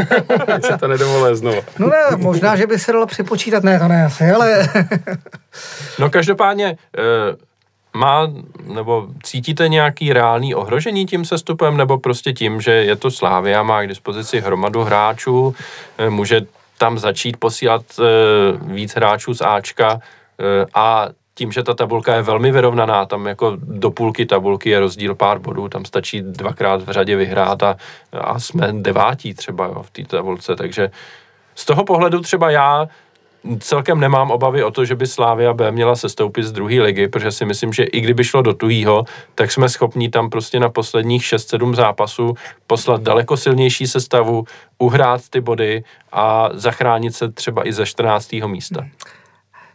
[0.66, 1.60] se to nedovolé znovu.
[1.78, 4.68] No ne, možná, že by se dalo připočítat, ne, to ne asi, ale...
[5.98, 7.49] no každopádně, uh,
[7.94, 8.32] má,
[8.64, 13.82] nebo cítíte nějaký reálný ohrožení tím sestupem, nebo prostě tím, že je to Slávia, má
[13.82, 15.54] k dispozici hromadu hráčů,
[15.98, 16.40] eh, může
[16.78, 18.04] tam začít posílat eh,
[18.72, 23.56] víc hráčů z Ačka eh, a tím, že ta tabulka je velmi vyrovnaná, tam jako
[23.56, 27.76] do půlky tabulky je rozdíl pár bodů, tam stačí dvakrát v řadě vyhrát a,
[28.12, 30.90] a jsme devátí třeba jo, v té tabulce, takže
[31.54, 32.88] z toho pohledu třeba já
[33.58, 37.32] celkem nemám obavy o to, že by Slávia B měla sestoupit z druhé ligy, protože
[37.32, 39.04] si myslím, že i kdyby šlo do tuhýho,
[39.34, 42.34] tak jsme schopni tam prostě na posledních 6-7 zápasů
[42.66, 44.44] poslat daleko silnější sestavu,
[44.78, 48.32] uhrát ty body a zachránit se třeba i ze 14.
[48.32, 48.86] místa.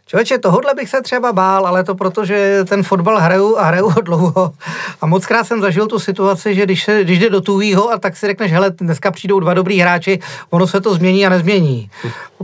[0.08, 3.88] Člověče, tohodle bych se třeba bál, ale to proto, že ten fotbal hraju a hraju
[3.88, 4.52] ho dlouho.
[5.00, 7.98] A moc krát jsem zažil tu situaci, že když, se, když jde do tuhýho a
[7.98, 10.20] tak si řekneš, hele, dneska přijdou dva dobrý hráči,
[10.50, 11.90] ono se to změní a nezmění.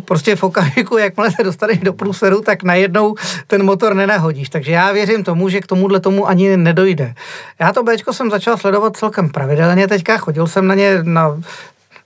[0.05, 3.15] Prostě v okamžiku, jakmile se dostaneš do průseru, tak najednou
[3.47, 4.49] ten motor nenahodíš.
[4.49, 7.15] Takže já věřím tomu, že k tomuhle tomu ani nedojde.
[7.61, 11.41] Já to Bčko jsem začal sledovat celkem pravidelně teďka, chodil jsem na ně na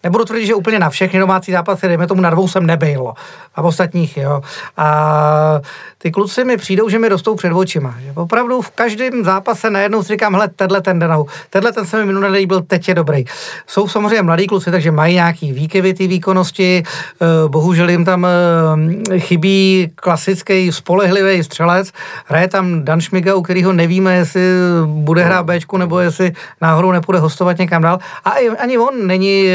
[0.07, 3.13] Nebudu tvrdit, že úplně na všechny domácí zápasy, dejme tomu na dvou jsem nebyl.
[3.55, 4.41] A v ostatních, jo.
[4.77, 5.61] A
[5.99, 7.95] ty kluci mi přijdou, že mi rostou před očima.
[8.01, 11.99] Že opravdu v každém zápase najednou si říkám, hele, tenhle ten denou, tenhle ten se
[11.99, 13.25] mi minulý nelíbil, teď je dobrý.
[13.67, 19.19] Jsou samozřejmě mladí kluci, takže mají nějaký výkyvy ty výkonnosti, eh, bohužel jim tam eh,
[19.19, 21.93] chybí klasický spolehlivý střelec,
[22.27, 24.43] hraje tam Dan Šmiga, u kterého nevíme, jestli
[24.87, 27.99] bude hrát Bčku, nebo jestli náhodou nepůjde hostovat někam dál.
[28.25, 29.47] A ani on není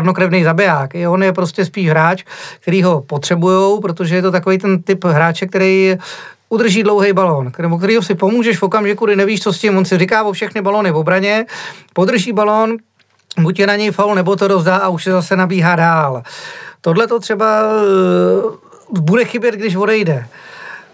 [0.00, 2.24] chladnokrevný zabiják, on je prostě spíš hráč,
[2.60, 5.96] který ho potřebují, protože je to takový ten typ hráče, který
[6.48, 9.76] udrží dlouhý balón, nebo kterýho si pomůžeš v okamžiku, kdy nevíš, co s tím.
[9.76, 11.46] On si říká o všechny balony v obraně,
[11.92, 12.76] podrží balón,
[13.38, 16.22] buď je na něj faul, nebo to rozdá a už se zase nabíhá dál.
[16.80, 17.62] Tohle to třeba
[18.92, 20.26] uh, bude chybět, když odejde.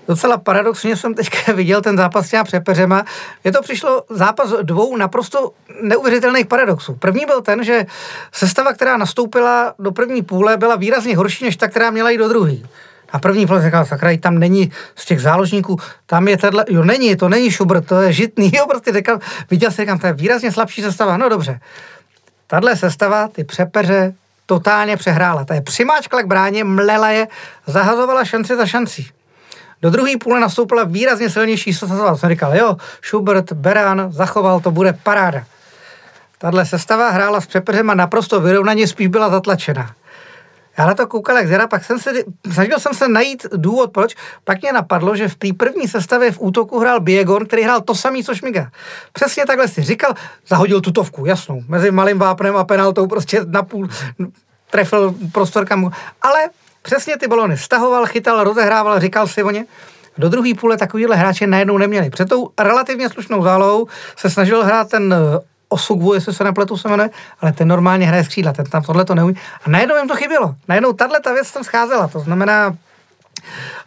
[0.08, 3.04] Docela paradoxně jsem teďka viděl ten zápas s těma přepeřema.
[3.44, 5.52] Je to přišlo zápas dvou naprosto
[5.82, 6.94] neuvěřitelných paradoxů.
[6.94, 7.86] První byl ten, že
[8.32, 12.28] sestava, která nastoupila do první půle, byla výrazně horší než ta, která měla jít do
[12.28, 12.56] druhé.
[13.12, 15.76] A první pole říkal, sakra, tam není z těch záložníků,
[16.06, 19.18] tam je tenhle, jo není, to není šubr, to je žitný, jo, prostě říkal,
[19.50, 21.60] viděl jsem, říkám, to je výrazně slabší sestava, no dobře.
[22.46, 24.14] Tahle sestava, ty přepeře,
[24.46, 25.44] totálně přehrála.
[25.44, 27.28] To je přimáčkla k bráně, mlela je,
[27.66, 29.10] zahazovala šanci za šancí.
[29.82, 32.16] Do druhé půle nastoupila výrazně silnější sestava.
[32.16, 35.44] Jsem říkal, jo, Schubert, Beran, zachoval, to bude paráda.
[36.38, 39.94] Tahle sestava hrála s přepeřem a naprosto vyrovnaně spíš byla zatlačená.
[40.78, 42.12] Já na to koukal jak zera, pak jsem se,
[42.52, 44.14] snažil jsem se najít důvod, proč.
[44.44, 47.94] Pak mě napadlo, že v té první sestavě v útoku hrál Biegon, který hrál to
[47.94, 48.70] samý, co Šmiga.
[49.12, 50.14] Přesně takhle si říkal,
[50.46, 53.88] zahodil tutovku, jasnou, mezi malým vápnem a penaltou prostě na půl
[54.70, 55.90] trefil prostor kam.
[56.22, 56.48] Ale
[56.86, 59.66] přesně ty balony stahoval, chytal, rozehrával, říkal si o ně.
[60.18, 62.10] Do druhé půle takovýhle hráče najednou neměli.
[62.10, 63.86] Před tou relativně slušnou zálohou
[64.16, 65.14] se snažil hrát ten
[65.68, 67.10] Osugvu, jestli se nepletu se jmenuje,
[67.40, 69.34] ale ten normálně hraje skřídla, ten tam tohle to neumí.
[69.64, 70.54] A najednou jim to chybělo.
[70.68, 72.08] Najednou tahle ta věc tam scházela.
[72.08, 72.76] To znamená,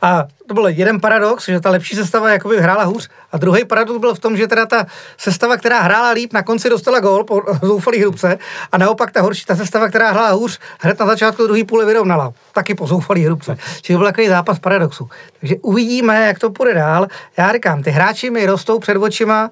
[0.02, 3.10] a to byl jeden paradox, že ta lepší sestava jakoby hrála hůř.
[3.31, 4.86] A druhý paradox byl v tom, že teda ta
[5.18, 8.38] sestava, která hrála líp, na konci dostala gól po zoufalý hrubce
[8.72, 12.34] a naopak ta horší, ta sestava, která hrála hůř, hned na začátku druhé půle vyrovnala.
[12.53, 13.57] Taky po zoufalý hrubce.
[13.81, 15.10] Čili byl takový zápas paradoxu.
[15.40, 17.07] Takže uvidíme, jak to půjde dál.
[17.38, 19.49] Já říkám, ty hráči mi rostou před očima,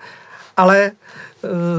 [0.58, 0.92] ale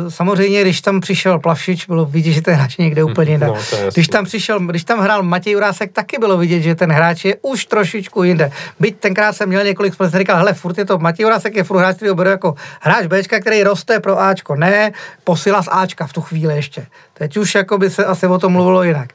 [0.09, 3.49] samozřejmě, když tam přišel Plavšič, bylo vidět, že ten hráč je někde úplně jinak.
[3.49, 3.57] No,
[3.95, 7.37] když tam přišel, když tam hrál Matěj Urásek, taky bylo vidět, že ten hráč je
[7.43, 8.51] už trošičku jinde.
[8.81, 11.79] Byť tenkrát jsem měl několik jsem říkal, hele, furt je to, Matěj Urásek je furt
[11.79, 14.93] hráč, který beru jako hráč Bčka, který roste pro Ačko, ne
[15.25, 16.87] posila z Ačka v tu chvíli ještě.
[17.15, 19.09] Teď už jako by se asi o tom mluvilo jinak.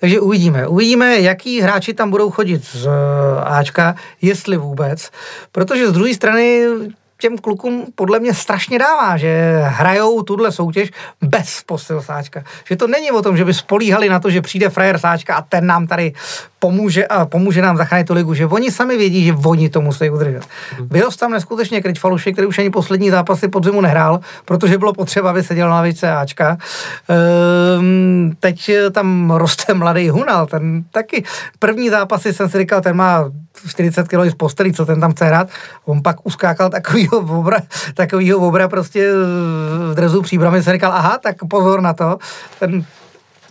[0.00, 0.66] Takže uvidíme.
[0.66, 2.90] Uvidíme, jaký hráči tam budou chodit z eh,
[3.44, 5.10] Ačka, jestli vůbec.
[5.52, 6.66] Protože z druhé strany
[7.18, 10.90] těm klukům podle mě strašně dává, že hrajou tuhle soutěž
[11.20, 12.44] bez posil sáčka.
[12.68, 15.42] Že to není o tom, že by spolíhali na to, že přijde frajer sáčka a
[15.42, 16.12] ten nám tady
[16.58, 20.10] pomůže a pomůže nám zachránit tu ligu, že oni sami vědí, že oni to musí
[20.10, 20.42] udržet.
[20.80, 20.88] Mm.
[20.88, 25.30] Byl tam neskutečně Kryť Falušek, který už ani poslední zápasy podzimu nehrál, protože bylo potřeba,
[25.30, 26.58] aby seděl na lavice Ačka.
[27.08, 31.24] Ehm, teď tam roste mladý Hunal, ten taky
[31.58, 33.30] první zápasy jsem si říkal, ten má
[33.68, 35.48] 40 kg z postelí, co ten tam chce hrát.
[35.84, 37.58] On pak uskákal takovýho obra,
[37.94, 39.12] takovýho obra prostě
[39.90, 42.18] v drezu příbramy, se říkal, aha, tak pozor na to.
[42.58, 42.84] Ten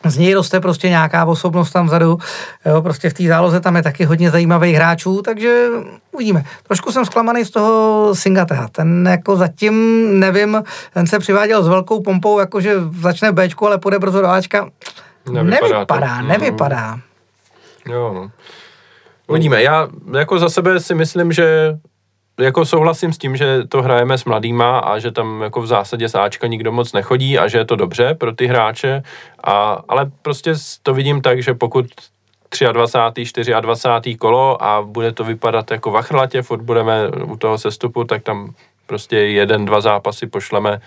[0.06, 2.18] z něj roste prostě nějaká osobnost tam vzadu.
[2.65, 5.68] Jo, prostě v té záloze tam je taky hodně zajímavých hráčů, takže
[6.11, 6.44] uvidíme.
[6.64, 8.68] Trošku jsem zklamaný z toho Singatea.
[8.68, 9.76] Ten jako zatím,
[10.19, 10.64] nevím,
[10.94, 14.69] ten se přiváděl s velkou pompou, jakože začne Bčku, ale půjde brzo do Ačka.
[15.32, 16.27] Nevypadá, nevypadá, to.
[16.27, 16.95] nevypadá.
[16.95, 17.02] Mm.
[17.94, 18.32] Jo, no.
[19.27, 19.64] Uvidíme.
[19.64, 19.88] Já
[20.18, 21.77] jako za sebe si myslím, že
[22.39, 26.10] jako souhlasím s tím, že to hrajeme s mladýma a že tam jako v zásadě
[26.10, 29.03] sáčka nikdo moc nechodí a že je to dobře pro ty hráče,
[29.43, 30.53] a, ale prostě
[30.84, 31.85] to vidím tak, že pokud
[32.72, 33.53] 23.
[33.61, 34.18] 24.
[34.18, 38.53] kolo a bude to vypadat jako vachrlatě, furt budeme u toho sestupu, tak tam
[38.85, 40.80] prostě jeden, dva zápasy pošleme e,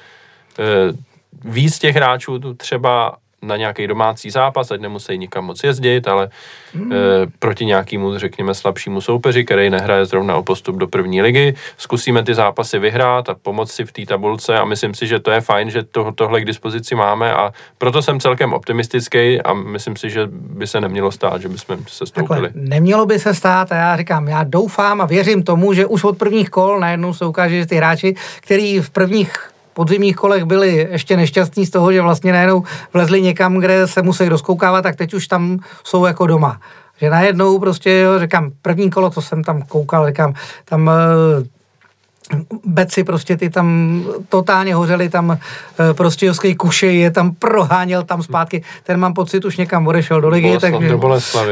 [1.45, 6.29] víc těch hráčů třeba na nějaký domácí zápas, ať nemusí nikam moc jezdit, ale
[6.75, 6.93] mm.
[6.93, 6.97] e,
[7.39, 11.55] proti nějakému, řekněme, slabšímu soupeři, který nehraje zrovna o postup do první ligy.
[11.77, 15.31] Zkusíme ty zápasy vyhrát a pomoct si v té tabulce a myslím si, že to
[15.31, 19.97] je fajn, že to, tohle k dispozici máme a proto jsem celkem optimistický a myslím
[19.97, 22.41] si, že by se nemělo stát, že bychom se stoupili.
[22.41, 26.05] Takhle, nemělo by se stát a já říkám, já doufám a věřím tomu, že už
[26.05, 30.89] od prvních kol najednou se ukáže, že ty hráči, který v prvních podzimních kolech byli
[30.91, 35.15] ještě nešťastní z toho, že vlastně najednou vlezli někam, kde se musí rozkoukávat, tak teď
[35.15, 36.61] už tam jsou jako doma.
[37.01, 40.35] Že najednou prostě, jo, říkám, první kolo, co jsem tam koukal, říkám,
[40.65, 41.47] tam eh,
[42.65, 48.23] Beci prostě ty tam totálně hořeli, tam eh, prostě Joskej Kušej je tam proháněl tam
[48.23, 50.99] zpátky, ten mám pocit už někam odešel do ligy, takže,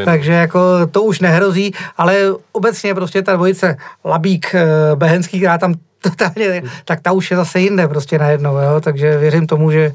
[0.04, 5.74] takže jako to už nehrozí, ale obecně prostě ta dvojice Labík, eh, Behenský, která tam
[6.10, 8.80] totálně, tak ta už je zase jinde prostě najednou, jo?
[8.80, 9.92] takže věřím tomu, že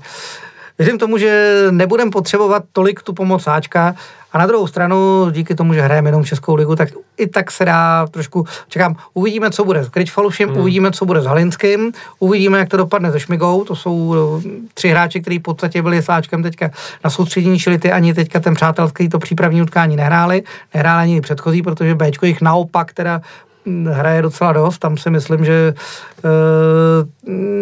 [0.82, 3.96] Věřím tomu, že nebudem potřebovat tolik tu pomoc Ačka
[4.34, 7.66] a na druhou stranu, díky tomu, že hrajeme jenom Českou ligu, tak i tak se
[7.66, 10.58] dá trošku, čekám, uvidíme, co bude s Kryčfalušem, hmm.
[10.58, 14.90] uvidíme, co bude s Halinským, uvidíme, jak to dopadne se Šmigou, to jsou eh, tři
[14.90, 16.72] hráči, kteří v podstatě byli s Ačkem teďka
[17.04, 20.44] na soustředění, čili ty ani teďka ten přátelský to přípravní utkání nehráli,
[20.74, 23.22] nehráli ani předchozí, protože Bčko jich naopak teda
[23.92, 24.80] hraje docela dost.
[24.80, 25.74] Tam si myslím, že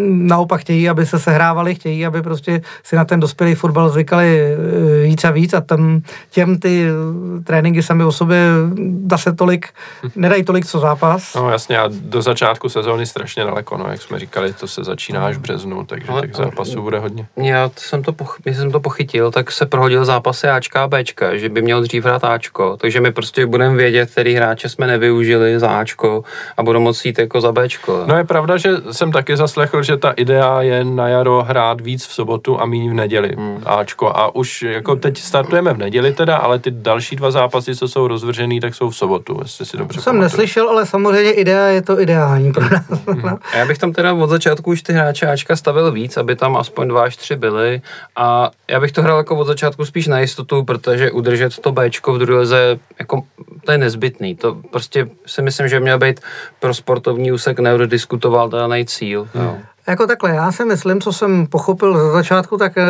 [0.09, 4.55] naopak chtějí, aby se sehrávali, chtějí, aby prostě si na ten dospělý fotbal zvykali e,
[5.03, 6.85] víc a víc a tam těm ty
[7.43, 8.39] tréninky sami o sobě
[9.15, 9.67] se tolik,
[10.15, 11.35] nedají tolik co zápas.
[11.35, 15.25] No jasně a do začátku sezóny strašně daleko, no jak jsme říkali, to se začíná
[15.25, 17.27] až v březnu, takže těch zápasů bude hodně.
[17.37, 21.49] Já jsem to, poch- jsem to pochytil, tak se prohodil zápasy Ačka a Bčka, že
[21.49, 25.69] by měl dřív hrát Ačko, takže my prostě budeme vědět, který hráče jsme nevyužili za
[25.69, 26.23] Ačko
[26.57, 28.03] a budou moci jít jako za Bčko.
[28.07, 32.07] No je pravda, že jsem taky zaslechl, že ta idea je na jaro hrát víc
[32.07, 33.35] v sobotu a méně v neděli.
[33.37, 33.63] Hmm.
[33.65, 34.07] Ačko.
[34.07, 38.07] A už jako teď startujeme v neděli teda, ale ty další dva zápasy, co jsou
[38.07, 40.23] rozvržený, tak jsou v sobotu, jestli si dobře Jsem pamatuju.
[40.23, 42.85] neslyšel, ale samozřejmě idea je to ideální pro nás.
[43.07, 43.27] Hmm.
[43.53, 46.57] A já bych tam teda od začátku už ty hráče Ačka stavil víc, aby tam
[46.57, 47.81] aspoň dva až tři byly
[48.15, 52.13] a já bych to hrál jako od začátku spíš na jistotu, protože udržet to Bčko
[52.13, 53.23] v druhé lize, jako
[53.65, 54.35] to je nezbytný.
[54.35, 56.19] To prostě si myslím, že měl být
[56.59, 57.59] pro sportovní úsek
[58.39, 59.27] neodiskutovatelný cíl.
[59.35, 59.57] Jo.
[59.87, 62.85] Jako takhle, já si myslím, co jsem pochopil za začátku, tak eh,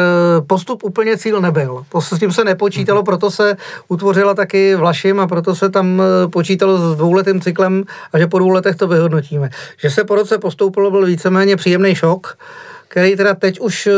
[0.47, 1.83] postup úplně cíl nebyl.
[1.89, 3.57] To se s tím se nepočítalo, proto se
[3.87, 8.39] utvořila taky Vlašim a proto se tam eh, počítalo s dvouletým cyklem a že po
[8.39, 9.49] dvou letech to vyhodnotíme.
[9.77, 12.37] Že se po roce postoupilo, byl víceméně příjemný šok,
[12.87, 13.93] který teda teď už eh,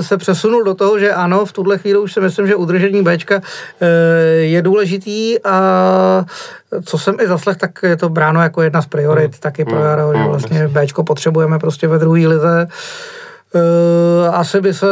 [0.00, 3.40] se přesunul do toho, že ano, v tuhle chvíli už si myslím, že udržení Bčka
[4.40, 6.24] je důležitý a
[6.84, 9.40] co jsem i zaslech, tak je to bráno jako jedna z priorit hmm.
[9.40, 9.78] taky pro.
[9.78, 10.28] Jaro, že hmm.
[10.28, 12.68] vlastně Bčko potřebujeme prostě ve druhé lize.
[13.54, 14.86] Uh, asi by se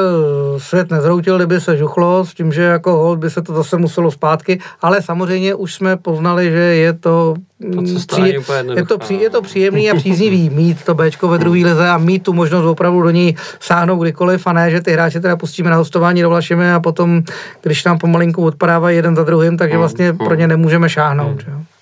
[0.58, 4.10] svět nezroutil, kdyby se žuchlo, s tím, že jako hold by se to zase muselo
[4.10, 7.34] zpátky, ale samozřejmě už jsme poznali, že je to,
[7.74, 8.28] to pří,
[8.76, 11.98] je, to pří, je to příjemný a příznivý mít to Bčko ve druhé lize a
[11.98, 15.70] mít tu možnost opravdu do ní sáhnout kdykoliv a ne, že ty hráče teda pustíme
[15.70, 17.22] na hostování do Vlašimi a potom,
[17.62, 21.40] když nám pomalinku odpadávají jeden za druhým, takže vlastně pro ně nemůžeme šáhnout.
[21.40, 21.75] Že?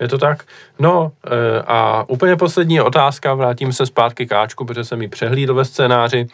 [0.00, 0.44] Je to tak?
[0.78, 5.54] No eh, a úplně poslední otázka, vrátím se zpátky k Ačku, protože jsem ji přehlídl
[5.54, 6.26] ve scénáři.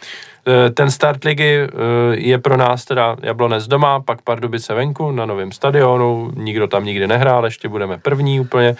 [0.46, 1.68] Eh, ten start ligy eh,
[2.10, 7.06] je pro nás teda Jablonec doma, pak Pardubice venku na novém stadionu, nikdo tam nikdy
[7.06, 8.76] nehrál, ještě budeme první úplně.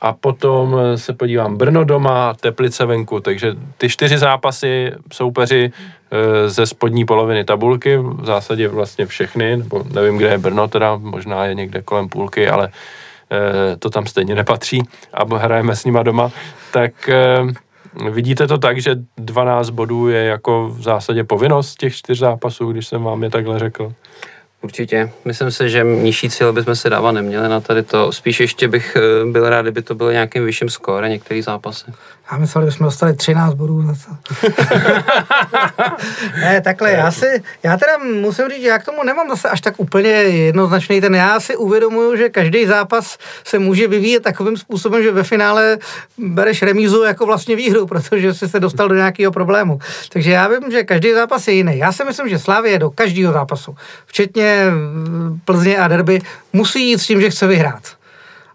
[0.00, 5.72] A potom se podívám Brno doma, Teplice venku, takže ty čtyři zápasy soupeři
[6.46, 11.44] ze spodní poloviny tabulky, v zásadě vlastně všechny, nebo nevím, kde je Brno teda, možná
[11.44, 12.68] je někde kolem půlky, ale
[13.78, 14.82] to tam stejně nepatří
[15.14, 16.30] a hrajeme s nima doma,
[16.72, 22.18] tak eh, vidíte to tak, že 12 bodů je jako v zásadě povinnost těch čtyř
[22.18, 23.92] zápasů, když jsem vám je takhle řekl?
[24.62, 25.10] Určitě.
[25.24, 28.12] Myslím si, že nižší cíl bychom se dávat neměli na tady to.
[28.12, 31.92] Spíš ještě bych eh, byl rád, kdyby to bylo nějakým vyšším skóre některý zápasy.
[32.32, 34.34] Já myslel, že jsme dostali 13 bodů za to.
[36.40, 39.60] ne, takhle, já si, já teda musím říct, že já k tomu nemám zase až
[39.60, 41.14] tak úplně jednoznačný ten.
[41.14, 45.78] Já si uvědomuju, že každý zápas se může vyvíjet takovým způsobem, že ve finále
[46.18, 49.78] bereš remízu jako vlastně výhru, protože jsi se dostal do nějakého problému.
[50.12, 51.78] Takže já vím, že každý zápas je jiný.
[51.78, 53.76] Já si myslím, že Slávě do každého zápasu,
[54.06, 54.66] včetně
[55.44, 56.20] Plzně a Derby,
[56.52, 58.03] musí jít s tím, že chce vyhrát.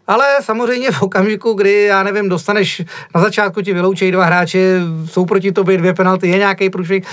[0.10, 2.82] Ale samozřejmě v okamžiku, kdy, já nevím, dostaneš
[3.16, 7.04] na začátku ti vyloučejí dva hráče, jsou proti tobě dvě penalty, je nějaký průšvih.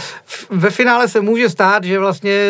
[0.51, 2.41] Ve finále se může stát, že vlastně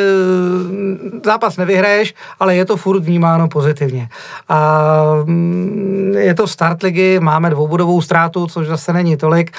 [0.70, 4.09] mm, zápas nevyhraješ, ale je to furt vnímáno pozitivně.
[4.48, 4.90] A
[5.24, 9.51] mm, je to start ligy, máme dvoubodovou ztrátu, což zase není tolik.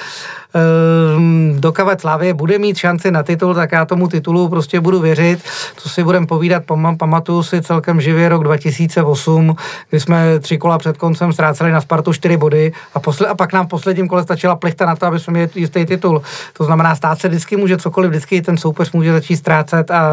[0.54, 5.40] Ehm, dokavat Slavě bude mít šanci na titul, tak já tomu titulu prostě budu věřit.
[5.76, 6.62] Co si budem povídat,
[6.98, 9.56] pamatuju si celkem živě rok 2008,
[9.90, 13.52] kdy jsme tři kola před koncem ztráceli na Spartu čtyři body a, posle, a pak
[13.52, 16.22] nám v posledním kole stačila plechta na to, aby jsme měli jistý titul.
[16.52, 20.10] To znamená, stát se vždycky může cokoliv, vždycky ten soupeř může začít ztrácet a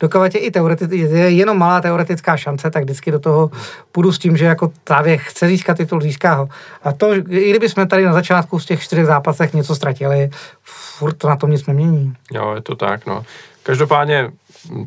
[0.00, 3.50] dokavat je i teoreticky, je jenom malá teoretická šance, tak vždycky do toho
[3.92, 6.48] půjdu s tím, že jako Slávě chce získat titul, získá ho.
[6.84, 10.30] A to, i kdyby jsme tady na začátku z těch čtyřech zápasech něco ztratili,
[10.62, 12.14] furt na tom nic nemění.
[12.32, 13.24] Jo, je to tak, no.
[13.62, 14.30] Každopádně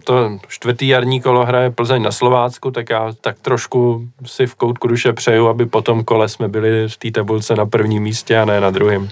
[0.04, 4.88] to čtvrtý jarní kolo hraje Plzeň na Slovácku, tak já tak trošku si v koutku
[4.88, 8.46] duše přeju, aby po tom kole jsme byli v té tabulce na prvním místě a
[8.46, 9.10] ne na druhém.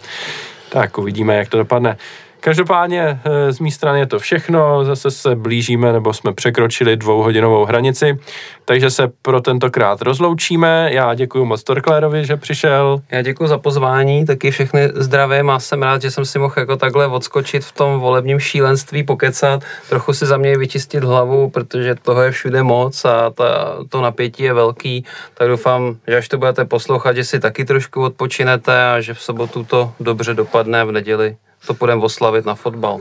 [0.70, 1.98] Tak uvidíme, jak to dopadne.
[2.40, 7.66] Každopádně eh, z mé strany je to všechno, zase se blížíme nebo jsme překročili dvouhodinovou
[7.66, 8.20] hranici,
[8.66, 10.90] takže se pro tentokrát rozloučíme.
[10.92, 13.02] Já děkuji moc Torklérovi, že přišel.
[13.12, 16.78] Já děkuji za pozvání, taky všechny zdravím a jsem rád, že jsem si mohl jako
[16.78, 22.22] takhle odskočit v tom volebním šílenství, pokecat, trochu si za mě vyčistit hlavu, protože toho
[22.22, 26.66] je všude moc a ta, to napětí je velký, tak doufám, že až to budete
[26.66, 31.36] poslouchat, že si taky trošku odpočinete a že v sobotu to dobře dopadne v neděli
[31.68, 33.00] to půjdeme oslavit na fotbal.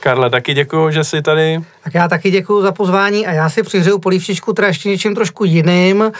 [0.00, 1.60] Karle, taky děkuji, že jsi tady.
[1.84, 5.44] Tak já taky děkuji za pozvání a já si přihřeju polívčičku teda ještě něčím trošku
[5.44, 6.02] jiným.
[6.02, 6.10] E,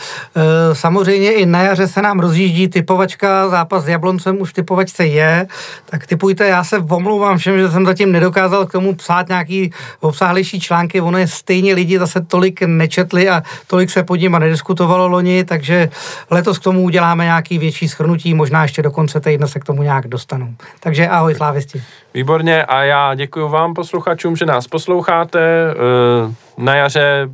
[0.75, 5.47] samozřejmě i na jaře se nám rozjíždí typovačka, zápas s Jabloncem už typovačce je,
[5.87, 10.61] tak typujte, já se omlouvám všem, že jsem zatím nedokázal k tomu psát nějaký obsáhlejší
[10.61, 15.45] články, ono je stejně lidi zase tolik nečetli a tolik se pod nima nediskutovalo loni,
[15.45, 15.89] takže
[16.31, 19.83] letos k tomu uděláme nějaký větší schrnutí, možná ještě do konce týdne se k tomu
[19.83, 20.55] nějak dostanu.
[20.81, 21.83] Takže ahoj slávisti.
[22.15, 25.50] Výborně a já děkuji vám posluchačům, že nás posloucháte.
[25.51, 27.29] Eh, na jaře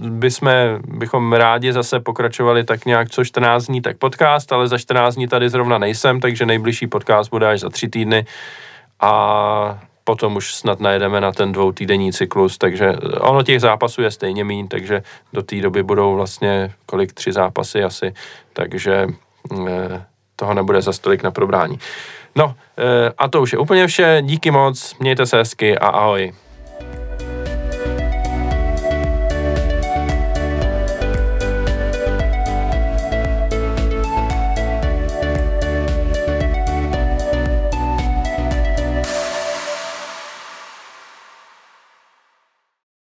[0.00, 0.50] bychom,
[0.88, 5.28] bychom rádi zase pokračovali tak nějak co 14 dní, tak podcast, ale za 14 dní
[5.28, 8.26] tady zrovna nejsem, takže nejbližší podcast bude až za tři týdny
[9.00, 14.44] a potom už snad najedeme na ten dvoutýdenní cyklus, takže ono těch zápasů je stejně
[14.44, 15.02] méně, takže
[15.32, 18.14] do té doby budou vlastně kolik tři zápasy asi,
[18.52, 19.06] takže
[19.68, 20.04] eh,
[20.36, 21.78] toho nebude za stolik na probrání.
[22.36, 26.32] No, eh, a to už je úplně vše, díky moc, mějte se hezky a ahoj.